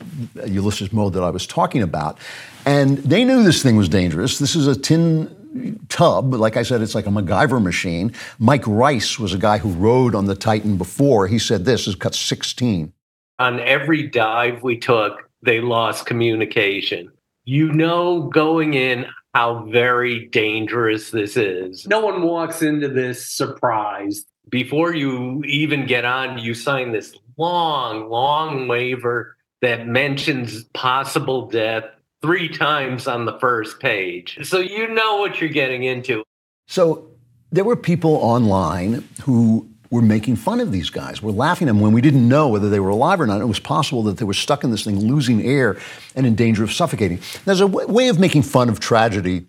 Ulysses 0.43 0.91
mode 0.91 1.13
that 1.13 1.23
I 1.23 1.29
was 1.29 1.45
talking 1.45 1.83
about. 1.83 2.17
And 2.65 2.97
they 2.99 3.23
knew 3.23 3.43
this 3.43 3.61
thing 3.61 3.75
was 3.75 3.87
dangerous. 3.87 4.39
This 4.39 4.55
is 4.55 4.65
a 4.65 4.75
tin 4.75 5.40
tub. 5.89 6.33
Like 6.33 6.57
I 6.57 6.63
said, 6.63 6.81
it's 6.81 6.95
like 6.95 7.07
a 7.07 7.09
MacGyver 7.09 7.61
machine. 7.61 8.13
Mike 8.39 8.65
Reiss 8.65 9.19
was 9.19 9.33
a 9.33 9.37
guy 9.37 9.57
who 9.57 9.71
rode 9.71 10.15
on 10.15 10.25
the 10.25 10.35
Titan 10.35 10.77
before. 10.77 11.27
He 11.27 11.39
said 11.39 11.65
this 11.65 11.87
is 11.87 11.95
cut 11.95 12.15
16. 12.15 12.93
On 13.39 13.59
every 13.59 14.07
dive 14.07 14.63
we 14.63 14.77
took, 14.77 15.29
they 15.43 15.61
lost 15.61 16.05
communication. 16.05 17.11
You 17.45 17.71
know, 17.71 18.23
going 18.29 18.75
in, 18.75 19.07
how 19.33 19.63
very 19.65 20.27
dangerous 20.27 21.11
this 21.11 21.37
is. 21.37 21.87
No 21.87 22.01
one 22.01 22.21
walks 22.21 22.61
into 22.61 22.87
this 22.87 23.25
surprised. 23.25 24.27
Before 24.49 24.93
you 24.93 25.41
even 25.45 25.85
get 25.85 26.05
on, 26.05 26.37
you 26.37 26.53
sign 26.53 26.91
this 26.91 27.15
long, 27.37 28.09
long 28.09 28.67
waiver 28.67 29.37
that 29.61 29.87
mentions 29.87 30.65
possible 30.73 31.47
death 31.49 31.85
three 32.21 32.47
times 32.49 33.07
on 33.07 33.25
the 33.25 33.37
first 33.39 33.79
page. 33.79 34.37
So 34.43 34.59
you 34.59 34.87
know 34.87 35.17
what 35.17 35.41
you're 35.41 35.49
getting 35.49 35.83
into. 35.83 36.23
So 36.67 37.07
there 37.51 37.63
were 37.63 37.75
people 37.75 38.15
online 38.15 39.07
who 39.23 39.67
were 39.89 40.01
making 40.01 40.37
fun 40.37 40.61
of 40.61 40.71
these 40.71 40.89
guys. 40.89 41.21
We're 41.21 41.31
laughing 41.31 41.67
at 41.67 41.73
them 41.73 41.81
when 41.81 41.91
we 41.91 41.99
didn't 41.99 42.27
know 42.27 42.47
whether 42.47 42.69
they 42.69 42.79
were 42.79 42.89
alive 42.89 43.19
or 43.19 43.27
not. 43.27 43.41
It 43.41 43.45
was 43.45 43.59
possible 43.59 44.03
that 44.03 44.17
they 44.17 44.25
were 44.25 44.33
stuck 44.33 44.63
in 44.63 44.71
this 44.71 44.85
thing, 44.85 44.97
losing 44.99 45.45
air 45.45 45.77
and 46.15 46.25
in 46.25 46.35
danger 46.35 46.63
of 46.63 46.71
suffocating. 46.71 47.19
There's 47.43 47.59
a 47.59 47.67
w- 47.67 47.91
way 47.91 48.07
of 48.07 48.17
making 48.17 48.43
fun 48.43 48.69
of 48.69 48.79
tragedy 48.79 49.47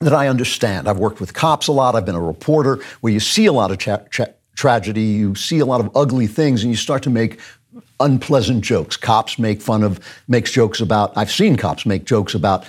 that 0.00 0.12
I 0.12 0.28
understand. 0.28 0.88
I've 0.88 0.98
worked 0.98 1.20
with 1.20 1.34
cops 1.34 1.66
a 1.66 1.72
lot. 1.72 1.96
I've 1.96 2.04
been 2.04 2.14
a 2.14 2.20
reporter 2.20 2.80
where 3.00 3.12
you 3.12 3.20
see 3.20 3.46
a 3.46 3.52
lot 3.52 3.72
of 3.72 3.78
tragedy, 4.54 5.02
you 5.02 5.34
see 5.34 5.58
a 5.58 5.66
lot 5.66 5.80
of 5.80 5.90
ugly 5.96 6.28
things, 6.28 6.62
and 6.62 6.70
you 6.70 6.76
start 6.76 7.02
to 7.04 7.10
make 7.10 7.40
unpleasant 8.00 8.62
jokes. 8.62 8.96
Cops 8.96 9.38
make 9.38 9.60
fun 9.60 9.82
of, 9.82 10.00
makes 10.28 10.50
jokes 10.50 10.80
about, 10.80 11.16
I've 11.16 11.30
seen 11.30 11.56
cops 11.56 11.86
make 11.86 12.04
jokes 12.04 12.34
about 12.34 12.66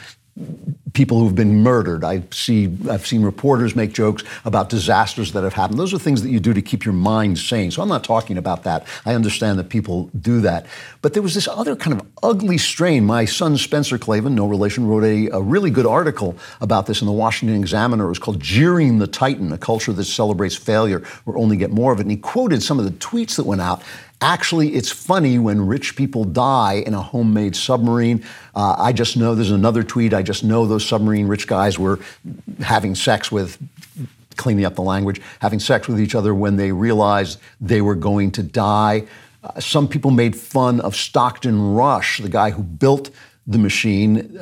people 0.91 1.19
who've 1.19 1.35
been 1.35 1.61
murdered. 1.61 2.03
I 2.03 2.23
see, 2.31 2.69
I've 2.89 3.05
seen 3.05 3.21
reporters 3.21 3.75
make 3.75 3.93
jokes 3.93 4.23
about 4.43 4.69
disasters 4.69 5.31
that 5.33 5.43
have 5.43 5.53
happened. 5.53 5.79
Those 5.79 5.93
are 5.93 5.99
things 5.99 6.23
that 6.23 6.29
you 6.29 6.39
do 6.39 6.53
to 6.53 6.61
keep 6.61 6.83
your 6.83 6.93
mind 6.93 7.37
sane. 7.37 7.71
So 7.71 7.81
I'm 7.81 7.87
not 7.87 8.03
talking 8.03 8.37
about 8.37 8.63
that. 8.63 8.85
I 9.05 9.13
understand 9.13 9.59
that 9.59 9.69
people 9.69 10.09
do 10.19 10.41
that. 10.41 10.65
But 11.01 11.13
there 11.13 11.21
was 11.21 11.35
this 11.35 11.47
other 11.47 11.75
kind 11.75 11.99
of 11.99 12.05
ugly 12.23 12.57
strain. 12.57 13.05
My 13.05 13.25
son 13.25 13.57
Spencer 13.57 13.97
Klavan, 13.97 14.35
no 14.35 14.47
relation, 14.47 14.87
wrote 14.87 15.03
a, 15.03 15.29
a 15.29 15.41
really 15.41 15.69
good 15.69 15.85
article 15.85 16.35
about 16.59 16.85
this 16.85 17.01
in 17.01 17.07
the 17.07 17.13
Washington 17.13 17.57
Examiner. 17.59 18.05
It 18.05 18.09
was 18.09 18.19
called 18.19 18.41
Jeering 18.41 18.99
the 18.99 19.07
Titan, 19.07 19.53
a 19.53 19.57
culture 19.57 19.93
that 19.93 20.05
celebrates 20.05 20.55
failure 20.55 21.01
or 21.25 21.37
only 21.37 21.55
get 21.55 21.71
more 21.71 21.93
of 21.93 21.99
it. 21.99 22.03
And 22.03 22.11
he 22.11 22.17
quoted 22.17 22.63
some 22.63 22.79
of 22.79 22.85
the 22.85 22.91
tweets 22.91 23.35
that 23.37 23.45
went 23.45 23.61
out 23.61 23.83
Actually, 24.21 24.75
it's 24.75 24.91
funny 24.91 25.37
when 25.37 25.67
rich 25.67 25.95
people 25.95 26.23
die 26.23 26.75
in 26.85 26.93
a 26.93 27.01
homemade 27.01 27.55
submarine. 27.55 28.23
Uh, 28.55 28.75
I 28.77 28.93
just 28.93 29.17
know 29.17 29.35
there's 29.35 29.51
another 29.51 29.83
tweet. 29.83 30.13
I 30.13 30.23
just 30.23 30.43
know 30.43 30.65
those 30.65 30.85
submarine 30.85 31.27
rich 31.27 31.47
guys 31.47 31.77
were 31.77 31.99
having 32.59 32.95
sex 32.95 33.29
with, 33.29 33.57
cleaning 34.37 34.63
up 34.63 34.75
the 34.75 34.81
language, 34.81 35.21
having 35.39 35.59
sex 35.59 35.87
with 35.87 35.99
each 35.99 36.15
other 36.15 36.33
when 36.33 36.55
they 36.55 36.71
realized 36.71 37.39
they 37.59 37.81
were 37.81 37.95
going 37.95 38.31
to 38.31 38.43
die. 38.43 39.05
Uh, 39.43 39.59
some 39.59 39.87
people 39.87 40.11
made 40.11 40.35
fun 40.35 40.79
of 40.79 40.95
Stockton 40.95 41.73
Rush, 41.73 42.19
the 42.19 42.29
guy 42.29 42.51
who 42.51 42.63
built 42.63 43.11
the 43.45 43.57
machine. 43.57 44.39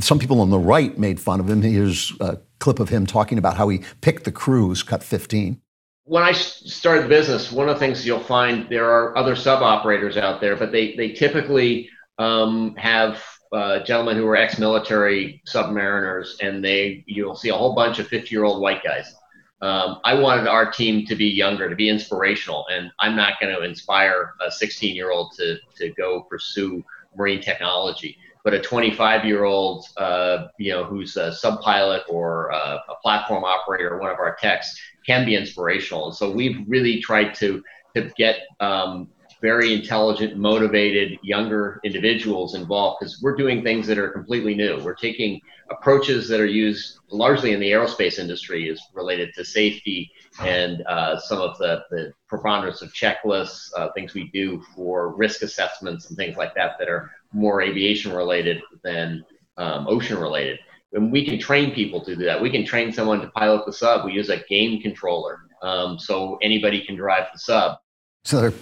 Some 0.00 0.18
people 0.18 0.40
on 0.42 0.50
the 0.50 0.58
right 0.58 0.96
made 0.98 1.18
fun 1.18 1.40
of 1.40 1.48
him. 1.48 1.62
Here's 1.62 2.12
a 2.20 2.38
clip 2.58 2.78
of 2.78 2.90
him 2.90 3.06
talking 3.06 3.38
about 3.38 3.56
how 3.56 3.70
he 3.70 3.80
picked 4.02 4.24
the 4.24 4.32
crews, 4.32 4.82
cut 4.82 5.02
15 5.02 5.60
when 6.08 6.22
I 6.22 6.32
started 6.32 7.04
the 7.04 7.08
business, 7.08 7.52
one 7.52 7.68
of 7.68 7.76
the 7.76 7.80
things 7.80 8.06
you'll 8.06 8.18
find 8.18 8.66
there 8.70 8.90
are 8.90 9.16
other 9.16 9.36
sub 9.36 9.62
operators 9.62 10.16
out 10.16 10.40
there, 10.40 10.56
but 10.56 10.72
they 10.72 10.96
they 10.96 11.12
typically 11.12 11.90
um, 12.18 12.74
have 12.76 13.22
uh, 13.52 13.80
gentlemen 13.84 14.16
who 14.16 14.26
are 14.26 14.36
ex-military 14.36 15.42
submariners, 15.46 16.40
and 16.40 16.64
they 16.64 17.04
you'll 17.06 17.36
see 17.36 17.50
a 17.50 17.54
whole 17.54 17.74
bunch 17.74 17.98
of 17.98 18.08
50-year-old 18.08 18.62
white 18.62 18.82
guys. 18.82 19.14
Um, 19.60 20.00
I 20.04 20.14
wanted 20.14 20.46
our 20.46 20.70
team 20.70 21.04
to 21.06 21.14
be 21.14 21.26
younger, 21.26 21.68
to 21.68 21.76
be 21.76 21.90
inspirational, 21.90 22.64
and 22.72 22.90
I'm 23.00 23.14
not 23.14 23.34
going 23.38 23.54
to 23.54 23.62
inspire 23.62 24.32
a 24.40 24.48
16-year-old 24.48 25.32
to 25.36 25.58
to 25.76 25.90
go 25.90 26.22
pursue 26.22 26.82
marine 27.16 27.42
technology. 27.42 28.16
But 28.44 28.54
a 28.54 28.60
25-year-old, 28.60 29.84
uh, 29.98 30.46
you 30.58 30.72
know, 30.72 30.84
who's 30.84 31.16
a 31.16 31.34
sub 31.34 31.60
pilot 31.60 32.04
or 32.08 32.48
a, 32.48 32.82
a 32.88 32.94
platform 33.02 33.44
operator, 33.44 33.98
one 33.98 34.10
of 34.10 34.18
our 34.18 34.38
techs, 34.40 34.74
can 35.08 35.24
be 35.24 35.34
inspirational. 35.34 36.06
And 36.08 36.14
so 36.14 36.30
we've 36.30 36.58
really 36.68 37.00
tried 37.00 37.34
to 37.36 37.64
to 37.96 38.10
get 38.16 38.40
um, 38.60 39.08
very 39.40 39.72
intelligent, 39.72 40.36
motivated, 40.36 41.18
younger 41.22 41.80
individuals 41.82 42.54
involved 42.54 42.98
because 43.00 43.20
we're 43.22 43.36
doing 43.36 43.62
things 43.62 43.86
that 43.86 43.98
are 43.98 44.10
completely 44.10 44.54
new. 44.54 44.78
We're 44.84 44.94
taking 44.94 45.40
approaches 45.70 46.28
that 46.28 46.38
are 46.38 46.46
used 46.66 46.98
largely 47.10 47.52
in 47.52 47.60
the 47.60 47.70
aerospace 47.70 48.18
industry 48.18 48.68
is 48.68 48.80
related 48.94 49.32
to 49.34 49.44
safety 49.44 50.10
and 50.40 50.82
uh, 50.86 51.18
some 51.18 51.40
of 51.40 51.56
the, 51.58 51.82
the 51.90 52.12
preponderance 52.28 52.82
of 52.82 52.92
checklists, 52.92 53.70
uh, 53.76 53.88
things 53.94 54.12
we 54.12 54.28
do 54.32 54.62
for 54.74 55.16
risk 55.16 55.42
assessments 55.42 56.08
and 56.08 56.16
things 56.16 56.36
like 56.36 56.54
that 56.54 56.72
that 56.78 56.88
are 56.88 57.10
more 57.32 57.62
aviation 57.62 58.12
related 58.12 58.60
than 58.84 59.24
um, 59.56 59.86
ocean 59.88 60.18
related 60.18 60.58
and 60.92 61.12
we 61.12 61.24
can 61.24 61.38
train 61.38 61.72
people 61.72 62.04
to 62.04 62.16
do 62.16 62.24
that. 62.24 62.40
We 62.40 62.50
can 62.50 62.64
train 62.64 62.92
someone 62.92 63.20
to 63.20 63.28
pilot 63.28 63.66
the 63.66 63.72
sub. 63.72 64.04
We 64.04 64.12
use 64.12 64.28
a 64.28 64.38
game 64.48 64.80
controller, 64.80 65.40
um, 65.62 65.98
so 65.98 66.38
anybody 66.42 66.84
can 66.84 66.96
drive 66.96 67.26
the 67.32 67.38
sub. 67.38 67.78
So 68.24 68.40
they're, 68.40 68.52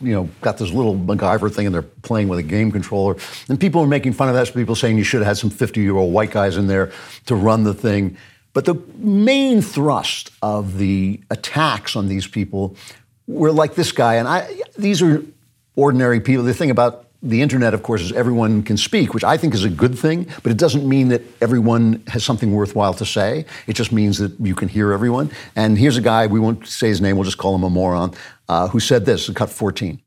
you 0.00 0.12
know, 0.12 0.28
got 0.42 0.58
this 0.58 0.70
little 0.70 0.94
MacGyver 0.94 1.52
thing, 1.52 1.66
and 1.66 1.74
they're 1.74 1.82
playing 1.82 2.28
with 2.28 2.38
a 2.38 2.42
game 2.42 2.70
controller. 2.70 3.16
And 3.48 3.58
people 3.58 3.82
are 3.82 3.86
making 3.86 4.12
fun 4.12 4.28
of 4.28 4.34
that. 4.34 4.48
So 4.48 4.52
people 4.52 4.76
saying 4.76 4.96
you 4.96 5.04
should 5.04 5.20
have 5.20 5.26
had 5.26 5.38
some 5.38 5.50
50-year-old 5.50 6.12
white 6.12 6.30
guys 6.30 6.56
in 6.56 6.66
there 6.66 6.92
to 7.26 7.34
run 7.34 7.64
the 7.64 7.74
thing. 7.74 8.16
But 8.52 8.64
the 8.64 8.74
main 8.96 9.60
thrust 9.60 10.30
of 10.42 10.78
the 10.78 11.20
attacks 11.30 11.96
on 11.96 12.08
these 12.08 12.26
people 12.26 12.76
were 13.26 13.52
like 13.52 13.74
this 13.74 13.92
guy, 13.92 14.14
and 14.16 14.28
I. 14.28 14.48
These 14.76 15.02
are 15.02 15.22
ordinary 15.74 16.20
people. 16.20 16.44
The 16.44 16.54
thing 16.54 16.70
about 16.70 17.07
the 17.22 17.42
internet, 17.42 17.74
of 17.74 17.82
course, 17.82 18.00
is 18.00 18.12
everyone 18.12 18.62
can 18.62 18.76
speak, 18.76 19.12
which 19.12 19.24
I 19.24 19.36
think 19.36 19.52
is 19.54 19.64
a 19.64 19.70
good 19.70 19.98
thing, 19.98 20.28
but 20.42 20.52
it 20.52 20.58
doesn't 20.58 20.88
mean 20.88 21.08
that 21.08 21.22
everyone 21.40 22.02
has 22.06 22.24
something 22.24 22.52
worthwhile 22.52 22.94
to 22.94 23.04
say. 23.04 23.44
It 23.66 23.74
just 23.74 23.90
means 23.90 24.18
that 24.18 24.38
you 24.38 24.54
can 24.54 24.68
hear 24.68 24.92
everyone. 24.92 25.30
And 25.56 25.76
here's 25.76 25.96
a 25.96 26.00
guy, 26.00 26.28
we 26.28 26.38
won't 26.38 26.66
say 26.66 26.88
his 26.88 27.00
name, 27.00 27.16
we'll 27.16 27.24
just 27.24 27.38
call 27.38 27.54
him 27.54 27.64
a 27.64 27.70
moron, 27.70 28.14
uh, 28.48 28.68
who 28.68 28.78
said 28.78 29.04
this, 29.04 29.28
cut 29.30 29.50
14. 29.50 30.00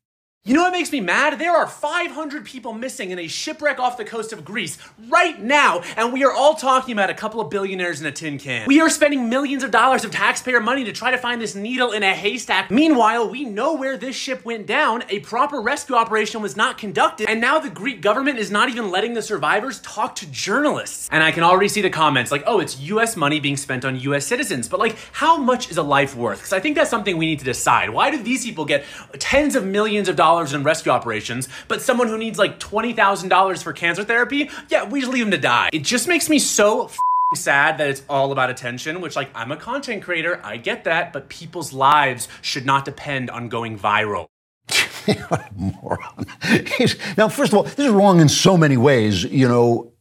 You 0.43 0.55
know 0.55 0.63
what 0.63 0.71
makes 0.71 0.91
me 0.91 1.01
mad? 1.01 1.37
There 1.37 1.55
are 1.55 1.67
500 1.67 2.45
people 2.45 2.73
missing 2.73 3.11
in 3.11 3.19
a 3.19 3.27
shipwreck 3.27 3.79
off 3.79 3.95
the 3.95 4.03
coast 4.03 4.33
of 4.33 4.43
Greece 4.43 4.79
right 5.07 5.39
now, 5.39 5.83
and 5.95 6.11
we 6.11 6.23
are 6.23 6.33
all 6.33 6.55
talking 6.55 6.93
about 6.93 7.11
a 7.11 7.13
couple 7.13 7.39
of 7.39 7.51
billionaires 7.51 8.01
in 8.01 8.07
a 8.07 8.11
tin 8.11 8.39
can. 8.39 8.65
We 8.65 8.81
are 8.81 8.89
spending 8.89 9.29
millions 9.29 9.61
of 9.63 9.69
dollars 9.69 10.03
of 10.03 10.09
taxpayer 10.09 10.59
money 10.59 10.83
to 10.85 10.91
try 10.91 11.11
to 11.11 11.17
find 11.19 11.39
this 11.39 11.53
needle 11.53 11.91
in 11.91 12.01
a 12.01 12.15
haystack. 12.15 12.71
Meanwhile, 12.71 13.29
we 13.29 13.45
know 13.45 13.75
where 13.75 13.97
this 13.97 14.15
ship 14.15 14.43
went 14.43 14.65
down. 14.65 15.03
A 15.09 15.19
proper 15.19 15.61
rescue 15.61 15.95
operation 15.95 16.41
was 16.41 16.57
not 16.57 16.79
conducted, 16.79 17.29
and 17.29 17.39
now 17.39 17.59
the 17.59 17.69
Greek 17.69 18.01
government 18.01 18.39
is 18.39 18.49
not 18.49 18.67
even 18.67 18.89
letting 18.89 19.13
the 19.13 19.21
survivors 19.21 19.79
talk 19.81 20.15
to 20.15 20.31
journalists. 20.31 21.07
And 21.11 21.23
I 21.23 21.31
can 21.31 21.43
already 21.43 21.69
see 21.69 21.81
the 21.81 21.91
comments 21.91 22.31
like, 22.31 22.45
oh, 22.47 22.59
it's 22.59 22.79
US 22.79 23.15
money 23.15 23.39
being 23.39 23.57
spent 23.57 23.85
on 23.85 23.95
US 23.99 24.25
citizens. 24.25 24.67
But 24.67 24.79
like, 24.79 24.95
how 25.11 25.37
much 25.37 25.69
is 25.69 25.77
a 25.77 25.83
life 25.83 26.15
worth? 26.15 26.39
Because 26.39 26.53
I 26.53 26.59
think 26.59 26.75
that's 26.75 26.89
something 26.89 27.15
we 27.15 27.27
need 27.27 27.39
to 27.39 27.45
decide. 27.45 27.91
Why 27.91 28.09
do 28.09 28.17
these 28.17 28.43
people 28.43 28.65
get 28.65 28.85
tens 29.19 29.55
of 29.55 29.63
millions 29.63 30.09
of 30.09 30.15
dollars? 30.15 30.30
In 30.39 30.63
rescue 30.63 30.91
operations, 30.91 31.49
but 31.67 31.81
someone 31.81 32.07
who 32.07 32.17
needs 32.17 32.39
like 32.39 32.59
$20,000 32.59 33.63
for 33.63 33.73
cancer 33.73 34.03
therapy, 34.03 34.49
yeah, 34.69 34.83
we 34.85 35.01
just 35.01 35.11
leave 35.11 35.25
them 35.25 35.31
to 35.31 35.37
die. 35.37 35.69
It 35.73 35.83
just 35.83 36.07
makes 36.07 36.29
me 36.29 36.39
so 36.39 36.89
sad 37.35 37.77
that 37.77 37.89
it's 37.89 38.03
all 38.09 38.31
about 38.31 38.49
attention, 38.49 39.01
which 39.01 39.15
like 39.15 39.29
I'm 39.35 39.51
a 39.51 39.57
content 39.57 40.03
creator, 40.03 40.41
I 40.43 40.57
get 40.57 40.83
that, 40.85 41.13
but 41.13 41.29
people's 41.29 41.73
lives 41.73 42.27
should 42.41 42.65
not 42.65 42.85
depend 42.85 43.29
on 43.29 43.49
going 43.49 43.77
viral. 43.77 44.27
what 45.27 45.41
a 45.41 45.53
moron. 45.53 46.25
now, 47.17 47.27
first 47.27 47.53
of 47.53 47.57
all, 47.57 47.63
this 47.63 47.79
is 47.79 47.89
wrong 47.89 48.19
in 48.19 48.29
so 48.29 48.57
many 48.57 48.77
ways. 48.77 49.23
You 49.23 49.47
know, 49.47 49.91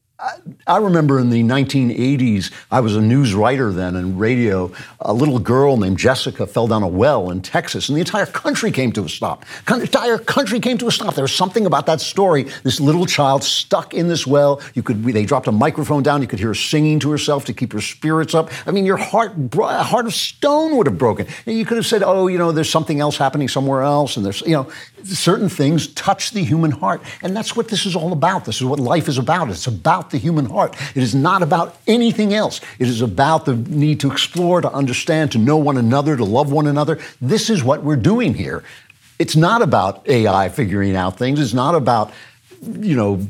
I 0.66 0.76
remember 0.76 1.18
in 1.18 1.30
the 1.30 1.42
1980s, 1.42 2.52
I 2.70 2.80
was 2.80 2.94
a 2.94 3.00
news 3.00 3.34
writer 3.34 3.72
then 3.72 3.96
in 3.96 4.18
radio. 4.18 4.70
A 5.00 5.12
little 5.12 5.38
girl 5.38 5.76
named 5.76 5.98
Jessica 5.98 6.46
fell 6.46 6.66
down 6.66 6.82
a 6.82 6.88
well 6.88 7.30
in 7.30 7.40
Texas, 7.40 7.88
and 7.88 7.96
the 7.96 8.00
entire 8.00 8.26
country 8.26 8.70
came 8.70 8.92
to 8.92 9.04
a 9.04 9.08
stop. 9.08 9.44
The 9.66 9.80
entire 9.80 10.18
country 10.18 10.60
came 10.60 10.76
to 10.78 10.88
a 10.88 10.92
stop. 10.92 11.14
There 11.14 11.24
was 11.24 11.34
something 11.34 11.64
about 11.64 11.86
that 11.86 12.00
story. 12.00 12.44
This 12.64 12.80
little 12.80 13.06
child 13.06 13.42
stuck 13.42 13.94
in 13.94 14.08
this 14.08 14.26
well. 14.26 14.60
You 14.74 14.82
could, 14.82 15.02
they 15.02 15.24
dropped 15.24 15.46
a 15.46 15.52
microphone 15.52 16.02
down. 16.02 16.20
You 16.20 16.28
could 16.28 16.38
hear 16.38 16.48
her 16.48 16.54
singing 16.54 17.00
to 17.00 17.10
herself 17.10 17.46
to 17.46 17.54
keep 17.54 17.72
her 17.72 17.80
spirits 17.80 18.34
up. 18.34 18.50
I 18.66 18.72
mean, 18.72 18.84
your 18.84 18.98
heart, 18.98 19.32
a 19.58 19.82
heart 19.82 20.06
of 20.06 20.14
stone 20.14 20.76
would 20.76 20.86
have 20.86 20.98
broken. 20.98 21.26
You 21.46 21.64
could 21.64 21.78
have 21.78 21.86
said, 21.86 22.02
"Oh, 22.02 22.26
you 22.26 22.36
know, 22.38 22.52
there's 22.52 22.70
something 22.70 23.00
else 23.00 23.16
happening 23.16 23.48
somewhere 23.48 23.82
else," 23.82 24.16
and 24.16 24.26
there's, 24.26 24.42
you 24.42 24.52
know, 24.52 24.70
certain 25.04 25.48
things 25.48 25.88
touch 25.88 26.30
the 26.30 26.44
human 26.44 26.70
heart, 26.70 27.02
and 27.22 27.36
that's 27.36 27.56
what 27.56 27.68
this 27.68 27.86
is 27.86 27.96
all 27.96 28.12
about. 28.12 28.44
This 28.44 28.56
is 28.56 28.64
what 28.64 28.80
life 28.80 29.08
is 29.08 29.18
about. 29.18 29.50
It's 29.50 29.66
about 29.66 30.10
the 30.10 30.18
human 30.18 30.46
heart. 30.46 30.76
It 30.94 31.02
is 31.02 31.14
not 31.14 31.42
about 31.42 31.76
anything 31.86 32.34
else. 32.34 32.60
It 32.78 32.88
is 32.88 33.00
about 33.00 33.44
the 33.44 33.56
need 33.56 34.00
to 34.00 34.10
explore, 34.10 34.60
to 34.60 34.72
understand, 34.72 35.32
to 35.32 35.38
know 35.38 35.56
one 35.56 35.76
another, 35.76 36.16
to 36.16 36.24
love 36.24 36.52
one 36.52 36.66
another. 36.66 36.98
This 37.20 37.50
is 37.50 37.62
what 37.62 37.82
we're 37.82 37.96
doing 37.96 38.34
here. 38.34 38.64
It's 39.18 39.36
not 39.36 39.62
about 39.62 40.08
AI 40.08 40.48
figuring 40.48 40.96
out 40.96 41.18
things. 41.18 41.40
It's 41.40 41.54
not 41.54 41.74
about 41.74 42.12
you 42.62 42.94
know, 42.94 43.26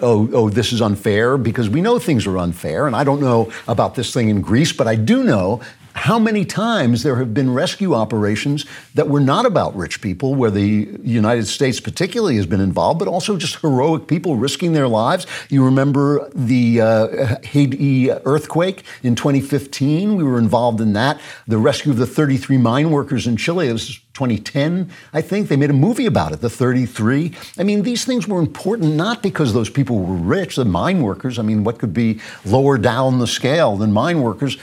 oh, 0.00 0.28
oh, 0.32 0.48
this 0.48 0.72
is 0.72 0.80
unfair 0.80 1.36
because 1.36 1.68
we 1.68 1.80
know 1.82 1.98
things 1.98 2.26
are 2.26 2.38
unfair. 2.38 2.86
And 2.86 2.96
I 2.96 3.04
don't 3.04 3.20
know 3.20 3.52
about 3.66 3.94
this 3.94 4.12
thing 4.12 4.30
in 4.30 4.40
Greece, 4.40 4.72
but 4.72 4.86
I 4.86 4.94
do 4.94 5.22
know 5.22 5.60
how 5.98 6.18
many 6.18 6.44
times 6.44 7.02
there 7.02 7.16
have 7.16 7.34
been 7.34 7.52
rescue 7.52 7.92
operations 7.92 8.64
that 8.94 9.08
were 9.08 9.20
not 9.20 9.44
about 9.44 9.76
rich 9.76 10.00
people, 10.00 10.36
where 10.36 10.50
the 10.50 10.88
United 11.02 11.46
States 11.46 11.80
particularly 11.80 12.36
has 12.36 12.46
been 12.46 12.60
involved, 12.60 13.00
but 13.00 13.08
also 13.08 13.36
just 13.36 13.56
heroic 13.56 14.06
people 14.06 14.36
risking 14.36 14.74
their 14.74 14.86
lives. 14.86 15.26
You 15.48 15.64
remember 15.64 16.30
the 16.32 16.80
uh, 16.80 17.36
Haiti 17.42 18.12
earthquake 18.12 18.84
in 19.02 19.16
2015? 19.16 20.14
We 20.16 20.22
were 20.22 20.38
involved 20.38 20.80
in 20.80 20.92
that. 20.92 21.20
The 21.48 21.58
rescue 21.58 21.90
of 21.90 21.98
the 21.98 22.06
33 22.06 22.58
mine 22.58 22.90
workers 22.90 23.26
in 23.26 23.36
Chile. 23.36 23.72
Was 23.72 24.00
2010, 24.18 24.90
I 25.12 25.20
think. 25.20 25.48
They 25.48 25.56
made 25.56 25.70
a 25.70 25.74
movie 25.74 26.06
about 26.06 26.32
it, 26.32 26.40
The 26.40 26.50
33. 26.50 27.32
I 27.56 27.62
mean, 27.62 27.82
these 27.82 28.04
things 28.04 28.26
were 28.26 28.40
important 28.40 28.94
not 28.96 29.22
because 29.22 29.52
those 29.52 29.70
people 29.70 30.00
were 30.00 30.16
rich, 30.16 30.56
the 30.56 30.64
mine 30.64 31.02
workers. 31.02 31.38
I 31.38 31.42
mean, 31.42 31.62
what 31.62 31.78
could 31.78 31.94
be 31.94 32.20
lower 32.44 32.78
down 32.78 33.20
the 33.20 33.28
scale 33.28 33.76
than 33.76 33.92
mine 33.92 34.20
workers? 34.20 34.58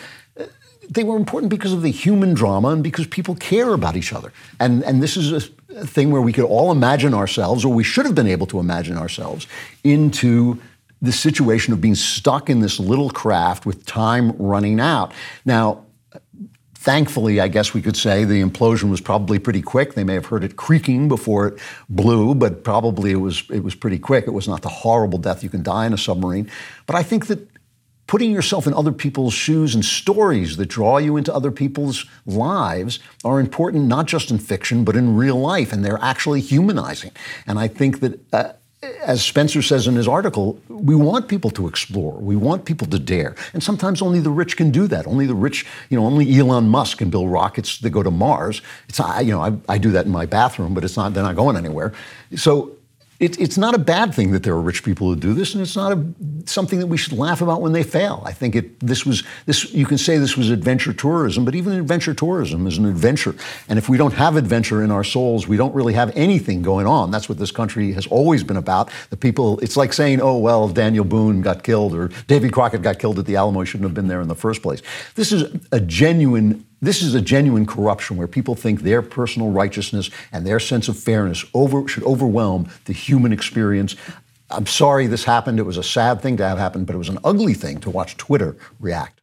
They 0.90 1.04
were 1.04 1.16
important 1.16 1.50
because 1.50 1.74
of 1.74 1.82
the 1.82 1.92
human 1.92 2.34
drama 2.34 2.70
and 2.70 2.84
because 2.84 3.08
people 3.08 3.36
care 3.36 3.74
about 3.74 3.96
each 3.96 4.14
other. 4.14 4.32
And, 4.60 4.84
and 4.84 5.02
this 5.02 5.18
is 5.18 5.32
a 5.32 5.86
thing 5.86 6.12
where 6.12 6.22
we 6.22 6.34
could 6.34 6.46
all 6.46 6.72
imagine 6.72 7.14
ourselves, 7.14 7.66
or 7.66 7.74
we 7.74 7.84
should 7.84 8.06
have 8.06 8.16
been 8.16 8.28
able 8.28 8.48
to 8.48 8.60
imagine 8.60 8.98
ourselves, 8.98 9.48
into 9.84 10.60
the 11.02 11.12
situation 11.12 11.74
of 11.74 11.82
being 11.82 11.96
stuck 11.96 12.50
in 12.50 12.62
this 12.62 12.80
little 12.80 13.10
craft 13.10 13.66
with 13.66 13.86
time 13.86 14.32
running 14.38 14.80
out. 14.80 15.14
Now, 15.44 15.86
thankfully, 16.76 17.42
I 17.42 17.48
guess 17.48 17.74
we 17.74 17.82
could 17.82 17.98
say 17.98 18.24
the 18.24 18.42
implosion 18.42 18.90
was 18.90 19.02
probably 19.02 19.40
pretty 19.40 19.62
quick. 19.62 19.96
They 19.96 20.04
may 20.04 20.14
have 20.14 20.28
heard 20.28 20.44
it 20.44 20.56
creaking 20.56 21.08
before 21.08 21.48
it 21.48 21.60
blew, 21.90 22.36
but 22.36 22.64
probably 22.64 23.12
it 23.12 23.16
was 23.16 23.44
it 23.52 23.64
was 23.64 23.76
pretty 23.76 24.00
quick. 24.00 24.28
It 24.28 24.32
was 24.34 24.48
not 24.48 24.62
the 24.62 24.70
horrible 24.70 25.18
death 25.18 25.44
you 25.44 25.50
can 25.50 25.64
die 25.64 25.86
in 25.86 25.94
a 25.94 25.98
submarine. 25.98 26.50
But 26.86 26.96
I 26.96 27.04
think 27.04 27.28
that 27.28 27.40
putting 28.08 28.32
yourself 28.32 28.68
in 28.68 28.74
other 28.74 28.91
people's 28.91 29.34
shoes 29.34 29.74
and 29.74 29.84
stories 29.84 30.58
that 30.58 30.68
draw 30.68 30.97
you 30.97 31.18
into 31.18 31.34
other 31.34 31.51
people's 31.51 32.06
lives 32.26 32.99
are 33.24 33.39
important 33.39 33.86
not 33.86 34.06
just 34.06 34.32
in 34.32 34.38
fiction 34.38 34.84
but 34.84 34.95
in 34.95 35.16
real 35.16 35.39
life 35.39 35.74
and 35.74 35.84
they're 35.84 36.01
actually 36.01 36.41
humanizing 36.41 37.12
and 37.47 37.58
i 37.60 37.68
think 37.68 37.99
that 37.99 38.20
uh, 38.34 38.51
as 39.03 39.24
Spencer 39.24 39.62
says 39.62 39.88
in 39.88 39.95
his 39.95 40.08
article, 40.08 40.60
we 40.68 40.95
want 40.95 41.28
people 41.28 41.49
to 41.51 41.68
explore. 41.68 42.14
We 42.18 42.36
want 42.36 42.66
people 42.66 42.88
to 42.88 42.99
dare. 42.99 43.36
And 43.53 43.64
sometimes 43.64 44.01
only 44.01 44.20
the 44.20 44.30
rich 44.30 44.58
can 44.58 44.72
do 44.72 44.88
that. 44.88 45.08
Only 45.08 45.26
the 45.26 45.36
rich, 45.36 45.66
you 45.89 45.97
know, 45.97 46.06
only 46.06 46.38
Elon 46.38 46.70
Musk 46.70 46.99
can 46.99 47.10
build 47.10 47.32
rockets 47.32 47.80
that 47.80 47.89
go 47.89 48.03
to 48.03 48.12
Mars. 48.12 48.62
It's 48.89 48.99
you 48.99 49.32
know, 49.32 49.41
I, 49.41 49.53
I 49.74 49.78
do 49.78 49.91
that 49.91 50.06
in 50.06 50.12
my 50.12 50.26
bathroom, 50.26 50.74
but 50.74 50.84
it's 50.84 50.97
not, 50.97 51.14
they're 51.14 51.24
not 51.24 51.36
going 51.36 51.56
anywhere. 51.56 51.93
So 52.36 52.75
it, 53.20 53.39
it's 53.39 53.57
not 53.57 53.74
a 53.74 53.78
bad 53.78 54.13
thing 54.13 54.32
that 54.32 54.43
there 54.43 54.53
are 54.53 54.61
rich 54.61 54.84
people 54.84 55.07
who 55.07 55.16
do 55.16 55.34
this, 55.34 55.53
and 55.53 55.61
it's 55.61 55.76
not 55.76 55.93
a, 55.93 56.05
something 56.45 56.80
that 56.80 56.88
we 56.88 56.97
should 56.97 57.13
laugh 57.13 57.41
about 57.41 57.61
when 57.61 57.72
they 57.72 57.84
fail. 57.84 58.22
I 58.26 58.34
think 58.34 58.55
it, 58.55 58.80
this 58.82 59.05
was 59.05 59.24
this. 59.45 59.74
You 59.74 59.86
can 59.86 59.97
say 59.97 60.18
this 60.18 60.36
was 60.36 60.49
adventure 60.49 60.91
tourism, 60.91 61.45
but 61.45 61.55
even 61.55 61.74
adventure 61.74 62.13
tourism 62.13 62.68
is 62.68 62.78
an 62.78 62.86
adventure. 62.86 63.34
And 63.70 63.80
if 63.80 63.88
we 63.88 63.97
don't 63.97 64.13
have 64.13 64.36
adventure 64.36 64.84
in 64.84 64.91
our 64.91 65.03
souls, 65.03 65.47
we 65.47 65.55
don't 65.55 65.74
really 65.74 65.93
have 65.93 66.11
anything 66.16 66.61
going 66.61 66.88
on. 66.88 67.09
That's 67.09 67.30
what 67.30 67.38
this 67.38 67.51
country 67.51 67.93
has 67.93 68.05
always 68.07 68.43
been 68.43 68.57
about. 68.57 68.89
The 69.11 69.18
people. 69.18 69.59
It's 69.59 69.78
like 69.78 69.93
saying, 69.93 70.20
"Oh 70.20 70.38
well, 70.38 70.68
Daniel 70.68 71.05
Boone 71.05 71.41
got 71.41 71.63
killed, 71.63 71.95
or 71.95 72.09
Davy 72.28 72.49
Crockett 72.49 72.82
got 72.82 72.99
killed 72.99 73.18
at 73.18 73.26
the 73.26 73.38
Alamo. 73.38 73.61
He 73.61 73.66
shouldn't 73.66 73.88
have 73.88 73.95
been 73.95 74.07
there 74.07 74.22
in 74.22 74.28
the 74.28 74.36
first 74.36 74.61
place." 74.61 74.82
This 75.16 75.32
is 75.32 75.43
a 75.72 75.80
genuine 75.80 76.64
this 76.82 77.02
is 77.02 77.16
a 77.16 77.22
genuine 77.22 77.66
corruption 77.66 78.18
where 78.18 78.28
people 78.28 78.56
think 78.56 78.82
their 78.82 79.02
personal 79.02 79.52
righteousness 79.52 80.10
and 80.32 80.46
their 80.46 80.60
sense 80.60 80.88
of 80.88 80.98
fairness 80.98 81.46
over, 81.54 81.88
should 81.88 82.04
overwhelm 82.04 82.70
the 82.86 82.94
human 82.94 83.32
experience. 83.32 83.96
I'm 84.50 84.68
sorry 84.68 85.08
this 85.08 85.24
happened. 85.24 85.60
It 85.60 85.64
was 85.64 85.78
a 85.78 85.84
sad 85.84 86.22
thing 86.22 86.38
to 86.38 86.48
have 86.48 86.58
happened, 86.58 86.86
but 86.86 86.96
it 86.96 87.00
was 87.00 87.10
an 87.10 87.20
ugly 87.24 87.54
thing 87.54 87.80
to 87.80 87.90
watch 87.90 88.18
Twitter 88.18 88.56
react. 88.80 89.22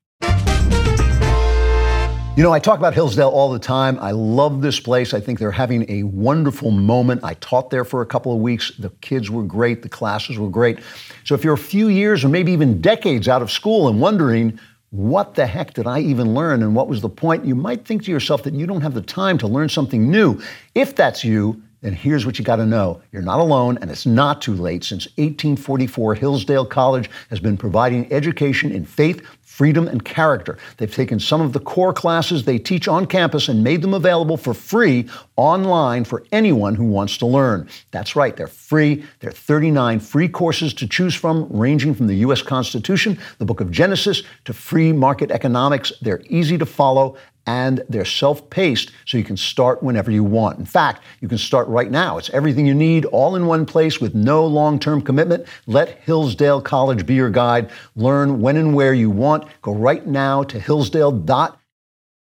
You 2.34 2.42
know, 2.42 2.50
I 2.50 2.60
talk 2.60 2.78
about 2.78 2.94
Hillsdale 2.94 3.28
all 3.28 3.52
the 3.52 3.58
time. 3.58 3.98
I 4.00 4.12
love 4.12 4.62
this 4.62 4.80
place. 4.80 5.12
I 5.12 5.20
think 5.20 5.38
they're 5.38 5.50
having 5.50 5.84
a 5.90 6.04
wonderful 6.04 6.70
moment. 6.70 7.22
I 7.22 7.34
taught 7.34 7.68
there 7.68 7.84
for 7.84 8.00
a 8.00 8.06
couple 8.06 8.34
of 8.34 8.40
weeks. 8.40 8.72
The 8.78 8.88
kids 9.02 9.30
were 9.30 9.42
great, 9.42 9.82
the 9.82 9.90
classes 9.90 10.38
were 10.38 10.48
great. 10.48 10.78
So 11.24 11.34
if 11.34 11.44
you're 11.44 11.52
a 11.52 11.58
few 11.58 11.88
years 11.88 12.24
or 12.24 12.30
maybe 12.30 12.50
even 12.52 12.80
decades 12.80 13.28
out 13.28 13.42
of 13.42 13.50
school 13.50 13.86
and 13.86 14.00
wondering, 14.00 14.58
what 14.92 15.36
the 15.36 15.46
heck 15.46 15.72
did 15.72 15.86
I 15.86 16.00
even 16.00 16.34
learn 16.34 16.62
and 16.62 16.76
what 16.76 16.86
was 16.86 17.00
the 17.00 17.08
point? 17.08 17.46
You 17.46 17.54
might 17.54 17.86
think 17.86 18.04
to 18.04 18.10
yourself 18.10 18.42
that 18.42 18.52
you 18.52 18.66
don't 18.66 18.82
have 18.82 18.92
the 18.92 19.00
time 19.00 19.38
to 19.38 19.46
learn 19.46 19.70
something 19.70 20.10
new. 20.10 20.40
If 20.74 20.94
that's 20.94 21.24
you, 21.24 21.62
then 21.82 21.92
here's 21.94 22.24
what 22.24 22.38
you 22.38 22.44
got 22.44 22.56
to 22.56 22.66
know. 22.66 23.02
You're 23.10 23.22
not 23.22 23.40
alone, 23.40 23.76
and 23.80 23.90
it's 23.90 24.06
not 24.06 24.40
too 24.40 24.54
late. 24.54 24.84
Since 24.84 25.06
1844, 25.16 26.14
Hillsdale 26.14 26.64
College 26.64 27.10
has 27.28 27.40
been 27.40 27.56
providing 27.56 28.10
education 28.12 28.70
in 28.70 28.84
faith, 28.84 29.20
freedom, 29.42 29.88
and 29.88 30.04
character. 30.04 30.56
They've 30.76 30.92
taken 30.92 31.18
some 31.18 31.40
of 31.40 31.52
the 31.52 31.60
core 31.60 31.92
classes 31.92 32.44
they 32.44 32.58
teach 32.58 32.86
on 32.86 33.06
campus 33.06 33.48
and 33.48 33.64
made 33.64 33.82
them 33.82 33.94
available 33.94 34.36
for 34.36 34.54
free 34.54 35.08
online 35.36 36.04
for 36.04 36.24
anyone 36.30 36.76
who 36.76 36.84
wants 36.84 37.18
to 37.18 37.26
learn. 37.26 37.68
That's 37.90 38.14
right, 38.14 38.36
they're 38.36 38.46
free. 38.46 39.04
There 39.18 39.30
are 39.30 39.34
39 39.34 39.98
free 40.00 40.28
courses 40.28 40.72
to 40.74 40.86
choose 40.86 41.16
from, 41.16 41.48
ranging 41.50 41.94
from 41.94 42.06
the 42.06 42.16
U.S. 42.16 42.42
Constitution, 42.42 43.18
the 43.38 43.44
book 43.44 43.60
of 43.60 43.72
Genesis, 43.72 44.22
to 44.44 44.52
free 44.52 44.92
market 44.92 45.32
economics. 45.32 45.92
They're 46.00 46.22
easy 46.28 46.56
to 46.58 46.66
follow 46.66 47.16
and 47.46 47.82
they're 47.88 48.04
self 48.04 48.48
paced, 48.50 48.92
so 49.06 49.18
you 49.18 49.24
can 49.24 49.36
start 49.36 49.82
whenever 49.82 50.10
you 50.10 50.24
want. 50.24 50.58
In 50.58 50.64
fact, 50.64 51.02
you 51.20 51.28
can 51.28 51.38
start 51.38 51.68
right 51.68 51.90
now. 51.90 52.18
It's 52.18 52.30
everything 52.30 52.66
you 52.66 52.74
need, 52.74 53.04
all 53.06 53.36
in 53.36 53.46
one 53.46 53.66
place 53.66 54.00
with 54.00 54.14
no 54.14 54.46
long 54.46 54.78
term 54.78 55.02
commitment. 55.02 55.46
Let 55.66 56.00
Hillsdale 56.02 56.60
College 56.60 57.06
be 57.06 57.14
your 57.14 57.30
guide. 57.30 57.70
Learn 57.96 58.40
when 58.40 58.56
and 58.56 58.74
where 58.74 58.94
you 58.94 59.10
want. 59.10 59.44
Go 59.62 59.74
right 59.74 60.06
now 60.06 60.42
to 60.44 60.58
hillsdale.edu 60.58 61.56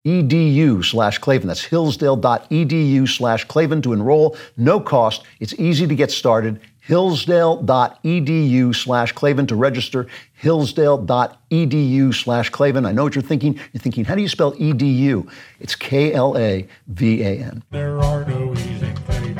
edu 0.07 0.85
slash 0.85 1.19
Klavan. 1.19 1.49
That's 1.49 1.65
hillsdale.edu 1.65 3.09
slash 3.09 3.45
Klavan 3.45 3.83
to 3.83 3.93
enroll. 3.93 4.37
No 4.57 4.81
cost. 4.81 5.25
It's 5.41 5.55
easy 5.55 5.87
to 5.87 5.95
get 5.95 6.11
started. 6.11 6.61
Hillsdale.edu 6.89 8.75
slash 8.75 9.13
Klavan 9.13 9.47
to 9.47 9.55
register. 9.55 10.09
Hillsdale.edu 10.35 12.15
slash 12.15 12.51
Klavan. 12.51 12.85
I 12.85 12.93
know 12.93 13.05
what 13.05 13.15
you're 13.15 13.23
thinking. 13.23 13.55
You're 13.73 13.81
thinking, 13.81 14.05
how 14.05 14.17
do 14.17 14.23
you 14.23 14.29
spell 14.29 14.53
edu? 14.55 15.31
It's 15.61 15.77
K 15.77 16.13
L 16.13 16.37
A 16.37 16.67
V 16.89 17.23
A 17.23 17.39
N. 17.39 17.63
There 17.71 17.99
are 18.01 18.25
no 18.25 18.53
in 18.53 18.95
Klavan. 19.07 19.39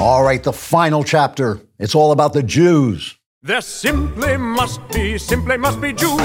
All 0.00 0.22
right, 0.22 0.42
the 0.42 0.52
final 0.52 1.02
chapter. 1.02 1.60
It's 1.78 1.94
all 1.94 2.12
about 2.12 2.32
the 2.32 2.42
Jews. 2.42 3.16
There 3.42 3.60
simply 3.60 4.36
must 4.36 4.86
be, 4.90 5.16
simply 5.16 5.56
must 5.56 5.80
be 5.80 5.92
Jews. 5.92 6.20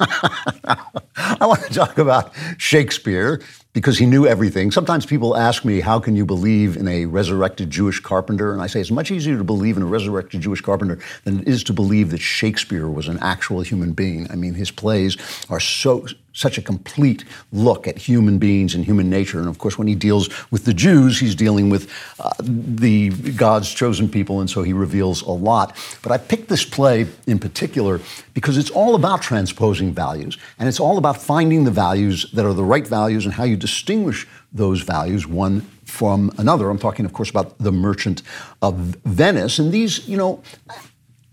I 0.00 1.38
want 1.40 1.62
to 1.64 1.72
talk 1.74 1.98
about 1.98 2.32
Shakespeare 2.56 3.40
because 3.72 3.98
he 3.98 4.06
knew 4.06 4.26
everything. 4.26 4.70
Sometimes 4.70 5.06
people 5.06 5.36
ask 5.36 5.64
me, 5.64 5.80
How 5.80 6.00
can 6.00 6.16
you 6.16 6.24
believe 6.24 6.76
in 6.76 6.88
a 6.88 7.06
resurrected 7.06 7.70
Jewish 7.70 8.00
carpenter? 8.00 8.52
And 8.52 8.62
I 8.62 8.66
say, 8.66 8.80
It's 8.80 8.90
much 8.90 9.10
easier 9.10 9.36
to 9.36 9.44
believe 9.44 9.76
in 9.76 9.82
a 9.82 9.86
resurrected 9.86 10.40
Jewish 10.40 10.60
carpenter 10.60 10.98
than 11.24 11.40
it 11.40 11.48
is 11.48 11.62
to 11.64 11.72
believe 11.72 12.10
that 12.10 12.20
Shakespeare 12.20 12.88
was 12.88 13.08
an 13.08 13.18
actual 13.20 13.60
human 13.60 13.92
being. 13.92 14.30
I 14.30 14.36
mean, 14.36 14.54
his 14.54 14.70
plays 14.70 15.16
are 15.50 15.60
so 15.60 16.06
such 16.32 16.58
a 16.58 16.62
complete 16.62 17.24
look 17.52 17.88
at 17.88 17.98
human 17.98 18.38
beings 18.38 18.74
and 18.74 18.84
human 18.84 19.10
nature. 19.10 19.38
And 19.38 19.48
of 19.48 19.58
course, 19.58 19.78
when 19.78 19.88
he 19.88 19.94
deals 19.94 20.28
with 20.50 20.64
the 20.64 20.74
Jews, 20.74 21.18
he's 21.18 21.34
dealing 21.34 21.68
with 21.70 21.90
uh, 22.20 22.30
the 22.40 23.10
God's 23.32 23.72
chosen 23.72 24.08
people, 24.08 24.40
and 24.40 24.48
so 24.48 24.62
he 24.62 24.72
reveals 24.72 25.22
a 25.22 25.30
lot. 25.30 25.76
But 26.02 26.12
I 26.12 26.18
picked 26.18 26.48
this 26.48 26.64
play 26.64 27.06
in 27.26 27.38
particular 27.38 28.00
because 28.34 28.56
it's 28.56 28.70
all 28.70 28.94
about 28.94 29.22
transposing 29.22 29.92
values, 29.92 30.38
and 30.58 30.68
it's 30.68 30.80
all 30.80 30.98
about 30.98 31.20
finding 31.20 31.64
the 31.64 31.70
values 31.70 32.30
that 32.32 32.44
are 32.44 32.54
the 32.54 32.64
right 32.64 32.86
values 32.86 33.24
and 33.24 33.34
how 33.34 33.44
you 33.44 33.56
distinguish 33.56 34.26
those 34.52 34.82
values 34.82 35.26
one 35.26 35.62
from 35.84 36.30
another. 36.38 36.70
I'm 36.70 36.78
talking, 36.78 37.04
of 37.04 37.12
course, 37.12 37.30
about 37.30 37.58
the 37.58 37.72
Merchant 37.72 38.22
of 38.62 38.74
Venice, 39.04 39.58
and 39.58 39.72
these, 39.72 40.06
you 40.08 40.16
know. 40.16 40.42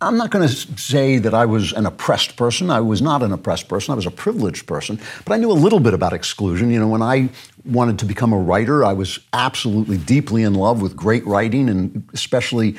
I'm 0.02 0.18
not 0.18 0.30
going 0.30 0.48
to 0.48 0.54
say 0.54 1.20
that 1.20 1.34
I 1.34 1.46
was 1.46 1.72
an 1.72 1.86
oppressed 1.86 2.36
person. 2.36 2.70
I 2.70 2.82
was 2.82 3.02
not 3.02 3.24
an 3.24 3.32
oppressed 3.32 3.70
person. 3.70 3.94
I 3.94 3.96
was 3.96 4.06
a 4.06 4.12
privileged 4.12 4.68
person. 4.68 5.00
But 5.24 5.34
I 5.34 5.38
knew 5.38 5.50
a 5.50 5.54
little 5.54 5.80
bit 5.80 5.94
about 5.94 6.12
exclusion. 6.12 6.70
You 6.70 6.80
know, 6.80 6.88
when 6.88 7.02
I 7.02 7.30
wanted 7.64 7.98
to 8.00 8.06
become 8.06 8.34
a 8.34 8.38
writer, 8.38 8.84
I 8.84 8.92
was 8.92 9.20
absolutely 9.32 9.98
deeply 9.98 10.44
in 10.44 10.54
love 10.54 10.82
with 10.82 10.98
great 10.98 11.26
writing 11.26 11.70
and 11.70 12.08
especially 12.14 12.76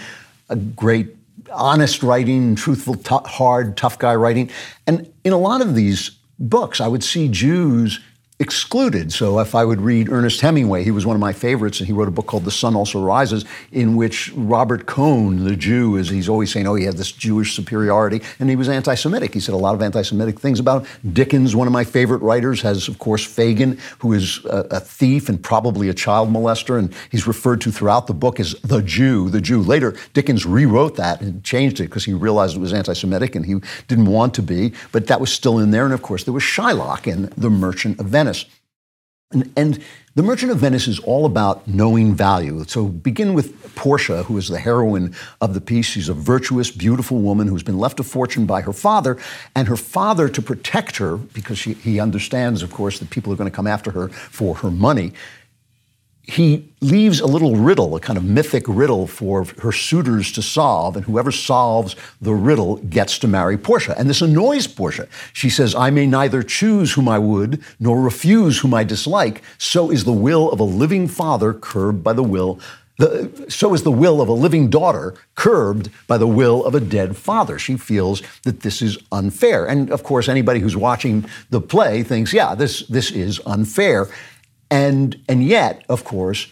a 0.50 0.56
great 0.56 1.16
honest 1.52 2.02
writing, 2.02 2.54
truthful, 2.54 2.96
t- 2.96 3.16
hard, 3.24 3.76
tough 3.76 3.98
guy 3.98 4.14
writing. 4.14 4.50
And 4.86 5.10
in 5.24 5.32
a 5.32 5.38
lot 5.38 5.62
of 5.62 5.74
these 5.74 6.10
books, 6.38 6.80
I 6.80 6.88
would 6.88 7.02
see 7.02 7.28
Jews 7.28 7.98
excluded. 8.39 9.12
So 9.12 9.41
if 9.41 9.55
I 9.55 9.64
would 9.64 9.80
read 9.80 10.11
Ernest 10.11 10.43
Hemingway, 10.43 10.84
he 10.84 10.91
was 10.91 11.07
one 11.07 11.16
of 11.16 11.20
my 11.20 11.32
favorites, 11.32 11.80
and 11.80 11.87
he 11.87 11.93
wrote 11.95 12.07
a 12.07 12.11
book 12.11 12.26
called 12.26 12.45
The 12.45 12.51
Sun 12.51 12.76
Also 12.76 13.03
Rises, 13.03 13.47
in 13.72 13.97
which 13.97 14.30
Robert 14.34 14.84
Cohn, 14.84 15.45
the 15.45 15.57
Jew, 15.57 15.97
is 15.97 16.11
he's 16.11 16.28
always 16.28 16.53
saying, 16.53 16.66
oh, 16.66 16.74
he 16.74 16.84
had 16.84 16.99
this 16.99 17.11
Jewish 17.11 17.57
superiority, 17.57 18.20
and 18.39 18.51
he 18.51 18.57
was 18.57 18.68
anti-Semitic. 18.68 19.32
He 19.32 19.41
said 19.41 19.55
a 19.55 19.59
lot 19.59 19.74
of 19.74 19.80
anti-Semitic 19.80 20.39
things 20.39 20.61
about 20.61 20.84
him. 20.84 21.14
Dickens, 21.14 21.57
one 21.57 21.66
of 21.66 21.72
my 21.72 21.82
favorite 21.84 22.20
writers, 22.20 22.61
has 22.61 22.89
of 22.89 22.99
course 22.99 23.26
Fagin, 23.26 23.78
who 24.01 24.12
is 24.12 24.45
a, 24.45 24.66
a 24.70 24.80
thief 24.80 25.30
and 25.30 25.43
probably 25.43 25.89
a 25.89 25.95
child 25.95 26.28
molester, 26.28 26.78
and 26.78 26.95
he's 27.11 27.26
referred 27.26 27.62
to 27.62 27.72
throughout 27.72 28.07
the 28.07 28.14
book 28.14 28.39
as 28.39 28.53
the 28.61 28.82
Jew, 28.82 29.30
the 29.30 29.41
Jew. 29.41 29.62
Later, 29.62 29.97
Dickens 30.12 30.45
rewrote 30.45 30.97
that 30.97 31.22
and 31.22 31.43
changed 31.43 31.80
it 31.80 31.84
because 31.84 32.05
he 32.05 32.12
realized 32.12 32.55
it 32.55 32.61
was 32.61 32.74
anti-Semitic 32.74 33.34
and 33.34 33.47
he 33.47 33.55
didn't 33.89 34.07
want 34.07 34.34
to 34.34 34.43
be, 34.43 34.74
but 34.93 35.07
that 35.07 35.20
was 35.20 35.32
still 35.32 35.59
in 35.59 35.70
there. 35.70 35.87
And 35.87 35.95
of 35.95 36.03
course, 36.03 36.24
there 36.24 36.34
was 36.34 36.43
Shylock 36.43 37.07
in 37.07 37.32
The 37.39 37.49
Merchant 37.49 37.99
of 37.99 38.07
Venice. 38.07 38.26
And, 39.33 39.53
and, 39.57 39.83
The 40.14 40.22
Merchant 40.22 40.51
of 40.51 40.59
Venice 40.59 40.89
is 40.89 40.99
all 41.01 41.27
about 41.27 41.68
knowing 41.68 42.14
value. 42.14 42.64
So 42.66 42.87
begin 42.87 43.35
with 43.35 43.74
Portia, 43.74 44.22
who 44.22 44.39
is 44.39 44.49
the 44.49 44.59
heroine 44.59 45.14
of 45.43 45.53
the 45.53 45.61
piece. 45.61 45.85
She's 45.85 46.09
a 46.09 46.14
virtuous, 46.14 46.70
beautiful 46.70 47.18
woman 47.18 47.49
who's 47.49 47.62
been 47.62 47.79
left 47.79 48.01
a 48.01 48.03
fortune 48.03 48.47
by 48.47 48.62
her 48.62 48.72
father, 48.72 49.18
and 49.55 49.68
her 49.68 49.77
father, 49.77 50.31
to 50.31 50.41
protect 50.41 50.97
her, 50.97 51.18
because 51.18 51.59
she, 51.59 51.74
he 51.74 52.01
understands, 52.01 52.62
of 52.62 52.72
course, 52.72 52.99
that 52.99 53.11
people 53.11 53.31
are 53.31 53.37
going 53.37 53.51
to 53.51 53.55
come 53.55 53.66
after 53.66 53.91
her 53.91 54.09
for 54.09 54.55
her 54.55 54.70
money, 54.70 55.12
he 56.27 56.68
leaves 56.81 57.20
a 57.20 57.27
little 57.27 57.55
riddle, 57.55 57.95
a 57.95 58.01
kind 58.01 58.16
of 58.16 58.24
mythic 58.24 58.64
riddle 58.66 59.07
for 59.07 59.45
her 59.62 59.70
suitors 59.70 60.33
to 60.33 60.43
solve, 60.43 60.97
and 60.97 61.05
whoever 61.05 61.31
solves 61.31 61.95
the 62.20 62.35
riddle 62.35 62.77
gets 62.79 63.18
to 63.20 63.29
marry 63.29 63.57
Portia. 63.57 63.95
And 63.97 64.11
this 64.11 64.22
annoys 64.22 64.66
Portia. 64.66 65.07
She 65.33 65.49
says, 65.49 65.74
I 65.74 65.91
may 65.91 66.07
neither 66.07 66.43
choose 66.43 66.95
whom 66.95 67.09
I 67.09 67.20
would 67.20 67.62
nor 67.79 68.01
refuse 68.01 68.59
whom 68.59 68.74
I 68.74 68.83
dislike. 68.83 69.43
So 69.57 69.91
is 69.91 70.05
the 70.05 70.12
will 70.12 70.51
of 70.51 70.59
a 70.59 70.64
living 70.64 71.07
father 71.07 71.55
curbed 71.55 72.03
by 72.03 72.12
the 72.12 72.24
will. 72.24 72.59
The, 72.99 73.47
so 73.49 73.74
is 73.74 73.83
the 73.83 73.93
will 73.93 74.20
of 74.20 74.29
a 74.29 74.33
living 74.33 74.70
daughter 74.70 75.14
curbed 75.35 75.91
by 76.07 76.18
the 76.18 76.27
will 76.27 76.64
of 76.64 76.74
a 76.74 76.81
dead 76.81 77.16
father. 77.16 77.59
She 77.59 77.77
feels 77.77 78.22
that 78.43 78.61
this 78.61 78.83
is 78.83 78.99
unfair. 79.12 79.66
And 79.66 79.91
of 79.91 80.03
course, 80.03 80.29
anybody 80.29 80.61
who's 80.61 80.77
watching 80.77 81.27
the 81.51 81.61
play 81.61 82.03
thinks, 82.03 82.33
yeah, 82.33 82.55
this, 82.55 82.87
this 82.89 83.11
is 83.11 83.41
unfair. 83.47 84.09
And, 84.70 85.20
and 85.28 85.44
yet, 85.44 85.84
of 85.88 86.04
course, 86.04 86.48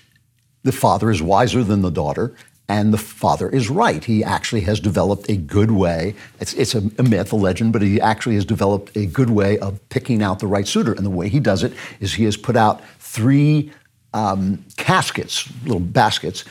the 0.63 0.73
father 0.73 1.11
is 1.11 1.21
wiser 1.21 1.63
than 1.63 1.83
the 1.83 1.91
daughter, 1.91 2.35
and 2.69 2.93
the 2.95 2.99
father 2.99 3.49
is 3.51 3.69
right. 3.69 4.03
He 4.03 4.25
actually 4.25 4.63
has 4.63 4.81
developed 4.81 5.29
a 5.29 5.37
good 5.37 5.71
way. 5.71 6.15
It's, 6.41 6.55
it's 6.55 6.75
a, 6.75 6.91
a, 6.99 7.03
myth, 7.03 7.33
a 7.33 7.37
legend, 7.37 7.73
but 7.73 7.83
he 7.83 8.01
actually 8.01 8.37
has 8.37 8.45
developed 8.45 8.97
a 8.97 9.05
good 9.05 9.31
way 9.31 9.59
of 9.59 9.87
picking 9.91 10.23
out 10.23 10.39
the 10.39 10.47
right 10.47 10.67
suitor. 10.67 10.93
And 10.93 11.05
the 11.05 11.11
way 11.11 11.29
he 11.29 11.41
does 11.41 11.63
it 11.63 11.75
is 12.01 12.15
he 12.15 12.25
has 12.25 12.37
put 12.37 12.57
out 12.57 12.83
three 12.99 13.71
um, 14.15 14.65
caskets, 14.77 15.53
little 15.65 15.81
baskets. 15.81 16.45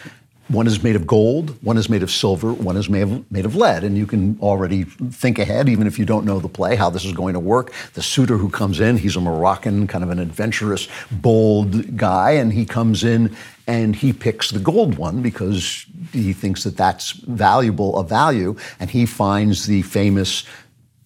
One 0.54 0.68
is 0.68 0.84
made 0.84 0.95
of 0.95 1.08
gold, 1.08 1.58
one 1.64 1.80
is 1.80 1.89
made 1.89 2.04
of 2.04 2.12
silver, 2.12 2.54
one 2.54 2.78
is 2.78 2.88
made 2.88 3.01
of, 3.01 3.32
made 3.32 3.43
of 3.43 3.56
lead. 3.56 3.84
And 3.84 3.97
you 3.97 4.06
can 4.06 4.38
already 4.39 4.84
think 4.84 5.39
ahead, 5.39 5.68
even 5.68 5.88
if 5.88 5.97
you 5.97 6.06
don't 6.06 6.26
know 6.26 6.39
the 6.39 6.47
play, 6.47 6.76
how 6.76 6.91
this 6.91 7.06
is 7.06 7.12
going 7.12 7.34
to 7.34 7.39
work. 7.39 7.74
The 7.95 8.04
suitor 8.04 8.38
who 8.38 8.51
comes 8.51 8.80
in, 8.80 8.97
he's 8.97 9.16
a 9.16 9.22
Moroccan, 9.22 9.88
kind 9.88 10.04
of 10.04 10.12
an 10.12 10.20
adventurous, 10.20 10.88
bold 11.12 11.97
guy, 11.97 12.32
and 12.34 12.54
he 12.54 12.66
comes 12.66 13.04
in 13.04 13.36
and 13.66 13.95
he 13.95 14.14
picks 14.14 14.51
the 14.51 14.60
gold 14.60 14.95
one 14.97 15.24
because 15.24 15.88
he 16.12 16.34
thinks 16.34 16.64
that 16.66 16.78
that's 16.78 17.14
valuable, 17.14 17.97
a 17.97 18.04
value, 18.04 18.56
and 18.80 18.91
he 18.91 19.08
finds 19.08 19.66
the 19.66 19.82
famous 19.82 20.43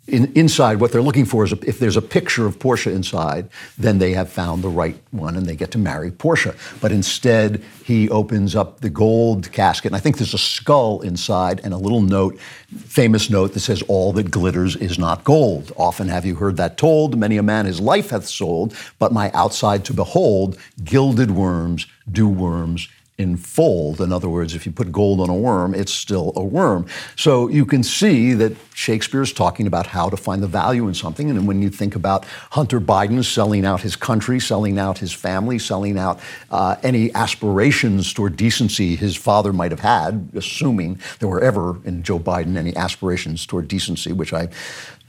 in, 0.07 0.31
inside, 0.35 0.79
what 0.79 0.93
they're 0.93 1.01
looking 1.01 1.25
for 1.25 1.43
is 1.43 1.51
a, 1.51 1.59
if 1.67 1.79
there's 1.79 1.97
a 1.97 2.01
picture 2.01 2.45
of 2.45 2.59
Portia 2.59 2.91
inside, 2.91 3.49
then 3.77 3.99
they 3.99 4.13
have 4.13 4.31
found 4.31 4.63
the 4.63 4.69
right 4.69 4.97
one 5.11 5.35
and 5.35 5.45
they 5.45 5.55
get 5.55 5.71
to 5.71 5.77
marry 5.77 6.11
Portia. 6.11 6.55
But 6.79 6.93
instead, 6.93 7.61
he 7.83 8.09
opens 8.09 8.55
up 8.55 8.79
the 8.79 8.89
gold 8.89 9.51
casket, 9.51 9.89
and 9.89 9.95
I 9.95 9.99
think 9.99 10.17
there's 10.17 10.33
a 10.33 10.37
skull 10.37 11.01
inside 11.01 11.59
and 11.63 11.73
a 11.73 11.77
little 11.77 12.01
note, 12.01 12.39
famous 12.39 13.29
note 13.29 13.53
that 13.53 13.59
says, 13.59 13.83
All 13.89 14.13
that 14.13 14.31
glitters 14.31 14.77
is 14.77 14.97
not 14.97 15.25
gold. 15.25 15.73
Often 15.75 16.07
have 16.07 16.25
you 16.25 16.35
heard 16.35 16.55
that 16.57 16.77
told? 16.77 17.17
Many 17.17 17.37
a 17.37 17.43
man 17.43 17.65
his 17.65 17.81
life 17.81 18.11
hath 18.11 18.27
sold, 18.27 18.75
but 18.99 19.11
my 19.11 19.29
outside 19.31 19.83
to 19.85 19.93
behold, 19.93 20.57
gilded 20.83 21.31
worms 21.31 21.85
do 22.09 22.29
worms 22.29 22.87
enfold. 23.19 23.99
In 23.99 24.11
other 24.11 24.29
words, 24.29 24.53
if 24.53 24.65
you 24.65 24.71
put 24.71 24.91
gold 24.91 25.19
on 25.19 25.29
a 25.29 25.35
worm, 25.35 25.73
it's 25.73 25.93
still 25.93 26.33
a 26.35 26.43
worm. 26.43 26.85
So 27.15 27.47
you 27.47 27.65
can 27.65 27.81
see 27.81 28.33
that 28.33 28.55
Shakespeare 28.75 29.23
is 29.23 29.33
talking 29.33 29.65
about 29.65 29.87
how 29.87 30.07
to 30.09 30.17
find 30.17 30.43
the 30.43 30.47
value 30.47 30.87
in 30.87 30.93
something. 30.93 31.31
And 31.31 31.47
when 31.47 31.61
you 31.61 31.69
think 31.69 31.95
about 31.95 32.25
Hunter 32.51 32.79
Biden 32.79 33.23
selling 33.25 33.65
out 33.65 33.81
his 33.81 33.95
country, 33.95 34.39
selling 34.39 34.77
out 34.77 34.99
his 34.99 35.11
family, 35.11 35.57
selling 35.57 35.97
out 35.97 36.19
uh, 36.51 36.75
any 36.83 37.13
aspirations 37.15 38.13
toward 38.13 38.37
decency 38.37 38.95
his 38.95 39.15
father 39.15 39.51
might 39.51 39.71
have 39.71 39.79
had, 39.79 40.29
assuming 40.35 40.99
there 41.19 41.29
were 41.29 41.41
ever 41.41 41.79
in 41.85 42.03
Joe 42.03 42.19
Biden 42.19 42.55
any 42.55 42.75
aspirations 42.75 43.47
toward 43.47 43.67
decency, 43.67 44.11
which 44.11 44.31
I, 44.31 44.49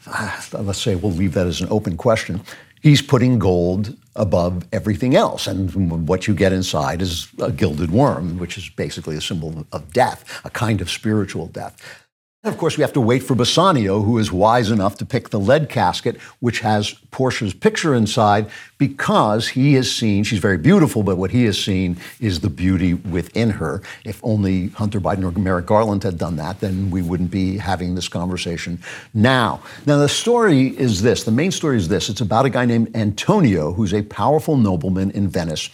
uh, 0.06 0.40
let's 0.52 0.80
say 0.80 0.94
we'll 0.94 1.12
leave 1.12 1.34
that 1.34 1.46
as 1.46 1.60
an 1.60 1.68
open 1.70 1.98
question 1.98 2.40
he's 2.82 3.02
putting 3.02 3.38
gold 3.38 3.96
above 4.16 4.66
everything 4.72 5.14
else. 5.14 5.46
And 5.46 6.08
what 6.08 6.26
you 6.26 6.34
get 6.34 6.52
inside 6.52 7.00
is 7.02 7.28
a 7.40 7.52
gilded 7.52 7.90
worm, 7.90 8.38
which 8.38 8.58
is 8.58 8.68
basically 8.68 9.16
a 9.16 9.20
symbol 9.20 9.66
of 9.72 9.92
death, 9.92 10.40
a 10.44 10.50
kind 10.50 10.80
of 10.80 10.90
spiritual 10.90 11.46
death. 11.46 12.06
Of 12.44 12.56
course, 12.56 12.76
we 12.76 12.82
have 12.82 12.92
to 12.92 13.00
wait 13.00 13.24
for 13.24 13.34
Bassanio, 13.34 14.00
who 14.00 14.16
is 14.16 14.30
wise 14.30 14.70
enough 14.70 14.96
to 14.98 15.04
pick 15.04 15.30
the 15.30 15.40
lead 15.40 15.68
casket, 15.68 16.18
which 16.38 16.60
has 16.60 16.92
Portia's 17.10 17.52
picture 17.52 17.96
inside, 17.96 18.48
because 18.78 19.48
he 19.48 19.74
has 19.74 19.92
seen, 19.92 20.22
she's 20.22 20.38
very 20.38 20.56
beautiful, 20.56 21.02
but 21.02 21.18
what 21.18 21.32
he 21.32 21.46
has 21.46 21.60
seen 21.60 21.96
is 22.20 22.38
the 22.38 22.48
beauty 22.48 22.94
within 22.94 23.50
her. 23.50 23.82
If 24.04 24.20
only 24.22 24.68
Hunter 24.68 25.00
Biden 25.00 25.24
or 25.24 25.36
Merrick 25.36 25.66
Garland 25.66 26.04
had 26.04 26.16
done 26.16 26.36
that, 26.36 26.60
then 26.60 26.90
we 26.90 27.02
wouldn't 27.02 27.32
be 27.32 27.56
having 27.56 27.96
this 27.96 28.06
conversation 28.06 28.80
now. 29.12 29.60
Now, 29.84 29.98
the 29.98 30.08
story 30.08 30.68
is 30.78 31.02
this 31.02 31.24
the 31.24 31.32
main 31.32 31.50
story 31.50 31.76
is 31.76 31.88
this 31.88 32.08
it's 32.08 32.20
about 32.20 32.46
a 32.46 32.50
guy 32.50 32.66
named 32.66 32.94
Antonio, 32.94 33.72
who's 33.72 33.92
a 33.92 34.02
powerful 34.02 34.56
nobleman 34.56 35.10
in 35.10 35.26
Venice, 35.26 35.70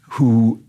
who 0.00 0.62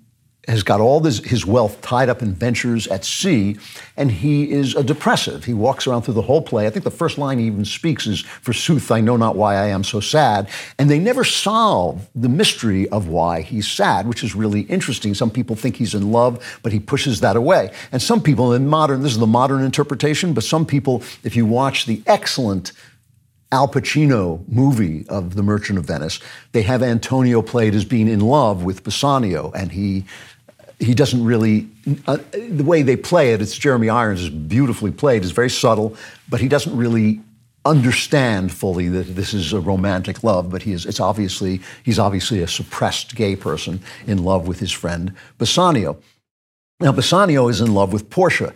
has 0.48 0.64
got 0.64 0.82
all 0.82 1.00
this, 1.00 1.20
his 1.20 1.46
wealth 1.46 1.80
tied 1.82 2.10
up 2.10 2.24
in 2.24 2.34
ventures 2.34 2.88
at 2.88 3.06
sea, 3.06 3.58
and 3.96 4.12
he 4.12 4.52
is 4.52 4.76
a 4.76 4.84
depressive. 4.84 5.46
He 5.46 5.54
walks 5.54 5.86
around 5.86 6.02
through 6.02 6.16
the 6.16 6.24
whole 6.24 6.42
play. 6.42 6.66
I 6.66 6.72
think 6.72 6.84
the 6.84 6.90
first 6.90 7.20
line 7.20 7.38
he 7.38 7.46
even 7.46 7.64
speaks 7.64 8.08
is, 8.08 8.22
Forsooth, 8.22 8.92
I 8.92 9.02
know 9.02 9.18
not 9.18 9.36
why 9.36 9.56
I 9.56 9.68
am 9.68 9.84
so 9.84 10.00
sad. 10.00 10.50
And 10.80 10.90
they 10.90 10.98
never 10.98 11.24
solve 11.24 12.10
the 12.16 12.30
mystery 12.30 12.90
of 12.90 13.08
why 13.08 13.42
he's 13.42 13.70
sad, 13.70 14.08
which 14.08 14.24
is 14.24 14.34
really 14.34 14.62
interesting. 14.62 15.14
Some 15.14 15.30
people 15.30 15.56
think 15.56 15.76
he's 15.76 15.94
in 15.94 16.12
love, 16.12 16.60
but 16.64 16.72
he 16.72 16.80
pushes 16.80 17.20
that 17.20 17.36
away. 17.36 17.72
And 17.92 18.02
some 18.02 18.22
people 18.22 18.54
in 18.54 18.68
modern, 18.68 19.04
this 19.04 19.12
is 19.12 19.20
the 19.20 19.28
modern 19.28 19.64
interpretation, 19.64 20.34
but 20.34 20.44
some 20.44 20.66
people, 20.66 21.04
if 21.24 21.36
you 21.36 21.46
watch 21.46 21.86
the 21.86 22.02
excellent 22.08 22.72
Al 23.52 23.68
Pacino 23.68 24.48
movie 24.48 25.06
of 25.10 25.36
The 25.36 25.44
Merchant 25.44 25.78
of 25.78 25.86
Venice, 25.86 26.20
they 26.54 26.62
have 26.62 26.82
Antonio 26.82 27.42
played 27.42 27.76
as 27.76 27.84
being 27.84 28.08
in 28.08 28.22
love 28.22 28.64
with 28.64 28.84
Bassanio, 28.84 29.52
and 29.52 29.72
he 29.72 30.06
he 30.80 30.96
doesn't 30.96 31.24
really 31.24 31.68
uh, 32.08 32.18
the 32.32 32.64
way 32.64 32.82
they 32.82 32.96
play 32.96 33.34
it. 33.34 33.42
It's 33.42 33.58
Jeremy 33.58 33.90
Irons 33.90 34.22
is 34.22 34.30
beautifully 34.30 34.92
played. 34.92 35.24
It's 35.24 35.32
very 35.32 35.50
subtle, 35.50 35.96
but 36.30 36.40
he 36.40 36.48
doesn't 36.48 36.76
really 36.76 37.22
understand 37.64 38.52
fully 38.52 38.88
that 38.90 39.16
this 39.16 39.34
is 39.34 39.54
a 39.54 39.60
romantic 39.60 40.24
love. 40.24 40.50
But 40.50 40.64
he 40.64 40.72
is. 40.72 40.86
It's 40.86 41.00
obviously 41.00 41.62
he's 41.84 42.00
obviously 42.00 42.42
a 42.42 42.48
suppressed 42.48 43.16
gay 43.16 43.36
person 43.36 43.82
in 44.08 44.24
love 44.24 44.48
with 44.48 44.60
his 44.60 44.72
friend 44.72 45.14
Bassanio. 45.38 45.98
Now 46.80 46.94
Bassanio 46.94 47.48
is 47.50 47.62
in 47.62 47.74
love 47.74 47.92
with 47.92 48.10
Portia, 48.10 48.54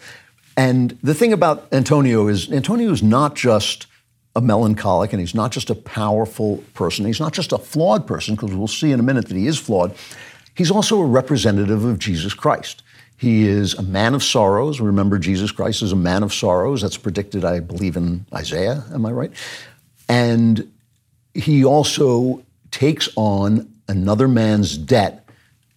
and 0.56 0.98
the 1.04 1.14
thing 1.14 1.34
about 1.34 1.68
Antonio 1.74 2.28
is 2.28 2.50
Antonio 2.52 2.92
is 2.92 3.04
not 3.04 3.36
just 3.36 3.88
a 4.36 4.42
melancholic 4.42 5.14
and 5.14 5.20
he's 5.20 5.36
not 5.36 5.52
just 5.52 5.70
a 5.70 5.76
powerful 5.76 6.64
person. 6.74 7.06
He's 7.06 7.20
not 7.20 7.34
just 7.34 7.52
a 7.52 7.58
flawed 7.58 8.06
person, 8.06 8.36
because 8.36 8.54
we'll 8.54 8.68
see 8.68 8.92
in 8.92 9.00
a 9.00 9.04
minute 9.04 9.28
that 9.28 9.38
he 9.38 9.48
is 9.48 9.58
flawed. 9.58 9.96
He's 10.56 10.72
also 10.72 11.00
a 11.02 11.06
representative 11.06 11.84
of 11.84 12.00
Jesus 12.00 12.34
Christ. 12.34 12.84
He 13.18 13.48
is 13.48 13.74
a 13.76 13.84
man 13.84 14.14
of 14.14 14.24
sorrows. 14.24 14.82
Remember, 14.82 15.18
Jesus 15.18 15.52
Christ 15.52 15.82
is 15.82 15.94
a 15.94 15.98
man 15.98 16.22
of 16.22 16.34
sorrows. 16.34 16.82
That's 16.82 16.98
predicted, 16.98 17.46
I 17.46 17.62
believe, 17.62 17.96
in 17.96 18.26
Isaiah. 18.34 18.84
Am 18.94 19.06
I 19.06 19.12
right? 19.12 19.32
And 20.10 20.72
he 21.34 21.64
also 21.64 22.44
takes 22.72 23.08
on 23.16 23.72
another 23.88 24.28
man's 24.28 24.78
debt 24.78 25.25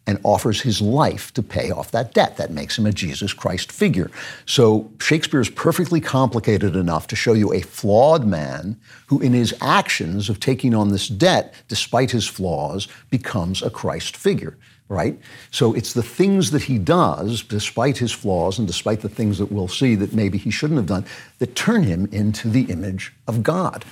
and 0.09 0.19
offers 0.25 0.63
his 0.63 0.81
life 0.81 1.35
to 1.35 1.43
pay 1.43 1.71
off 1.71 1.91
that 1.91 2.15
debt. 2.15 2.39
That 2.39 2.51
makes 2.51 2.79
him 2.79 2.87
a 2.87 2.93
Jesus 2.93 3.35
Christ 3.35 3.71
figure. 3.71 4.11
So 4.47 4.91
Shakespeare 5.01 5.43
is 5.43 5.51
perfectly 5.51 6.01
complicated 6.01 6.75
enough 6.75 7.07
to 7.09 7.17
show 7.17 7.35
you 7.35 7.53
a 7.53 7.61
flawed 7.61 8.25
man 8.25 8.81
who, 9.09 9.21
in 9.21 9.35
his 9.35 9.55
actions 9.61 10.31
of 10.31 10.41
taking 10.41 10.75
on 10.75 10.89
this 10.89 11.09
debt, 11.09 11.55
despite 11.69 12.11
his 12.11 12.27
flaws, 12.27 12.89
becomes 13.11 13.63
a 13.63 13.69
Christ 13.69 14.17
figure. 14.17 14.57
Right? 14.89 15.21
So 15.51 15.75
it's 15.75 15.93
the 15.93 16.03
things 16.03 16.53
that 16.53 16.63
he 16.63 16.79
does, 16.79 17.43
despite 17.43 17.99
his 17.99 18.11
flaws 18.11 18.59
and 18.59 18.67
despite 18.67 19.03
the 19.03 19.11
things 19.11 19.37
that 19.37 19.53
we'll 19.53 19.69
see 19.69 19.95
that 19.97 20.15
maybe 20.15 20.39
he 20.39 20.51
shouldn't 20.51 20.79
have 20.79 20.87
done, 20.87 21.05
that 21.41 21.55
turn 21.55 21.83
him 21.83 22.09
into 22.11 22.49
the 22.49 22.63
image 22.63 23.13
of 23.27 23.43
God 23.43 23.85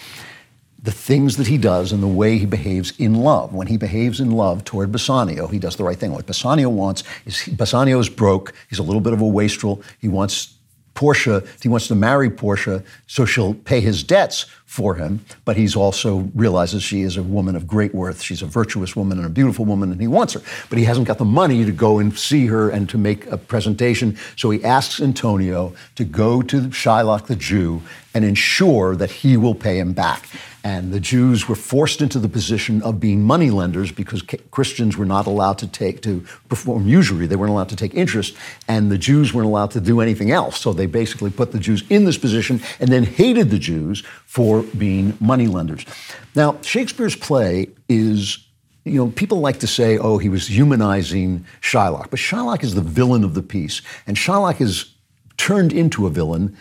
the 0.87 0.93
things 0.93 1.37
that 1.37 1.49
he 1.49 1.59
does 1.59 1.91
and 1.91 2.01
the 2.01 2.07
way 2.07 2.39
he 2.39 2.47
behaves 2.47 2.93
in 2.97 3.17
love. 3.17 3.53
When 3.53 3.67
he 3.67 3.77
behaves 3.77 4.21
in 4.21 4.31
love 4.31 4.63
toward 4.63 4.93
Bassanio, 4.93 5.49
he 5.49 5.59
does 5.59 5.75
the 5.75 5.83
right 5.83 5.99
thing. 5.99 6.13
What 6.13 6.27
Bassanio 6.27 6.69
wants 6.69 7.03
is 7.25 7.41
he, 7.41 7.51
Bassanio 7.51 7.99
is 7.99 8.09
broke. 8.09 8.55
He's 8.71 8.79
a 8.79 8.85
little 8.85 9.01
bit 9.01 9.13
of 9.13 9.21
a 9.21 9.27
wastrel. 9.27 9.83
He 9.99 10.07
wants 10.07 10.55
Portia, 10.95 11.43
he 11.61 11.69
wants 11.69 11.89
to 11.89 11.95
marry 11.95 12.31
Portia 12.31 12.83
so 13.07 13.25
she'll 13.27 13.55
pay 13.55 13.81
his 13.81 14.03
debts 14.03 14.47
for 14.65 14.95
him, 14.95 15.25
but 15.45 15.57
he's 15.57 15.77
also 15.77 16.29
realizes 16.35 16.83
she 16.83 17.03
is 17.03 17.17
a 17.17 17.23
woman 17.23 17.55
of 17.55 17.67
great 17.67 17.95
worth. 17.95 18.23
She's 18.23 18.43
a 18.43 18.47
virtuous 18.47 18.97
woman 18.97 19.19
and 19.19 19.27
a 19.27 19.31
beautiful 19.31 19.65
woman, 19.65 19.93
and 19.93 20.01
he 20.01 20.09
wants 20.09 20.35
her. 20.35 20.41
But 20.69 20.79
he 20.79 20.85
hasn't 20.85 21.07
got 21.07 21.19
the 21.19 21.25
money 21.25 21.65
to 21.65 21.73
go 21.73 21.99
and 21.99 22.17
see 22.17 22.47
her 22.47 22.71
and 22.71 22.89
to 22.89 22.99
make 22.99 23.27
a 23.27 23.39
presentation. 23.39 24.19
So 24.37 24.51
he 24.51 24.65
asks 24.65 25.01
Antonio 25.01 25.75
to 25.95 26.05
go 26.05 26.43
to 26.43 26.63
Shylock 26.63 27.27
the 27.27 27.37
Jew 27.37 27.83
and 28.13 28.25
ensure 28.25 28.97
that 28.97 29.11
he 29.11 29.37
will 29.37 29.55
pay 29.55 29.79
him 29.79 29.93
back. 29.93 30.29
And 30.67 30.93
the 30.93 30.99
Jews 30.99 31.49
were 31.49 31.55
forced 31.55 32.03
into 32.03 32.19
the 32.19 32.29
position 32.29 32.83
of 32.83 32.99
being 32.99 33.23
money 33.23 33.51
lenders 33.51 33.93
because 33.93 34.21
Christians 34.51 34.97
were 34.97 35.07
not 35.07 35.29
allowed 35.29 35.59
to 35.59 35.69
take 35.69 36.03
to 36.03 36.25
perform 36.49 36.89
usury. 36.89 37.29
They 37.29 37.37
weren't 37.37 37.53
allowed 37.53 37.69
to 37.69 37.77
take 37.77 37.95
interest, 37.95 38.35
and 38.67 38.91
the 38.91 38.99
Jews 38.99 39.33
weren't 39.33 39.47
allowed 39.47 39.71
to 39.71 39.81
do 39.81 40.01
anything 40.01 40.33
else. 40.33 40.59
So 40.59 40.73
they 40.73 40.87
basically 40.87 41.31
put 41.31 41.53
the 41.53 41.61
Jews 41.61 41.85
in 41.89 42.05
this 42.05 42.19
position 42.19 42.61
and 42.81 42.91
then 42.91 43.05
hated 43.05 43.51
the 43.51 43.61
Jews 43.61 44.03
for 44.25 44.65
being 44.77 45.17
money 45.21 45.47
lenders. 45.47 45.87
Now, 46.35 46.59
Shakespeare's 46.63 47.15
play 47.15 47.69
is 47.89 48.39
you 48.85 48.99
know, 48.99 49.13
people 49.13 49.39
like 49.39 49.61
to 49.61 49.69
say, 49.69 49.99
oh, 49.99 50.19
he 50.19 50.29
was 50.29 50.49
humanizing 50.49 51.47
Shylock, 51.61 52.11
but 52.11 52.19
Shylock 52.19 52.65
is 52.65 52.75
the 52.75 52.83
villain 52.83 53.23
of 53.23 53.35
the 53.35 53.43
piece. 53.43 53.83
And 54.05 54.17
Shylock 54.17 54.61
is 54.61 54.95
turned 55.37 55.73
into 55.73 56.09
a 56.09 56.11
villain 56.11 56.57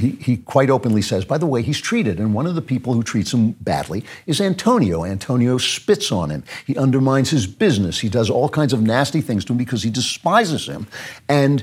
he, 0.00 0.10
he 0.12 0.36
quite 0.38 0.70
openly 0.70 1.02
says, 1.02 1.24
by 1.24 1.38
the 1.38 1.46
way, 1.46 1.62
he's 1.62 1.80
treated, 1.80 2.18
and 2.18 2.34
one 2.34 2.46
of 2.46 2.54
the 2.54 2.62
people 2.62 2.94
who 2.94 3.02
treats 3.02 3.32
him 3.32 3.52
badly 3.52 4.04
is 4.26 4.40
Antonio. 4.40 5.04
Antonio 5.04 5.58
spits 5.58 6.10
on 6.10 6.30
him. 6.30 6.42
He 6.66 6.76
undermines 6.76 7.30
his 7.30 7.46
business. 7.46 8.00
He 8.00 8.08
does 8.08 8.30
all 8.30 8.48
kinds 8.48 8.72
of 8.72 8.82
nasty 8.82 9.20
things 9.20 9.44
to 9.44 9.52
him 9.52 9.58
because 9.58 9.82
he 9.82 9.90
despises 9.90 10.66
him. 10.66 10.86
And 11.28 11.62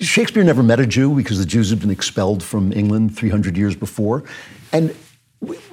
Shakespeare 0.00 0.44
never 0.44 0.62
met 0.62 0.80
a 0.80 0.86
Jew 0.86 1.14
because 1.14 1.38
the 1.38 1.46
Jews 1.46 1.70
had 1.70 1.80
been 1.80 1.90
expelled 1.90 2.42
from 2.42 2.72
England 2.72 3.16
300 3.16 3.56
years 3.56 3.74
before. 3.74 4.24
And 4.72 4.94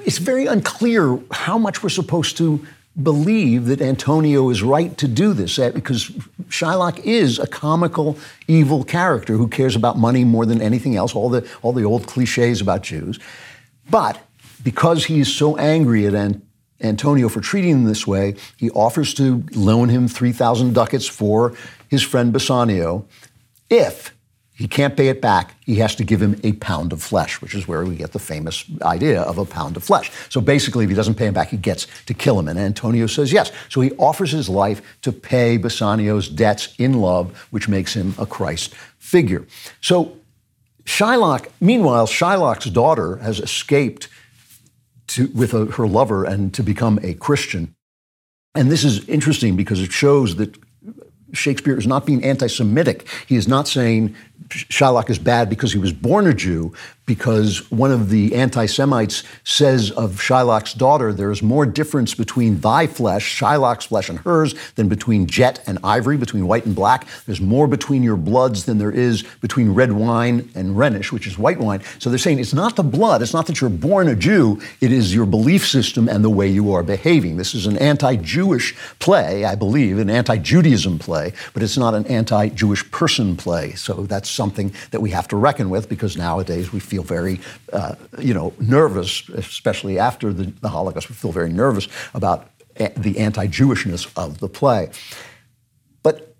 it's 0.05 0.17
very 0.17 0.45
unclear 0.45 1.19
how 1.31 1.57
much 1.57 1.83
we're 1.83 1.89
supposed 1.89 2.37
to 2.37 2.65
believe 3.01 3.65
that 3.65 3.81
Antonio 3.81 4.49
is 4.49 4.63
right 4.63 4.97
to 4.97 5.07
do 5.07 5.33
this 5.33 5.59
eh, 5.59 5.71
because 5.71 6.09
Shylock 6.47 6.99
is 6.99 7.39
a 7.39 7.47
comical, 7.47 8.17
evil 8.47 8.83
character 8.83 9.33
who 9.33 9.47
cares 9.47 9.75
about 9.75 9.97
money 9.97 10.23
more 10.23 10.45
than 10.45 10.61
anything 10.61 10.95
else, 10.95 11.13
all 11.13 11.29
the, 11.29 11.47
all 11.61 11.73
the 11.73 11.83
old 11.83 12.07
cliches 12.07 12.61
about 12.61 12.83
Jews. 12.83 13.19
But 13.89 14.19
because 14.63 15.05
he 15.05 15.19
is 15.19 15.33
so 15.33 15.57
angry 15.57 16.07
at 16.07 16.13
An- 16.13 16.41
Antonio 16.81 17.27
for 17.29 17.41
treating 17.41 17.71
him 17.71 17.83
this 17.83 18.07
way, 18.07 18.35
he 18.57 18.69
offers 18.71 19.13
to 19.15 19.43
loan 19.53 19.89
him 19.89 20.07
3,000 20.07 20.73
ducats 20.73 21.07
for 21.07 21.53
his 21.89 22.01
friend 22.01 22.31
Bassanio 22.31 23.05
if 23.69 24.14
he 24.57 24.69
can't 24.69 24.95
pay 24.95 25.09
it 25.09 25.21
back. 25.21 25.55
He 25.65 25.75
has 25.75 25.95
to 25.95 26.05
give 26.05 26.21
him 26.21 26.39
a 26.43 26.53
pound 26.53 26.93
of 26.93 27.03
flesh, 27.03 27.41
which 27.41 27.53
is 27.53 27.67
where 27.67 27.83
we 27.83 27.95
get 27.95 28.13
the 28.13 28.19
famous 28.19 28.63
idea 28.81 29.21
of 29.21 29.37
a 29.37 29.45
pound 29.45 29.75
of 29.75 29.83
flesh. 29.83 30.09
So 30.29 30.39
basically, 30.39 30.85
if 30.85 30.89
he 30.89 30.95
doesn't 30.95 31.15
pay 31.15 31.27
him 31.27 31.33
back, 31.33 31.49
he 31.49 31.57
gets 31.57 31.87
to 32.05 32.13
kill 32.13 32.39
him. 32.39 32.47
And 32.47 32.57
Antonio 32.57 33.07
says 33.07 33.33
yes. 33.33 33.51
So 33.69 33.81
he 33.81 33.91
offers 33.93 34.31
his 34.31 34.47
life 34.47 34.81
to 35.01 35.11
pay 35.11 35.57
Bassanio's 35.57 36.29
debts 36.29 36.73
in 36.77 37.01
love, 37.01 37.47
which 37.51 37.67
makes 37.67 37.93
him 37.93 38.15
a 38.17 38.25
Christ 38.25 38.73
figure. 38.97 39.45
So 39.81 40.17
Shylock, 40.85 41.47
meanwhile, 41.59 42.07
Shylock's 42.07 42.69
daughter 42.69 43.17
has 43.17 43.39
escaped 43.41 44.07
to, 45.07 45.27
with 45.27 45.53
a, 45.53 45.65
her 45.65 45.85
lover 45.85 46.23
and 46.23 46.53
to 46.53 46.63
become 46.63 46.97
a 47.03 47.13
Christian. 47.15 47.75
And 48.53 48.71
this 48.71 48.85
is 48.85 49.07
interesting 49.09 49.57
because 49.57 49.81
it 49.81 49.91
shows 49.91 50.37
that 50.37 50.57
Shakespeare 51.33 51.77
is 51.77 51.87
not 51.87 52.05
being 52.05 52.23
anti 52.23 52.47
Semitic. 52.47 53.07
He 53.27 53.35
is 53.35 53.47
not 53.47 53.67
saying 53.67 54.15
Shylock 54.49 55.09
is 55.09 55.19
bad 55.19 55.49
because 55.49 55.73
he 55.73 55.79
was 55.79 55.91
born 55.91 56.27
a 56.27 56.33
Jew, 56.33 56.73
because 57.05 57.69
one 57.71 57.91
of 57.91 58.09
the 58.09 58.35
anti 58.35 58.65
Semites 58.65 59.23
says 59.43 59.91
of 59.91 60.13
Shylock's 60.13 60.73
daughter, 60.73 61.13
there 61.13 61.31
is 61.31 61.43
more 61.43 61.65
difference 61.65 62.15
between 62.15 62.59
thy 62.59 62.87
flesh, 62.87 63.39
Shylock's 63.39 63.85
flesh, 63.85 64.09
and 64.09 64.19
hers 64.19 64.55
than 64.75 64.87
between 64.87 65.27
jet 65.27 65.63
and 65.67 65.77
ivory, 65.83 66.17
between 66.17 66.47
white 66.47 66.65
and 66.65 66.75
black. 66.75 67.07
There's 67.25 67.41
more 67.41 67.67
between 67.67 68.03
your 68.03 68.17
bloods 68.17 68.65
than 68.65 68.77
there 68.77 68.91
is 68.91 69.23
between 69.41 69.73
red 69.73 69.91
wine 69.91 70.49
and 70.55 70.75
Rhenish, 70.75 71.11
which 71.11 71.27
is 71.27 71.37
white 71.37 71.59
wine. 71.59 71.81
So 71.99 72.09
they're 72.09 72.17
saying 72.17 72.39
it's 72.39 72.53
not 72.53 72.75
the 72.75 72.83
blood, 72.83 73.21
it's 73.21 73.33
not 73.33 73.47
that 73.47 73.61
you're 73.61 73.69
born 73.69 74.07
a 74.07 74.15
Jew, 74.15 74.61
it 74.81 74.91
is 74.91 75.13
your 75.13 75.25
belief 75.25 75.67
system 75.67 76.09
and 76.09 76.23
the 76.23 76.29
way 76.29 76.47
you 76.47 76.73
are 76.73 76.83
behaving. 76.83 77.37
This 77.37 77.53
is 77.53 77.67
an 77.67 77.77
anti 77.77 78.15
Jewish 78.15 78.75
play, 78.99 79.45
I 79.45 79.55
believe, 79.55 79.99
an 79.99 80.09
anti 80.09 80.37
Judaism 80.37 80.97
play, 80.97 81.33
but 81.53 81.61
it's 81.61 81.77
not 81.77 81.93
an 81.93 82.05
anti 82.07 82.49
Jewish 82.49 82.89
person 82.91 83.35
play. 83.35 83.73
So 83.73 84.05
that's 84.05 84.29
something 84.29 84.73
that 84.91 85.01
we 85.01 85.11
have 85.11 85.27
to 85.27 85.35
reckon 85.35 85.69
with 85.69 85.87
because 85.87 86.17
nowadays 86.17 86.73
we 86.73 86.79
feel 86.79 86.94
very, 87.03 87.39
uh, 87.73 87.95
you 88.19 88.33
know, 88.33 88.53
nervous, 88.59 89.27
especially 89.29 89.99
after 89.99 90.33
the, 90.33 90.45
the 90.61 90.69
Holocaust. 90.69 91.09
We 91.09 91.15
feel 91.15 91.31
very 91.31 91.51
nervous 91.51 91.87
about 92.13 92.49
a- 92.77 92.91
the 92.97 93.19
anti-Jewishness 93.19 94.11
of 94.17 94.39
the 94.39 94.49
play. 94.49 94.89
But 96.03 96.35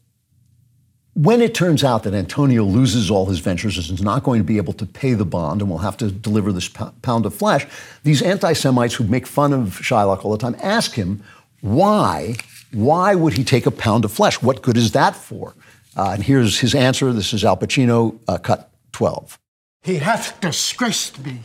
when 1.14 1.42
it 1.42 1.54
turns 1.54 1.84
out 1.84 2.04
that 2.04 2.14
Antonio 2.14 2.64
loses 2.64 3.10
all 3.10 3.26
his 3.28 3.40
ventures 3.40 3.78
and 3.90 3.98
is 3.98 4.04
not 4.04 4.24
going 4.24 4.40
to 4.40 4.46
be 4.46 4.58
able 4.58 4.74
to 4.74 4.86
pay 4.86 5.14
the 5.14 5.26
bond 5.26 5.62
and 5.62 5.70
will 5.70 5.78
have 5.80 5.98
to 5.98 6.12
deliver 6.12 6.52
this 6.52 6.68
pound 6.68 7.26
of 7.26 7.34
flesh, 7.34 7.66
these 8.04 8.22
anti 8.22 8.54
Semites 8.54 8.96
who 8.96 9.06
make 9.06 9.26
fun 9.26 9.54
of 9.54 9.80
Shylock 9.80 10.26
all 10.26 10.32
the 10.32 10.38
time 10.38 10.56
ask 10.62 10.94
him, 10.94 11.24
why, 11.62 12.36
why 12.74 13.16
would 13.16 13.34
he 13.34 13.44
take 13.44 13.66
a 13.66 13.72
pound 13.72 14.06
of 14.06 14.12
flesh? 14.12 14.42
What 14.42 14.62
good 14.62 14.78
is 14.78 14.92
that 14.92 15.16
for? 15.16 15.56
Uh, 15.96 16.12
and 16.16 16.24
here's 16.24 16.60
his 16.60 16.76
answer. 16.76 17.14
This 17.14 17.34
is 17.34 17.46
Al 17.46 17.56
Pacino, 17.56 18.20
uh, 18.28 18.38
cut 18.38 18.70
12. 18.92 19.40
He 19.86 20.00
hath 20.00 20.42
disgraced 20.42 21.24
me 21.24 21.42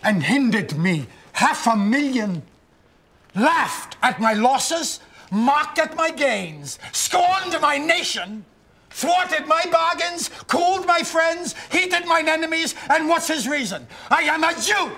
and 0.00 0.22
hindered 0.22 0.78
me 0.78 1.08
half 1.32 1.66
a 1.66 1.74
million, 1.74 2.42
laughed 3.34 3.96
at 4.00 4.20
my 4.20 4.32
losses, 4.32 5.00
mocked 5.32 5.80
at 5.80 5.96
my 5.96 6.10
gains, 6.10 6.78
scorned 6.92 7.60
my 7.60 7.78
nation, 7.78 8.44
thwarted 8.90 9.48
my 9.48 9.64
bargains, 9.72 10.30
cooled 10.46 10.86
my 10.86 11.00
friends, 11.00 11.56
heated 11.72 12.06
mine 12.06 12.28
enemies, 12.28 12.76
and 12.90 13.08
what's 13.08 13.26
his 13.26 13.48
reason? 13.48 13.88
I 14.08 14.22
am 14.22 14.44
a 14.44 14.54
Jew. 14.60 14.92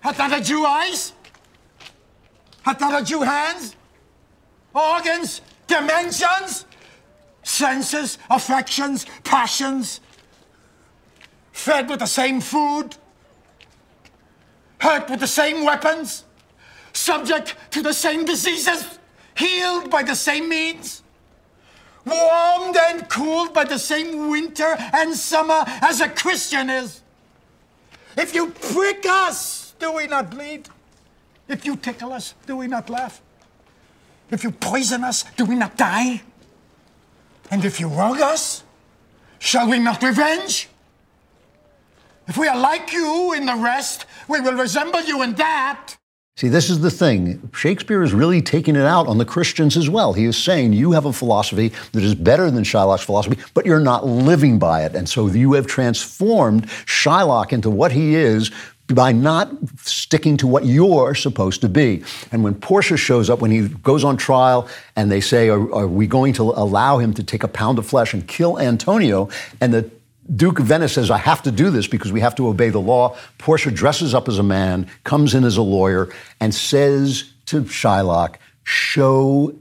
Hath 0.00 0.16
not 0.16 0.32
a 0.32 0.40
Jew 0.42 0.64
eyes? 0.64 1.12
Hath 2.62 2.80
not 2.80 3.02
a 3.02 3.04
Jew 3.04 3.20
hands? 3.20 3.76
Organs? 4.74 5.42
Dimensions? 5.66 6.64
Senses? 7.42 8.18
Affections? 8.30 9.06
Passions? 9.24 10.00
Fed 11.52 11.88
with 11.88 12.00
the 12.00 12.06
same 12.06 12.40
food? 12.40 12.96
Hurt 14.80 15.10
with 15.10 15.20
the 15.20 15.26
same 15.26 15.64
weapons? 15.64 16.24
Subject 16.92 17.56
to 17.72 17.82
the 17.82 17.92
same 17.92 18.24
diseases? 18.24 18.98
Healed 19.36 19.90
by 19.90 20.02
the 20.02 20.14
same 20.14 20.48
means? 20.48 21.02
Warmed 22.04 22.76
and 22.76 23.08
cooled 23.08 23.52
by 23.52 23.64
the 23.64 23.78
same 23.78 24.30
winter 24.30 24.76
and 24.92 25.14
summer 25.14 25.64
as 25.66 26.00
a 26.00 26.08
Christian 26.08 26.70
is? 26.70 27.02
If 28.16 28.34
you 28.34 28.50
prick 28.50 29.04
us, 29.08 29.74
do 29.78 29.92
we 29.92 30.06
not 30.06 30.30
bleed? 30.30 30.68
If 31.48 31.64
you 31.64 31.76
tickle 31.76 32.12
us, 32.12 32.34
do 32.46 32.56
we 32.56 32.66
not 32.66 32.90
laugh? 32.90 33.20
If 34.30 34.44
you 34.44 34.50
poison 34.50 35.04
us, 35.04 35.24
do 35.36 35.44
we 35.44 35.54
not 35.54 35.76
die? 35.76 36.22
And 37.50 37.64
if 37.64 37.80
you 37.80 37.88
wrong 37.88 38.20
us, 38.22 38.64
shall 39.38 39.68
we 39.68 39.78
not 39.78 40.02
revenge? 40.02 40.68
If 42.26 42.36
we 42.36 42.46
are 42.46 42.58
like 42.58 42.92
you 42.92 43.32
in 43.32 43.46
the 43.46 43.56
rest, 43.56 44.04
we 44.28 44.40
will 44.40 44.54
resemble 44.54 45.02
you 45.02 45.22
in 45.22 45.34
that. 45.36 45.96
See, 46.36 46.48
this 46.48 46.70
is 46.70 46.80
the 46.80 46.90
thing. 46.90 47.50
Shakespeare 47.52 48.02
is 48.02 48.12
really 48.12 48.40
taking 48.40 48.76
it 48.76 48.84
out 48.84 49.08
on 49.08 49.18
the 49.18 49.24
Christians 49.24 49.76
as 49.76 49.90
well. 49.90 50.12
He 50.12 50.24
is 50.24 50.36
saying 50.36 50.72
you 50.72 50.92
have 50.92 51.04
a 51.04 51.12
philosophy 51.12 51.72
that 51.92 52.04
is 52.04 52.14
better 52.14 52.48
than 52.48 52.62
Shylock's 52.62 53.02
philosophy, 53.02 53.38
but 53.54 53.66
you're 53.66 53.80
not 53.80 54.06
living 54.06 54.58
by 54.58 54.84
it. 54.84 54.94
And 54.94 55.08
so 55.08 55.26
you 55.26 55.54
have 55.54 55.66
transformed 55.66 56.68
Shylock 56.86 57.52
into 57.52 57.70
what 57.70 57.90
he 57.90 58.14
is 58.14 58.52
by 58.94 59.12
not 59.12 59.50
sticking 59.82 60.36
to 60.38 60.46
what 60.46 60.64
you're 60.64 61.14
supposed 61.14 61.60
to 61.60 61.68
be. 61.68 62.02
And 62.32 62.42
when 62.42 62.54
Portia 62.54 62.96
shows 62.96 63.28
up, 63.28 63.40
when 63.40 63.50
he 63.50 63.68
goes 63.68 64.04
on 64.04 64.16
trial 64.16 64.68
and 64.96 65.10
they 65.10 65.20
say, 65.20 65.48
are, 65.48 65.72
are, 65.72 65.86
we 65.86 66.06
going 66.06 66.32
to 66.34 66.42
allow 66.42 66.98
him 66.98 67.12
to 67.14 67.22
take 67.22 67.42
a 67.42 67.48
pound 67.48 67.78
of 67.78 67.86
flesh 67.86 68.14
and 68.14 68.26
kill 68.26 68.58
Antonio? 68.58 69.28
And 69.60 69.74
the 69.74 69.90
Duke 70.34 70.58
of 70.58 70.66
Venice 70.66 70.94
says, 70.94 71.10
I 71.10 71.18
have 71.18 71.42
to 71.42 71.50
do 71.50 71.70
this 71.70 71.86
because 71.86 72.12
we 72.12 72.20
have 72.20 72.34
to 72.36 72.48
obey 72.48 72.70
the 72.70 72.80
law. 72.80 73.16
Portia 73.38 73.70
dresses 73.70 74.14
up 74.14 74.28
as 74.28 74.38
a 74.38 74.42
man, 74.42 74.88
comes 75.04 75.34
in 75.34 75.44
as 75.44 75.56
a 75.56 75.62
lawyer, 75.62 76.08
and 76.40 76.54
says 76.54 77.32
to 77.46 77.62
Shylock, 77.64 78.36
show 78.64 79.54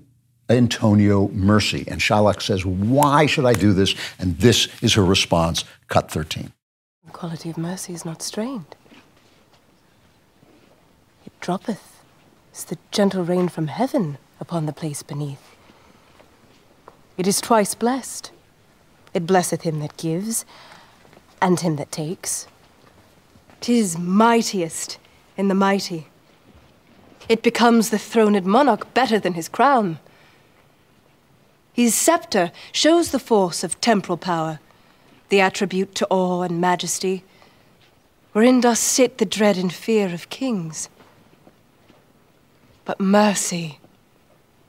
Antonio 0.50 1.28
mercy. 1.30 1.86
And 1.88 2.00
Shylock 2.00 2.42
says, 2.42 2.66
Why 2.66 3.26
should 3.26 3.46
I 3.46 3.54
do 3.54 3.74
this? 3.74 3.96
And 4.20 4.38
this 4.40 4.68
is 4.82 4.94
her 4.94 5.04
response, 5.04 5.66
cut 5.88 6.12
13. 6.12 6.52
The 7.06 7.12
quality 7.12 7.50
of 7.50 7.58
mercy 7.58 7.94
is 7.94 8.06
not 8.06 8.22
strained 8.22 8.76
droppeth 11.40 12.02
is 12.54 12.66
the 12.66 12.78
gentle 12.92 13.24
rain 13.24 13.50
from 13.50 13.68
heaven 13.68 14.18
upon 14.40 14.66
the 14.66 14.74
place 14.74 15.04
beneath. 15.04 15.56
It 17.18 17.28
is 17.28 17.42
twice 17.42 17.76
blessed. 17.76 18.32
It 19.14 19.26
blesseth 19.26 19.62
him 19.62 19.80
that 19.80 19.98
gives, 19.98 20.46
and 21.42 21.60
him 21.60 21.76
that 21.78 21.92
takes. 21.92 22.48
Tis 23.62 23.98
mightiest 23.98 25.00
in 25.36 25.48
the 25.48 25.56
mighty. 25.56 26.08
It 27.28 27.42
becomes 27.44 27.90
the 27.90 27.98
throned 27.98 28.46
monarch 28.46 28.94
better 28.94 29.20
than 29.20 29.34
his 29.34 29.50
crown. 29.50 30.00
His 31.74 31.94
scepter 31.94 32.52
shows 32.72 33.12
the 33.12 33.20
force 33.20 33.64
of 33.64 33.80
temporal 33.82 34.18
power, 34.18 34.60
the 35.30 35.42
attribute 35.42 35.94
to 35.96 36.08
awe 36.10 36.42
and 36.42 36.62
majesty, 36.62 37.24
wherein 38.32 38.62
doth 38.62 38.78
sit 38.78 39.18
the 39.18 39.26
dread 39.26 39.58
and 39.58 39.74
fear 39.74 40.14
of 40.14 40.30
kings. 40.30 40.90
But 42.88 43.02
mercy, 43.02 43.80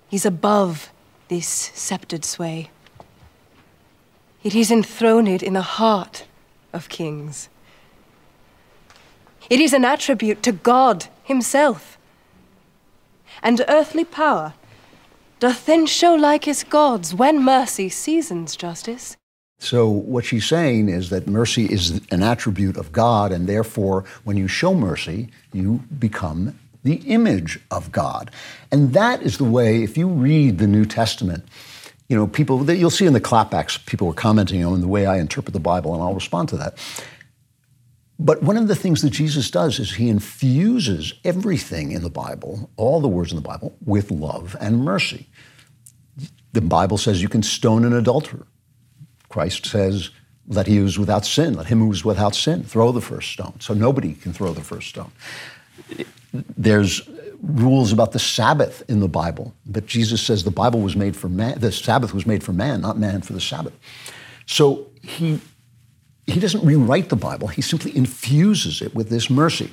he's 0.09 0.27
above 0.27 0.91
this 1.29 1.47
sceptred 1.47 2.25
sway. 2.25 2.69
It 4.43 4.57
is 4.57 4.73
enthroned 4.73 5.41
in 5.41 5.53
the 5.53 5.63
heart 5.63 6.27
of 6.73 6.89
kings. 6.89 7.49
It 9.49 9.61
is 9.61 9.73
an 9.73 9.85
attribute 9.85 10.43
to 10.43 10.51
God 10.51 11.07
Himself. 11.23 11.97
And 13.41 13.65
earthly 13.69 14.05
power 14.05 14.55
doth 15.39 15.67
then 15.67 15.87
show 15.87 16.17
like 16.17 16.45
his 16.45 16.65
gods 16.65 17.15
when 17.15 17.45
mercy 17.45 17.89
seasons 17.89 18.57
justice. 18.57 19.17
So, 19.61 19.89
what 19.89 20.25
she's 20.25 20.45
saying 20.45 20.89
is 20.89 21.11
that 21.11 21.29
mercy 21.29 21.67
is 21.67 22.01
an 22.11 22.25
attribute 22.25 22.77
of 22.77 22.91
God, 22.91 23.31
and 23.31 23.47
therefore, 23.49 24.05
when 24.25 24.37
you 24.37 24.49
show 24.49 24.75
mercy, 24.75 25.29
you 25.53 25.85
become 26.01 26.59
the 26.89 27.13
image 27.13 27.61
of 27.71 27.93
God. 27.93 28.31
And 28.73 28.95
that 28.95 29.21
is 29.21 29.37
the 29.37 29.45
way, 29.45 29.83
if 29.83 29.99
you 29.99 30.09
read 30.09 30.57
the 30.57 30.67
New 30.67 30.87
Testament, 30.87 31.45
you 32.09 32.17
know, 32.17 32.27
people 32.27 32.57
that 32.61 32.77
you'll 32.77 32.89
see 32.89 33.05
in 33.05 33.13
the 33.13 33.21
clapbacks, 33.21 33.77
people 33.77 34.07
were 34.07 34.15
commenting 34.15 34.65
on 34.65 34.81
the 34.81 34.89
way 34.89 35.05
I 35.05 35.19
interpret 35.19 35.53
the 35.53 35.61
Bible, 35.61 35.93
and 35.93 36.03
I'll 36.03 36.15
respond 36.15 36.49
to 36.49 36.57
that. 36.57 36.79
But 38.19 38.43
one 38.43 38.57
of 38.57 38.69
the 38.69 38.75
things 38.75 39.03
that 39.03 39.11
Jesus 39.11 39.51
does 39.51 39.79
is 39.79 39.97
he 39.97 40.09
infuses 40.09 41.13
everything 41.25 41.93
in 41.93 42.03
the 42.03 42.09
Bible, 42.09 42.71
all 42.79 43.03
the 43.03 43.07
words 43.07 43.33
in 43.33 43.37
the 43.37 43.43
Bible, 43.43 43.77
with 43.85 44.11
love 44.11 44.57
and 44.59 44.83
mercy. 44.83 45.29
The 46.55 46.63
Bible 46.63 46.97
says 46.97 47.21
you 47.21 47.29
can 47.29 47.43
stone 47.43 47.85
an 47.85 47.93
adulterer. 47.93 48.47
Christ 49.29 49.67
says, 49.67 50.09
let 50.49 50.67
he 50.67 50.79
who 50.79 50.87
is 50.87 50.99
without 50.99 51.27
sin, 51.27 51.53
let 51.53 51.67
him 51.67 51.81
who 51.81 51.93
is 51.93 52.03
without 52.03 52.35
sin 52.35 52.65
throw 52.65 52.93
the 52.93 53.03
first 53.03 53.31
stone. 53.31 53.61
So 53.61 53.75
nobody 53.75 54.15
can 54.15 54.33
throw 54.33 54.55
the 54.55 54.63
first 54.63 54.89
stone. 54.89 55.13
There's 56.33 57.09
rules 57.43 57.93
about 57.93 58.13
the 58.13 58.19
Sabbath 58.19 58.83
in 58.89 59.01
the 59.01 59.09
Bible, 59.09 59.55
but 59.67 59.87
Jesus 59.87 60.21
says 60.21 60.45
the 60.45 60.51
Bible 60.51 60.81
was 60.81 60.97
made 60.97 61.17
for 61.17 61.29
man, 61.29 61.59
the 61.59 61.73
Sabbath 61.73 62.13
was 62.13 62.27
made 62.27 62.43
for 62.43 62.53
man, 62.53 62.81
not 62.81 62.99
man 62.99 63.23
for 63.23 63.33
the 63.33 63.41
Sabbath. 63.41 63.73
So 64.47 64.89
he 65.03 65.41
he 66.27 66.41
doesn't 66.41 66.65
rewrite 66.65 67.09
the 67.09 67.17
Bible, 67.17 67.49
he 67.49 67.63
simply 67.63 67.97
infuses 67.97 68.83
it 68.83 68.95
with 68.95 69.09
this 69.09 69.31
mercy. 69.31 69.71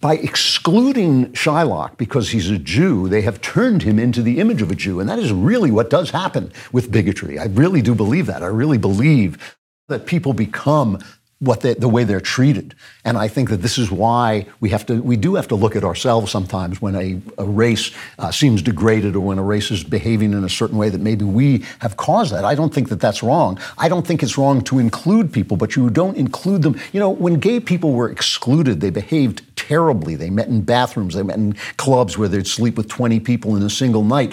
By 0.00 0.14
excluding 0.14 1.26
Shylock 1.32 1.96
because 1.96 2.30
he's 2.30 2.50
a 2.50 2.58
Jew, 2.58 3.08
they 3.08 3.20
have 3.22 3.40
turned 3.40 3.82
him 3.82 3.98
into 3.98 4.20
the 4.20 4.40
image 4.40 4.60
of 4.62 4.70
a 4.70 4.74
Jew. 4.74 4.98
And 4.98 5.08
that 5.08 5.20
is 5.20 5.32
really 5.32 5.70
what 5.70 5.90
does 5.90 6.10
happen 6.10 6.52
with 6.72 6.90
bigotry. 6.90 7.38
I 7.38 7.44
really 7.44 7.82
do 7.82 7.94
believe 7.94 8.26
that. 8.26 8.42
I 8.42 8.46
really 8.46 8.78
believe 8.78 9.56
that 9.88 10.06
people 10.06 10.32
become 10.32 10.98
what 11.42 11.60
they, 11.60 11.74
the 11.74 11.88
way 11.88 12.04
they're 12.04 12.20
treated. 12.20 12.72
And 13.04 13.18
I 13.18 13.26
think 13.26 13.50
that 13.50 13.56
this 13.56 13.76
is 13.76 13.90
why 13.90 14.46
we 14.60 14.70
have 14.70 14.86
to, 14.86 15.02
we 15.02 15.16
do 15.16 15.34
have 15.34 15.48
to 15.48 15.56
look 15.56 15.74
at 15.74 15.82
ourselves 15.82 16.30
sometimes 16.30 16.80
when 16.80 16.94
a, 16.94 17.20
a 17.36 17.44
race 17.44 17.90
uh, 18.20 18.30
seems 18.30 18.62
degraded 18.62 19.16
or 19.16 19.20
when 19.20 19.38
a 19.38 19.42
race 19.42 19.72
is 19.72 19.82
behaving 19.82 20.34
in 20.34 20.44
a 20.44 20.48
certain 20.48 20.78
way 20.78 20.88
that 20.88 21.00
maybe 21.00 21.24
we 21.24 21.64
have 21.80 21.96
caused 21.96 22.32
that. 22.32 22.44
I 22.44 22.54
don't 22.54 22.72
think 22.72 22.90
that 22.90 23.00
that's 23.00 23.24
wrong. 23.24 23.58
I 23.76 23.88
don't 23.88 24.06
think 24.06 24.22
it's 24.22 24.38
wrong 24.38 24.62
to 24.62 24.78
include 24.78 25.32
people, 25.32 25.56
but 25.56 25.74
you 25.74 25.90
don't 25.90 26.16
include 26.16 26.62
them. 26.62 26.78
You 26.92 27.00
know, 27.00 27.10
when 27.10 27.40
gay 27.40 27.58
people 27.58 27.92
were 27.92 28.08
excluded, 28.08 28.80
they 28.80 28.90
behaved 28.90 29.42
terribly. 29.56 30.14
They 30.14 30.30
met 30.30 30.46
in 30.46 30.62
bathrooms, 30.62 31.16
they 31.16 31.24
met 31.24 31.38
in 31.38 31.54
clubs 31.76 32.16
where 32.16 32.28
they'd 32.28 32.46
sleep 32.46 32.76
with 32.76 32.88
20 32.88 33.18
people 33.18 33.56
in 33.56 33.64
a 33.64 33.70
single 33.70 34.04
night 34.04 34.32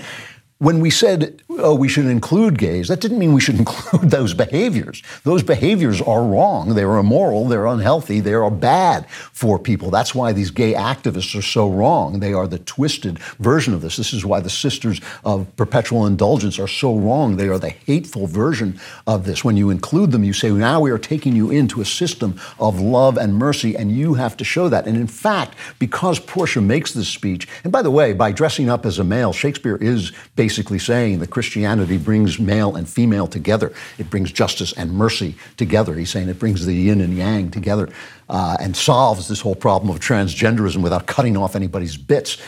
when 0.60 0.82
we 0.82 0.89
said, 0.89 1.41
oh, 1.49 1.74
we 1.74 1.88
should 1.88 2.05
include 2.05 2.57
gays, 2.57 2.89
that 2.89 2.99
didn't 2.99 3.18
mean 3.18 3.32
we 3.32 3.39
should 3.39 3.55
include 3.60 4.12
those 4.12 4.34
behaviors. 4.34 5.01
Those 5.24 5.41
behaviors 5.41 6.01
are 6.01 6.22
wrong. 6.22 6.76
They're 6.76 6.97
immoral. 6.97 7.47
They're 7.47 7.66
unhealthy. 7.66 8.20
They 8.20 8.34
are 8.34 8.51
bad 8.51 9.10
for 9.10 9.57
people. 9.57 9.89
That's 9.89 10.14
why 10.14 10.34
these 10.34 10.51
gay 10.51 10.74
activists 10.74 11.38
are 11.38 11.41
so 11.41 11.70
wrong. 11.70 12.20
They 12.20 12.34
are 12.34 12.45
the 12.45 12.60
twisted 12.60 13.20
version 13.39 13.74
of 13.74 13.82
this. 13.82 13.95
This 13.95 14.12
is 14.12 14.26
why 14.26 14.41
the 14.41 14.49
Sisters 14.49 14.99
of 15.24 15.47
Perpetual 15.55 16.05
Indulgence 16.05 16.60
are 16.60 16.68
so 16.68 16.93
wrong. 16.97 17.38
They 17.38 17.47
are 17.47 17.60
the 17.60 17.70
hateful 17.70 18.28
version 18.28 18.82
of 19.07 19.26
this. 19.26 19.45
When 19.45 19.55
you 19.55 19.70
include 19.70 20.12
them, 20.12 20.26
you 20.26 20.34
say, 20.34 20.51
now 20.51 20.82
we 20.82 20.91
are 20.91 20.97
taking 20.97 21.38
you 21.38 21.51
into 21.51 21.80
a 21.80 21.86
system 21.86 22.38
of 22.60 22.82
love 22.82 23.18
and 23.18 23.34
mercy, 23.34 23.78
and 23.78 23.93
you 23.93 24.16
have 24.16 24.36
to 24.36 24.43
show 24.43 24.68
that. 24.68 24.88
And 24.88 24.97
in 24.97 25.07
fact, 25.07 25.55
because 25.80 26.20
Portia 26.20 26.60
makes 26.60 26.91
this 26.91 27.07
speech, 27.07 27.47
and 27.64 27.72
by 27.72 27.82
the 27.82 27.91
way, 27.91 28.12
by 28.12 28.34
dressing 28.34 28.70
up 28.70 28.86
as 28.86 28.99
a 28.99 29.05
male, 29.05 29.32
Shakespeare 29.32 29.78
is 29.78 30.12
basically 30.36 30.49
basically 30.50 30.80
saying 30.80 31.20
that 31.20 31.30
Christianity 31.30 32.00
brings 32.00 32.39
male 32.39 32.76
and 32.76 32.89
female 32.89 33.28
together. 33.28 33.72
It 34.00 34.10
brings 34.10 34.32
justice 34.32 34.74
and 34.74 34.91
mercy 34.91 35.36
together. 35.58 35.93
He's 35.93 36.10
saying 36.10 36.28
it 36.28 36.39
brings 36.39 36.66
the 36.66 36.74
yin 36.74 37.02
and 37.02 37.16
yang 37.16 37.52
together 37.52 37.88
uh, 38.30 38.58
and 38.60 38.76
solves 38.76 39.28
this 39.28 39.41
whole 39.41 39.54
problem 39.54 39.91
of 39.91 40.00
transgenderism 40.00 40.82
without 40.82 41.06
cutting 41.06 41.38
off 41.38 41.56
anybody's 41.56 41.97
bits. 41.97 42.41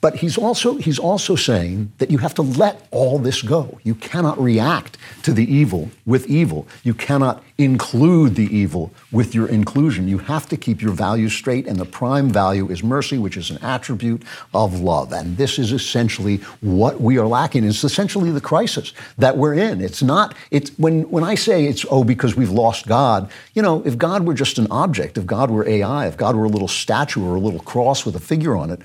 But 0.00 0.16
he's 0.16 0.36
also, 0.36 0.76
he's 0.76 0.98
also 0.98 1.34
saying 1.34 1.92
that 1.96 2.10
you 2.10 2.18
have 2.18 2.34
to 2.34 2.42
let 2.42 2.86
all 2.90 3.18
this 3.18 3.40
go. 3.40 3.80
You 3.84 3.94
cannot 3.94 4.38
react 4.38 4.98
to 5.22 5.32
the 5.32 5.50
evil 5.50 5.90
with 6.04 6.26
evil. 6.28 6.68
You 6.84 6.92
cannot 6.92 7.42
include 7.56 8.34
the 8.34 8.54
evil 8.54 8.92
with 9.10 9.34
your 9.34 9.48
inclusion. 9.48 10.06
You 10.06 10.18
have 10.18 10.46
to 10.50 10.58
keep 10.58 10.82
your 10.82 10.92
values 10.92 11.32
straight, 11.32 11.66
and 11.66 11.78
the 11.78 11.86
prime 11.86 12.28
value 12.28 12.70
is 12.70 12.84
mercy, 12.84 13.16
which 13.16 13.38
is 13.38 13.50
an 13.50 13.58
attribute 13.62 14.22
of 14.52 14.78
love. 14.78 15.12
And 15.12 15.38
this 15.38 15.58
is 15.58 15.72
essentially 15.72 16.36
what 16.60 17.00
we 17.00 17.18
are 17.18 17.26
lacking. 17.26 17.64
It's 17.64 17.82
essentially 17.82 18.30
the 18.30 18.42
crisis 18.42 18.92
that 19.16 19.38
we're 19.38 19.54
in. 19.54 19.80
It's 19.80 20.02
not, 20.02 20.34
it's 20.50 20.70
when, 20.78 21.10
when 21.10 21.24
I 21.24 21.34
say 21.34 21.64
it's, 21.64 21.86
oh, 21.90 22.04
because 22.04 22.36
we've 22.36 22.50
lost 22.50 22.86
God, 22.86 23.30
you 23.54 23.62
know, 23.62 23.82
if 23.86 23.96
God 23.96 24.26
were 24.26 24.34
just 24.34 24.58
an 24.58 24.68
object, 24.70 25.16
if 25.16 25.24
God 25.24 25.50
were 25.50 25.66
AI, 25.66 26.06
if 26.06 26.18
God 26.18 26.36
were 26.36 26.44
a 26.44 26.48
little 26.48 26.68
statue 26.68 27.24
or 27.24 27.36
a 27.36 27.40
little 27.40 27.60
cross 27.60 28.04
with 28.04 28.14
a 28.14 28.20
figure 28.20 28.54
on 28.54 28.70
it, 28.70 28.80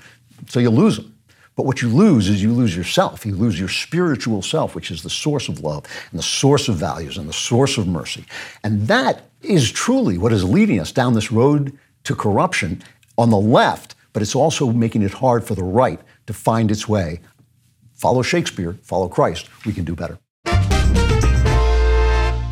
so 0.48 0.60
you 0.60 0.70
lose 0.70 0.96
them. 0.96 1.14
But 1.56 1.66
what 1.66 1.82
you 1.82 1.88
lose 1.88 2.28
is 2.28 2.42
you 2.42 2.52
lose 2.52 2.76
yourself. 2.76 3.24
You 3.24 3.36
lose 3.36 3.58
your 3.58 3.68
spiritual 3.68 4.42
self, 4.42 4.74
which 4.74 4.90
is 4.90 5.02
the 5.02 5.10
source 5.10 5.48
of 5.48 5.60
love 5.60 5.84
and 6.10 6.18
the 6.18 6.24
source 6.24 6.68
of 6.68 6.76
values 6.76 7.16
and 7.16 7.28
the 7.28 7.32
source 7.32 7.78
of 7.78 7.86
mercy. 7.86 8.24
And 8.64 8.88
that 8.88 9.28
is 9.40 9.70
truly 9.70 10.18
what 10.18 10.32
is 10.32 10.42
leading 10.42 10.80
us 10.80 10.90
down 10.90 11.14
this 11.14 11.30
road 11.30 11.78
to 12.04 12.14
corruption 12.16 12.82
on 13.16 13.30
the 13.30 13.38
left, 13.38 13.94
but 14.12 14.20
it's 14.20 14.34
also 14.34 14.72
making 14.72 15.02
it 15.02 15.12
hard 15.12 15.44
for 15.44 15.54
the 15.54 15.62
right 15.62 16.00
to 16.26 16.32
find 16.32 16.70
its 16.70 16.88
way. 16.88 17.20
Follow 17.94 18.22
Shakespeare, 18.22 18.76
follow 18.82 19.08
Christ. 19.08 19.48
We 19.64 19.72
can 19.72 19.84
do 19.84 19.94
better. 19.94 20.18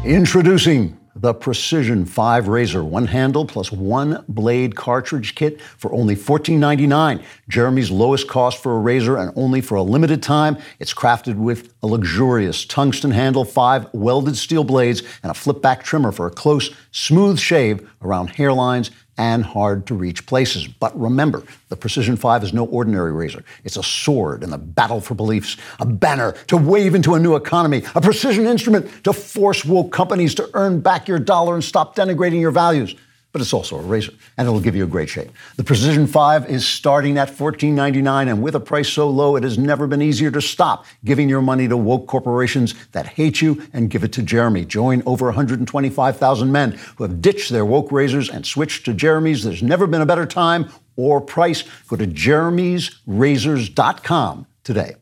Introducing 0.04 0.96
the 1.14 1.34
Precision 1.34 2.06
5 2.06 2.48
Razor, 2.48 2.82
one 2.82 3.06
handle 3.06 3.44
plus 3.44 3.70
one 3.70 4.24
blade 4.28 4.76
cartridge 4.76 5.34
kit 5.34 5.60
for 5.60 5.92
only 5.92 6.16
$14.99. 6.16 7.22
Jeremy's 7.48 7.90
lowest 7.90 8.28
cost 8.28 8.62
for 8.62 8.74
a 8.76 8.78
razor 8.78 9.16
and 9.18 9.32
only 9.36 9.60
for 9.60 9.74
a 9.74 9.82
limited 9.82 10.22
time. 10.22 10.56
It's 10.78 10.94
crafted 10.94 11.36
with 11.36 11.74
a 11.82 11.86
luxurious 11.86 12.64
tungsten 12.64 13.10
handle, 13.10 13.44
five 13.44 13.92
welded 13.92 14.36
steel 14.36 14.64
blades, 14.64 15.02
and 15.22 15.30
a 15.30 15.34
flip 15.34 15.60
back 15.60 15.82
trimmer 15.82 16.12
for 16.12 16.26
a 16.26 16.30
close, 16.30 16.70
smooth 16.92 17.38
shave 17.38 17.88
around 18.00 18.30
hairlines 18.30 18.90
and 19.18 19.44
hard 19.44 19.86
to 19.86 19.94
reach 19.94 20.26
places. 20.26 20.66
But 20.66 20.98
remember, 20.98 21.44
the 21.68 21.76
Precision 21.76 22.16
5 22.16 22.44
is 22.44 22.52
no 22.52 22.64
ordinary 22.64 23.12
razor. 23.12 23.44
It's 23.64 23.76
a 23.76 23.82
sword 23.82 24.42
in 24.42 24.50
the 24.50 24.58
battle 24.58 25.00
for 25.00 25.14
beliefs, 25.14 25.56
a 25.78 25.86
banner 25.86 26.32
to 26.48 26.56
wave 26.56 26.94
into 26.94 27.14
a 27.14 27.18
new 27.18 27.36
economy, 27.36 27.82
a 27.94 28.00
precision 28.00 28.46
instrument 28.46 29.04
to 29.04 29.12
force 29.12 29.64
woke 29.64 29.92
companies 29.92 30.34
to 30.36 30.48
earn 30.54 30.80
back 30.80 31.08
your 31.08 31.18
dollar 31.18 31.54
and 31.54 31.62
stop 31.62 31.94
denigrating 31.94 32.40
your 32.40 32.50
values 32.50 32.94
but 33.32 33.40
it's 33.40 33.52
also 33.52 33.78
a 33.78 33.82
razor, 33.82 34.12
and 34.36 34.46
it'll 34.46 34.60
give 34.60 34.76
you 34.76 34.84
a 34.84 34.88
great 34.88 35.08
shape. 35.08 35.30
The 35.56 35.64
Precision 35.64 36.06
5 36.06 36.50
is 36.50 36.66
starting 36.66 37.18
at 37.18 37.30
$14.99, 37.30 38.30
and 38.30 38.42
with 38.42 38.54
a 38.54 38.60
price 38.60 38.88
so 38.88 39.08
low, 39.08 39.36
it 39.36 39.42
has 39.42 39.58
never 39.58 39.86
been 39.86 40.02
easier 40.02 40.30
to 40.30 40.40
stop 40.40 40.84
giving 41.04 41.28
your 41.28 41.42
money 41.42 41.66
to 41.66 41.76
woke 41.76 42.06
corporations 42.06 42.74
that 42.92 43.06
hate 43.06 43.40
you 43.40 43.66
and 43.72 43.90
give 43.90 44.04
it 44.04 44.12
to 44.12 44.22
Jeremy. 44.22 44.64
Join 44.64 45.02
over 45.06 45.26
125,000 45.26 46.52
men 46.52 46.72
who 46.96 47.04
have 47.04 47.22
ditched 47.22 47.50
their 47.50 47.64
woke 47.64 47.90
razors 47.90 48.28
and 48.28 48.46
switched 48.46 48.84
to 48.84 48.92
Jeremy's. 48.92 49.42
There's 49.42 49.62
never 49.62 49.86
been 49.86 50.02
a 50.02 50.06
better 50.06 50.26
time 50.26 50.70
or 50.96 51.20
price. 51.20 51.64
Go 51.88 51.96
to 51.96 52.06
jeremy'srazors.com 52.06 54.46
today. 54.62 54.94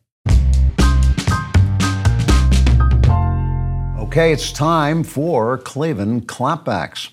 Okay, 3.98 4.32
it's 4.32 4.50
time 4.50 5.04
for 5.04 5.58
Klavan 5.58 6.22
clapbacks. 6.22 7.10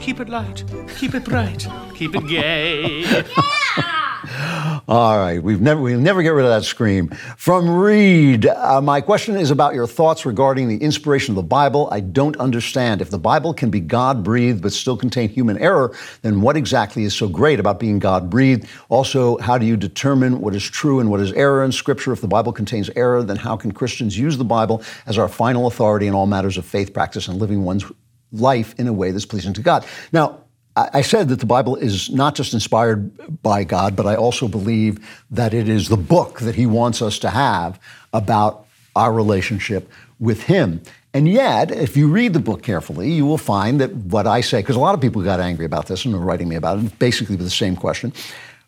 Keep 0.00 0.20
it 0.20 0.28
light, 0.28 0.64
keep 0.96 1.14
it 1.14 1.24
bright, 1.24 1.66
keep 1.94 2.14
it 2.14 2.26
gay. 2.26 3.02
yeah! 3.02 4.80
All 4.88 5.18
right, 5.18 5.42
we've 5.42 5.60
never 5.60 5.80
we'll 5.80 6.00
never 6.00 6.22
get 6.22 6.30
rid 6.30 6.44
of 6.44 6.50
that 6.50 6.64
scream. 6.64 7.08
From 7.36 7.68
Reed, 7.68 8.46
uh, 8.46 8.80
my 8.80 9.00
question 9.00 9.36
is 9.36 9.50
about 9.50 9.74
your 9.74 9.86
thoughts 9.86 10.24
regarding 10.24 10.68
the 10.68 10.78
inspiration 10.78 11.32
of 11.32 11.36
the 11.36 11.42
Bible. 11.42 11.88
I 11.92 12.00
don't 12.00 12.36
understand 12.38 13.00
if 13.00 13.10
the 13.10 13.18
Bible 13.18 13.52
can 13.52 13.70
be 13.70 13.80
God 13.80 14.24
breathed 14.24 14.62
but 14.62 14.72
still 14.72 14.96
contain 14.96 15.28
human 15.28 15.58
error. 15.58 15.94
Then 16.22 16.40
what 16.40 16.56
exactly 16.56 17.04
is 17.04 17.14
so 17.14 17.28
great 17.28 17.60
about 17.60 17.78
being 17.78 17.98
God 17.98 18.30
breathed? 18.30 18.66
Also, 18.88 19.38
how 19.38 19.58
do 19.58 19.66
you 19.66 19.76
determine 19.76 20.40
what 20.40 20.54
is 20.54 20.64
true 20.64 20.98
and 20.98 21.10
what 21.10 21.20
is 21.20 21.32
error 21.34 21.62
in 21.62 21.72
Scripture? 21.72 22.12
If 22.12 22.20
the 22.20 22.28
Bible 22.28 22.52
contains 22.52 22.90
error, 22.96 23.22
then 23.22 23.36
how 23.36 23.56
can 23.56 23.72
Christians 23.72 24.18
use 24.18 24.38
the 24.38 24.44
Bible 24.44 24.82
as 25.06 25.18
our 25.18 25.28
final 25.28 25.66
authority 25.66 26.06
in 26.06 26.14
all 26.14 26.26
matters 26.26 26.56
of 26.56 26.64
faith, 26.64 26.94
practice, 26.94 27.28
and 27.28 27.38
living 27.38 27.64
one's 27.64 27.84
life 28.32 28.74
in 28.78 28.86
a 28.86 28.92
way 28.92 29.10
that's 29.10 29.26
pleasing 29.26 29.52
to 29.54 29.62
God. 29.62 29.84
Now, 30.12 30.40
I 30.76 31.02
said 31.02 31.28
that 31.28 31.40
the 31.40 31.46
Bible 31.46 31.76
is 31.76 32.10
not 32.10 32.36
just 32.36 32.54
inspired 32.54 33.42
by 33.42 33.64
God, 33.64 33.96
but 33.96 34.06
I 34.06 34.14
also 34.14 34.46
believe 34.46 34.98
that 35.30 35.52
it 35.52 35.68
is 35.68 35.88
the 35.88 35.96
book 35.96 36.40
that 36.40 36.54
He 36.54 36.64
wants 36.64 37.02
us 37.02 37.18
to 37.20 37.30
have 37.30 37.80
about 38.12 38.66
our 38.94 39.12
relationship 39.12 39.90
with 40.20 40.44
Him. 40.44 40.80
And 41.12 41.28
yet, 41.28 41.72
if 41.72 41.96
you 41.96 42.08
read 42.08 42.34
the 42.34 42.40
book 42.40 42.62
carefully, 42.62 43.10
you 43.10 43.26
will 43.26 43.36
find 43.36 43.80
that 43.80 43.92
what 43.94 44.28
I 44.28 44.40
say, 44.40 44.60
because 44.60 44.76
a 44.76 44.80
lot 44.80 44.94
of 44.94 45.00
people 45.00 45.22
got 45.22 45.40
angry 45.40 45.64
about 45.64 45.86
this 45.86 46.04
and 46.04 46.14
are 46.14 46.18
writing 46.18 46.48
me 46.48 46.54
about 46.54 46.78
it, 46.78 46.98
basically 47.00 47.34
with 47.34 47.44
the 47.44 47.50
same 47.50 47.74
question. 47.74 48.12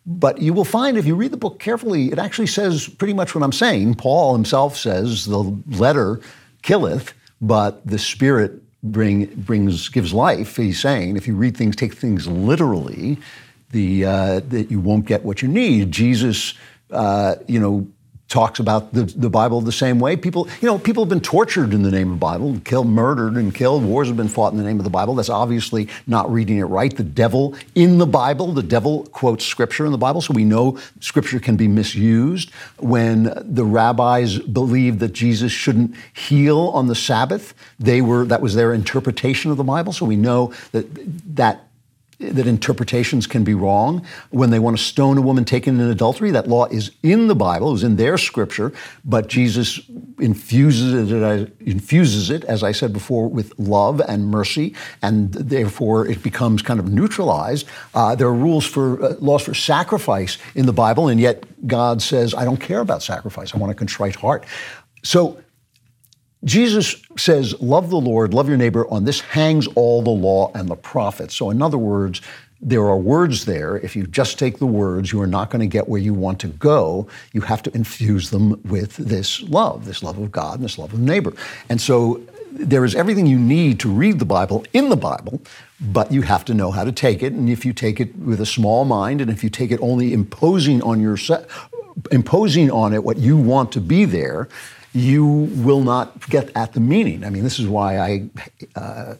But 0.05 0.41
you 0.41 0.53
will 0.53 0.65
find 0.65 0.97
if 0.97 1.05
you 1.05 1.15
read 1.15 1.31
the 1.31 1.37
book 1.37 1.59
carefully, 1.59 2.11
it 2.11 2.19
actually 2.19 2.47
says 2.47 2.89
pretty 2.89 3.13
much 3.13 3.33
what 3.33 3.43
I'm 3.43 3.53
saying. 3.53 3.95
Paul 3.95 4.33
himself 4.33 4.75
says 4.75 5.25
the 5.25 5.39
letter 5.67 6.19
killeth, 6.63 7.13
but 7.39 7.85
the 7.87 7.97
spirit 7.97 8.61
bring, 8.83 9.25
brings, 9.35 9.89
gives 9.89 10.13
life. 10.13 10.57
He's 10.57 10.79
saying 10.79 11.17
if 11.17 11.27
you 11.27 11.35
read 11.35 11.57
things, 11.57 11.75
take 11.75 11.93
things 11.93 12.27
literally, 12.27 13.17
the, 13.71 14.05
uh, 14.05 14.39
that 14.49 14.69
you 14.69 14.79
won't 14.79 15.05
get 15.05 15.23
what 15.23 15.41
you 15.41 15.47
need. 15.47 15.91
Jesus, 15.91 16.53
uh, 16.91 17.35
you 17.47 17.59
know, 17.59 17.87
talks 18.33 18.59
about 18.59 18.91
the, 18.93 19.03
the 19.03 19.29
Bible 19.29 19.61
the 19.61 19.71
same 19.71 19.99
way. 19.99 20.17
People, 20.17 20.47
you 20.59 20.67
know, 20.67 20.79
people 20.79 21.03
have 21.03 21.09
been 21.09 21.21
tortured 21.21 21.71
in 21.71 21.83
the 21.83 21.91
name 21.91 22.11
of 22.11 22.15
the 22.15 22.19
Bible, 22.19 22.59
killed, 22.65 22.87
murdered, 22.87 23.35
and 23.35 23.53
killed. 23.53 23.85
Wars 23.85 24.07
have 24.07 24.17
been 24.17 24.27
fought 24.27 24.51
in 24.51 24.57
the 24.57 24.63
name 24.63 24.79
of 24.79 24.83
the 24.83 24.89
Bible. 24.89 25.13
That's 25.13 25.29
obviously 25.29 25.87
not 26.07 26.31
reading 26.33 26.57
it 26.57 26.63
right. 26.63 26.95
The 26.95 27.03
devil 27.03 27.55
in 27.75 27.99
the 27.99 28.07
Bible, 28.07 28.51
the 28.51 28.63
devil 28.63 29.05
quotes 29.11 29.45
scripture 29.45 29.85
in 29.85 29.91
the 29.91 29.99
Bible, 29.99 30.19
so 30.19 30.33
we 30.33 30.45
know 30.45 30.79
scripture 30.99 31.39
can 31.39 31.55
be 31.55 31.67
misused. 31.67 32.49
When 32.79 33.31
the 33.35 33.65
rabbis 33.65 34.39
believed 34.39 34.99
that 35.01 35.13
Jesus 35.13 35.51
shouldn't 35.51 35.95
heal 36.13 36.71
on 36.73 36.87
the 36.87 36.95
Sabbath, 36.95 37.53
they 37.77 38.01
were 38.01 38.25
that 38.25 38.41
was 38.41 38.55
their 38.55 38.73
interpretation 38.73 39.51
of 39.51 39.57
the 39.57 39.63
Bible. 39.63 39.93
So 39.93 40.07
we 40.07 40.15
know 40.15 40.53
that 40.71 40.87
that 41.35 41.67
that 42.31 42.47
interpretations 42.47 43.27
can 43.27 43.43
be 43.43 43.53
wrong. 43.53 44.05
When 44.29 44.49
they 44.49 44.59
want 44.59 44.77
to 44.77 44.83
stone 44.83 45.17
a 45.17 45.21
woman 45.21 45.45
taken 45.45 45.79
in 45.79 45.89
adultery, 45.89 46.31
that 46.31 46.47
law 46.47 46.65
is 46.65 46.91
in 47.03 47.27
the 47.27 47.35
Bible, 47.35 47.71
was 47.71 47.83
in 47.83 47.95
their 47.95 48.17
scripture, 48.17 48.73
but 49.03 49.27
Jesus 49.27 49.81
infuses 50.19 51.11
it, 51.11 51.21
as, 51.21 51.49
infuses 51.59 52.29
it, 52.29 52.43
as 52.45 52.63
I 52.63 52.71
said 52.71 52.93
before, 52.93 53.27
with 53.27 53.57
love 53.59 54.01
and 54.01 54.27
mercy, 54.27 54.73
and 55.01 55.33
therefore 55.33 56.07
it 56.07 56.23
becomes 56.23 56.61
kind 56.61 56.79
of 56.79 56.91
neutralized. 56.91 57.67
Uh, 57.93 58.15
there 58.15 58.27
are 58.27 58.33
rules 58.33 58.65
for 58.65 59.03
uh, 59.03 59.15
laws 59.19 59.43
for 59.43 59.53
sacrifice 59.53 60.37
in 60.55 60.65
the 60.65 60.73
Bible, 60.73 61.07
and 61.07 61.19
yet 61.19 61.43
God 61.67 62.01
says, 62.01 62.33
I 62.33 62.45
don't 62.45 62.59
care 62.59 62.79
about 62.79 63.03
sacrifice. 63.03 63.53
I 63.53 63.57
want 63.57 63.71
a 63.71 63.75
contrite 63.75 64.15
heart. 64.15 64.45
So 65.03 65.37
Jesus 66.43 66.95
says, 67.17 67.59
Love 67.61 67.89
the 67.89 67.99
Lord, 67.99 68.33
love 68.33 68.47
your 68.47 68.57
neighbor. 68.57 68.87
On 68.89 69.05
this 69.05 69.21
hangs 69.21 69.67
all 69.75 70.01
the 70.01 70.09
law 70.09 70.51
and 70.53 70.69
the 70.69 70.75
prophets. 70.75 71.35
So, 71.35 71.49
in 71.49 71.61
other 71.61 71.77
words, 71.77 72.21
there 72.61 72.83
are 72.87 72.97
words 72.97 73.45
there. 73.45 73.77
If 73.77 73.95
you 73.95 74.07
just 74.07 74.39
take 74.39 74.57
the 74.57 74.65
words, 74.65 75.11
you 75.11 75.21
are 75.21 75.27
not 75.27 75.49
going 75.49 75.59
to 75.59 75.67
get 75.67 75.89
where 75.89 75.99
you 75.99 76.13
want 76.13 76.39
to 76.41 76.47
go. 76.47 77.07
You 77.33 77.41
have 77.41 77.61
to 77.63 77.75
infuse 77.75 78.29
them 78.29 78.61
with 78.63 78.95
this 78.95 79.41
love, 79.43 79.85
this 79.85 80.01
love 80.01 80.17
of 80.17 80.31
God 80.31 80.55
and 80.55 80.63
this 80.63 80.77
love 80.77 80.93
of 80.93 80.99
neighbor. 80.99 81.33
And 81.67 81.81
so 81.81 82.21
there 82.51 82.85
is 82.85 82.95
everything 82.95 83.25
you 83.25 83.39
need 83.39 83.79
to 83.81 83.91
read 83.91 84.19
the 84.19 84.25
Bible 84.25 84.65
in 84.73 84.89
the 84.89 84.95
Bible, 84.95 85.41
but 85.81 86.11
you 86.11 86.21
have 86.21 86.45
to 86.45 86.53
know 86.53 86.71
how 86.71 86.83
to 86.83 86.91
take 86.91 87.21
it. 87.21 87.33
And 87.33 87.49
if 87.49 87.65
you 87.65 87.73
take 87.73 87.99
it 87.99 88.15
with 88.15 88.39
a 88.39 88.45
small 88.45 88.85
mind, 88.85 89.19
and 89.19 89.29
if 89.29 89.43
you 89.43 89.49
take 89.49 89.71
it 89.71 89.81
only 89.81 90.13
imposing 90.13 90.81
on 90.83 91.01
yourself, 91.01 91.69
imposing 92.11 92.71
on 92.71 92.93
it 92.93 93.03
what 93.03 93.17
you 93.17 93.35
want 93.35 93.71
to 93.73 93.81
be 93.81 94.05
there, 94.05 94.47
you 94.93 95.25
will 95.25 95.81
not 95.81 96.29
get 96.29 96.51
at 96.55 96.73
the 96.73 96.79
meaning. 96.79 97.23
I 97.23 97.29
mean, 97.29 97.43
this 97.43 97.59
is 97.59 97.67
why 97.67 97.97
I 97.97 98.29
uh, 98.75 99.15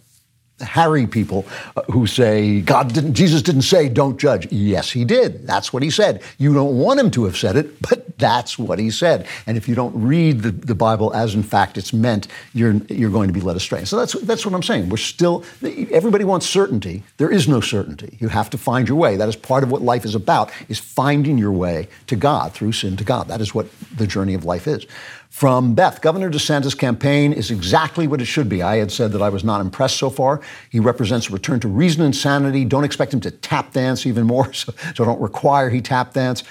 harry 0.63 1.07
people 1.07 1.45
uh, 1.75 1.81
who 1.91 2.07
say 2.07 2.61
God 2.61 2.93
didn't, 2.93 3.13
Jesus 3.13 3.41
didn't 3.41 3.63
say 3.63 3.89
don't 3.89 4.17
judge. 4.19 4.51
Yes, 4.51 4.91
he 4.91 5.05
did. 5.05 5.45
That's 5.45 5.73
what 5.73 5.83
he 5.83 5.89
said. 5.89 6.21
You 6.37 6.53
don't 6.53 6.77
want 6.77 6.99
him 6.99 7.11
to 7.11 7.25
have 7.25 7.37
said 7.37 7.55
it, 7.55 7.81
but 7.81 8.17
that's 8.17 8.57
what 8.57 8.79
he 8.79 8.89
said. 8.89 9.27
And 9.47 9.57
if 9.57 9.67
you 9.67 9.75
don't 9.75 9.93
read 9.99 10.41
the, 10.41 10.51
the 10.51 10.75
Bible 10.75 11.13
as 11.13 11.35
in 11.35 11.43
fact 11.43 11.77
it's 11.77 11.93
meant, 11.93 12.27
you're 12.53 12.73
you're 12.89 13.09
going 13.09 13.27
to 13.27 13.33
be 13.33 13.41
led 13.41 13.55
astray. 13.55 13.85
So 13.85 13.97
that's 13.97 14.13
that's 14.21 14.45
what 14.45 14.55
I'm 14.55 14.63
saying. 14.63 14.89
We're 14.89 14.97
still 14.97 15.43
everybody 15.61 16.23
wants 16.23 16.47
certainty. 16.47 17.03
There 17.17 17.31
is 17.31 17.47
no 17.47 17.59
certainty. 17.59 18.17
You 18.19 18.29
have 18.29 18.49
to 18.51 18.57
find 18.57 18.87
your 18.87 18.97
way. 18.97 19.17
That 19.17 19.29
is 19.29 19.35
part 19.35 19.63
of 19.63 19.71
what 19.71 19.81
life 19.81 20.05
is 20.05 20.15
about. 20.15 20.51
Is 20.69 20.79
finding 20.79 21.37
your 21.37 21.51
way 21.51 21.87
to 22.07 22.15
God 22.15 22.53
through 22.53 22.73
sin 22.73 22.95
to 22.97 23.03
God. 23.03 23.27
That 23.27 23.41
is 23.41 23.53
what 23.53 23.67
the 23.95 24.07
journey 24.07 24.33
of 24.33 24.45
life 24.45 24.67
is. 24.67 24.85
From 25.33 25.73
Beth, 25.73 25.99
Governor 26.01 26.29
DeSantis' 26.29 26.77
campaign 26.77 27.33
is 27.33 27.49
exactly 27.49 28.05
what 28.05 28.21
it 28.21 28.25
should 28.25 28.47
be. 28.47 28.61
I 28.61 28.77
had 28.77 28.91
said 28.91 29.11
that 29.13 29.21
I 29.23 29.29
was 29.29 29.43
not 29.43 29.61
impressed 29.61 29.97
so 29.97 30.11
far. 30.11 30.41
He 30.69 30.79
represents 30.79 31.27
a 31.27 31.33
return 31.33 31.59
to 31.61 31.67
reason 31.67 32.03
and 32.03 32.15
sanity. 32.15 32.65
Don't 32.65 32.83
expect 32.83 33.15
him 33.15 33.19
to 33.21 33.31
tap 33.31 33.73
dance 33.73 34.05
even 34.05 34.27
more, 34.27 34.53
so, 34.53 34.71
so 34.93 35.03
don't 35.03 35.19
require 35.19 35.71
he 35.71 35.81
tap 35.81 36.13
dance. 36.13 36.43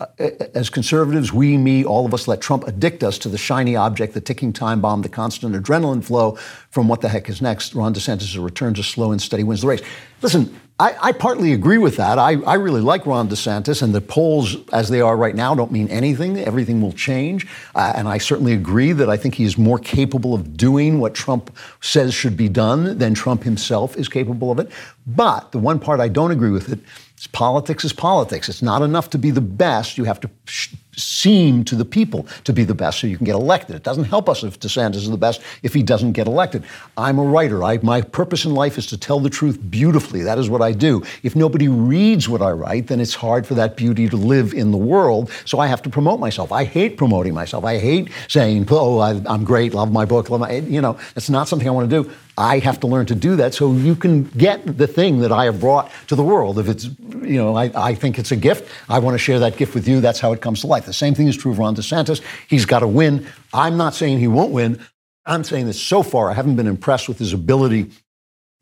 Uh, 0.00 0.06
uh, 0.18 0.30
as 0.54 0.70
conservatives, 0.70 1.30
we, 1.30 1.58
me, 1.58 1.84
all 1.84 2.06
of 2.06 2.14
us 2.14 2.26
let 2.26 2.40
Trump 2.40 2.66
addict 2.66 3.04
us 3.04 3.18
to 3.18 3.28
the 3.28 3.36
shiny 3.36 3.76
object, 3.76 4.14
the 4.14 4.20
ticking 4.20 4.54
time 4.54 4.80
bomb, 4.80 5.02
the 5.02 5.10
constant 5.10 5.54
adrenaline 5.54 6.02
flow 6.02 6.32
from 6.70 6.88
what 6.88 7.02
the 7.02 7.10
heck 7.10 7.28
is 7.28 7.42
next. 7.42 7.74
Ron 7.74 7.92
DeSantis' 7.92 8.42
return 8.42 8.72
to 8.72 8.82
slow 8.82 9.12
and 9.12 9.20
steady 9.20 9.44
wins 9.44 9.60
the 9.60 9.66
race. 9.66 9.82
Listen, 10.22 10.58
I, 10.82 10.96
I, 11.00 11.12
partly 11.12 11.52
agree 11.52 11.78
with 11.78 11.96
that. 11.98 12.18
I, 12.18 12.40
I, 12.40 12.54
really 12.54 12.80
like 12.80 13.06
Ron 13.06 13.28
DeSantis, 13.28 13.82
and 13.82 13.94
the 13.94 14.00
polls, 14.00 14.56
as 14.72 14.88
they 14.88 15.00
are 15.00 15.16
right 15.16 15.36
now, 15.36 15.54
don't 15.54 15.70
mean 15.70 15.86
anything. 15.86 16.36
Everything 16.38 16.82
will 16.82 16.92
change. 16.92 17.46
Uh, 17.76 17.92
and 17.94 18.08
I 18.08 18.18
certainly 18.18 18.52
agree 18.52 18.90
that 18.90 19.08
I 19.08 19.16
think 19.16 19.36
he's 19.36 19.56
more 19.56 19.78
capable 19.78 20.34
of 20.34 20.56
doing 20.56 20.98
what 20.98 21.14
Trump 21.14 21.56
says 21.80 22.12
should 22.12 22.36
be 22.36 22.48
done 22.48 22.98
than 22.98 23.14
Trump 23.14 23.44
himself 23.44 23.96
is 23.96 24.08
capable 24.08 24.50
of 24.50 24.58
it. 24.58 24.72
But 25.06 25.52
the 25.52 25.60
one 25.60 25.78
part 25.78 26.00
I 26.00 26.08
don't 26.08 26.32
agree 26.32 26.50
with 26.50 26.68
it 26.68 26.80
politics 27.28 27.84
is 27.84 27.92
politics. 27.92 28.48
It's 28.48 28.62
not 28.62 28.82
enough 28.82 29.10
to 29.10 29.18
be 29.18 29.30
the 29.30 29.40
best. 29.40 29.96
You 29.96 30.04
have 30.04 30.20
to 30.20 30.30
sh- 30.46 30.74
seem 30.96 31.64
to 31.64 31.76
the 31.76 31.84
people 31.84 32.26
to 32.44 32.52
be 32.52 32.64
the 32.64 32.74
best 32.74 33.00
so 33.00 33.06
you 33.06 33.16
can 33.16 33.24
get 33.24 33.34
elected. 33.34 33.76
It 33.76 33.82
doesn't 33.82 34.04
help 34.04 34.28
us 34.28 34.42
if 34.42 34.60
DeSantis 34.60 34.96
is 34.96 35.10
the 35.10 35.16
best 35.16 35.40
if 35.62 35.72
he 35.72 35.82
doesn't 35.82 36.12
get 36.12 36.26
elected. 36.26 36.64
I'm 36.96 37.18
a 37.18 37.24
writer. 37.24 37.62
I, 37.64 37.78
my 37.82 38.00
purpose 38.00 38.44
in 38.44 38.54
life 38.54 38.78
is 38.78 38.86
to 38.86 38.98
tell 38.98 39.20
the 39.20 39.30
truth 39.30 39.58
beautifully. 39.70 40.22
That 40.22 40.38
is 40.38 40.50
what 40.50 40.60
I 40.60 40.72
do. 40.72 41.02
If 41.22 41.34
nobody 41.34 41.68
reads 41.68 42.28
what 42.28 42.42
I 42.42 42.50
write, 42.50 42.88
then 42.88 43.00
it's 43.00 43.14
hard 43.14 43.46
for 43.46 43.54
that 43.54 43.76
beauty 43.76 44.08
to 44.08 44.16
live 44.16 44.52
in 44.52 44.70
the 44.70 44.78
world. 44.78 45.30
So 45.44 45.58
I 45.58 45.66
have 45.66 45.82
to 45.82 45.90
promote 45.90 46.20
myself. 46.20 46.52
I 46.52 46.64
hate 46.64 46.96
promoting 46.96 47.34
myself. 47.34 47.64
I 47.64 47.78
hate 47.78 48.10
saying, 48.28 48.66
"Oh, 48.70 48.98
I, 48.98 49.10
am 49.32 49.44
great. 49.44 49.74
Love 49.74 49.92
my 49.92 50.04
book." 50.04 50.30
Love 50.30 50.40
my, 50.40 50.52
you 50.52 50.80
know, 50.80 50.98
that's 51.14 51.30
not 51.30 51.48
something 51.48 51.68
I 51.68 51.70
want 51.70 51.88
to 51.90 52.02
do. 52.02 52.10
I 52.38 52.60
have 52.60 52.80
to 52.80 52.86
learn 52.86 53.04
to 53.06 53.14
do 53.14 53.36
that 53.36 53.52
so 53.52 53.72
you 53.72 53.94
can 53.94 54.24
get 54.24 54.78
the 54.78 54.86
thing 54.86 55.20
that 55.20 55.30
I 55.30 55.44
have 55.44 55.60
brought 55.60 55.90
to 56.08 56.16
the 56.16 56.22
world. 56.22 56.58
If 56.58 56.68
it's, 56.68 56.84
you 56.84 57.36
know, 57.36 57.54
I, 57.54 57.70
I 57.74 57.94
think 57.94 58.18
it's 58.18 58.32
a 58.32 58.36
gift, 58.36 58.70
I 58.88 58.98
want 59.00 59.14
to 59.14 59.18
share 59.18 59.38
that 59.40 59.58
gift 59.58 59.74
with 59.74 59.86
you. 59.86 60.00
That's 60.00 60.18
how 60.18 60.32
it 60.32 60.40
comes 60.40 60.62
to 60.62 60.66
life. 60.66 60.81
The 60.84 60.92
same 60.92 61.14
thing 61.14 61.28
is 61.28 61.36
true 61.36 61.52
of 61.52 61.58
Ron 61.58 61.74
DeSantis. 61.76 62.20
He's 62.48 62.64
got 62.64 62.80
to 62.80 62.88
win. 62.88 63.26
I'm 63.52 63.76
not 63.76 63.94
saying 63.94 64.18
he 64.18 64.28
won't 64.28 64.52
win. 64.52 64.80
I'm 65.26 65.44
saying 65.44 65.66
that 65.66 65.74
so 65.74 66.02
far 66.02 66.30
I 66.30 66.34
haven't 66.34 66.56
been 66.56 66.66
impressed 66.66 67.08
with 67.08 67.18
his 67.18 67.32
ability 67.32 67.90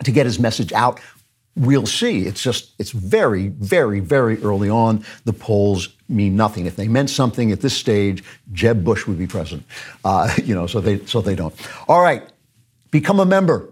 to 0.04 0.12
get 0.12 0.26
his 0.26 0.38
message 0.38 0.72
out. 0.72 1.00
We'll 1.56 1.86
see. 1.86 2.26
It's 2.26 2.42
just, 2.42 2.74
it's 2.78 2.92
very, 2.92 3.48
very, 3.48 4.00
very 4.00 4.42
early 4.42 4.70
on. 4.70 5.04
The 5.24 5.32
polls 5.32 5.88
mean 6.08 6.36
nothing. 6.36 6.66
If 6.66 6.76
they 6.76 6.88
meant 6.88 7.10
something 7.10 7.50
at 7.52 7.60
this 7.60 7.76
stage, 7.76 8.22
Jeb 8.52 8.84
Bush 8.84 9.06
would 9.06 9.18
be 9.18 9.26
president. 9.26 9.66
Uh, 10.04 10.32
you 10.44 10.54
know, 10.54 10.66
so 10.66 10.80
they, 10.80 11.04
so 11.06 11.20
they 11.20 11.34
don't. 11.34 11.54
All 11.88 12.00
right. 12.00 12.22
Become 12.90 13.20
a 13.20 13.26
member 13.26 13.68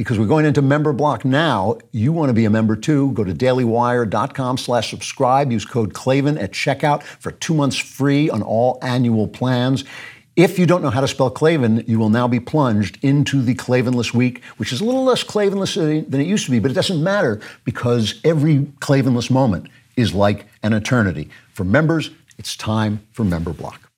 because 0.00 0.18
we're 0.18 0.24
going 0.24 0.46
into 0.46 0.62
member 0.62 0.94
block 0.94 1.26
now. 1.26 1.76
You 1.92 2.10
want 2.10 2.30
to 2.30 2.32
be 2.32 2.46
a 2.46 2.50
member 2.50 2.74
too. 2.74 3.12
Go 3.12 3.22
to 3.22 3.34
dailywire.com 3.34 4.56
slash 4.56 4.88
subscribe. 4.88 5.52
Use 5.52 5.66
code 5.66 5.92
Klavan 5.92 6.38
at 6.38 6.52
checkout 6.52 7.02
for 7.02 7.32
two 7.32 7.52
months 7.52 7.76
free 7.76 8.30
on 8.30 8.40
all 8.40 8.78
annual 8.80 9.28
plans. 9.28 9.84
If 10.36 10.58
you 10.58 10.64
don't 10.64 10.80
know 10.80 10.88
how 10.88 11.02
to 11.02 11.06
spell 11.06 11.28
Klavan, 11.28 11.84
you 11.86 11.98
will 11.98 12.08
now 12.08 12.26
be 12.26 12.40
plunged 12.40 12.98
into 13.04 13.42
the 13.42 13.54
Klavanless 13.54 14.14
week, 14.14 14.42
which 14.56 14.72
is 14.72 14.80
a 14.80 14.86
little 14.86 15.04
less 15.04 15.22
Klavanless 15.22 15.74
than 15.74 16.18
it 16.18 16.26
used 16.26 16.46
to 16.46 16.50
be, 16.50 16.60
but 16.60 16.70
it 16.70 16.74
doesn't 16.74 17.04
matter 17.04 17.38
because 17.66 18.22
every 18.24 18.60
Klavanless 18.80 19.30
moment 19.30 19.68
is 19.98 20.14
like 20.14 20.46
an 20.62 20.72
eternity. 20.72 21.28
For 21.52 21.64
members, 21.64 22.10
it's 22.38 22.56
time 22.56 23.06
for 23.12 23.24
member 23.24 23.52
block. 23.52 23.89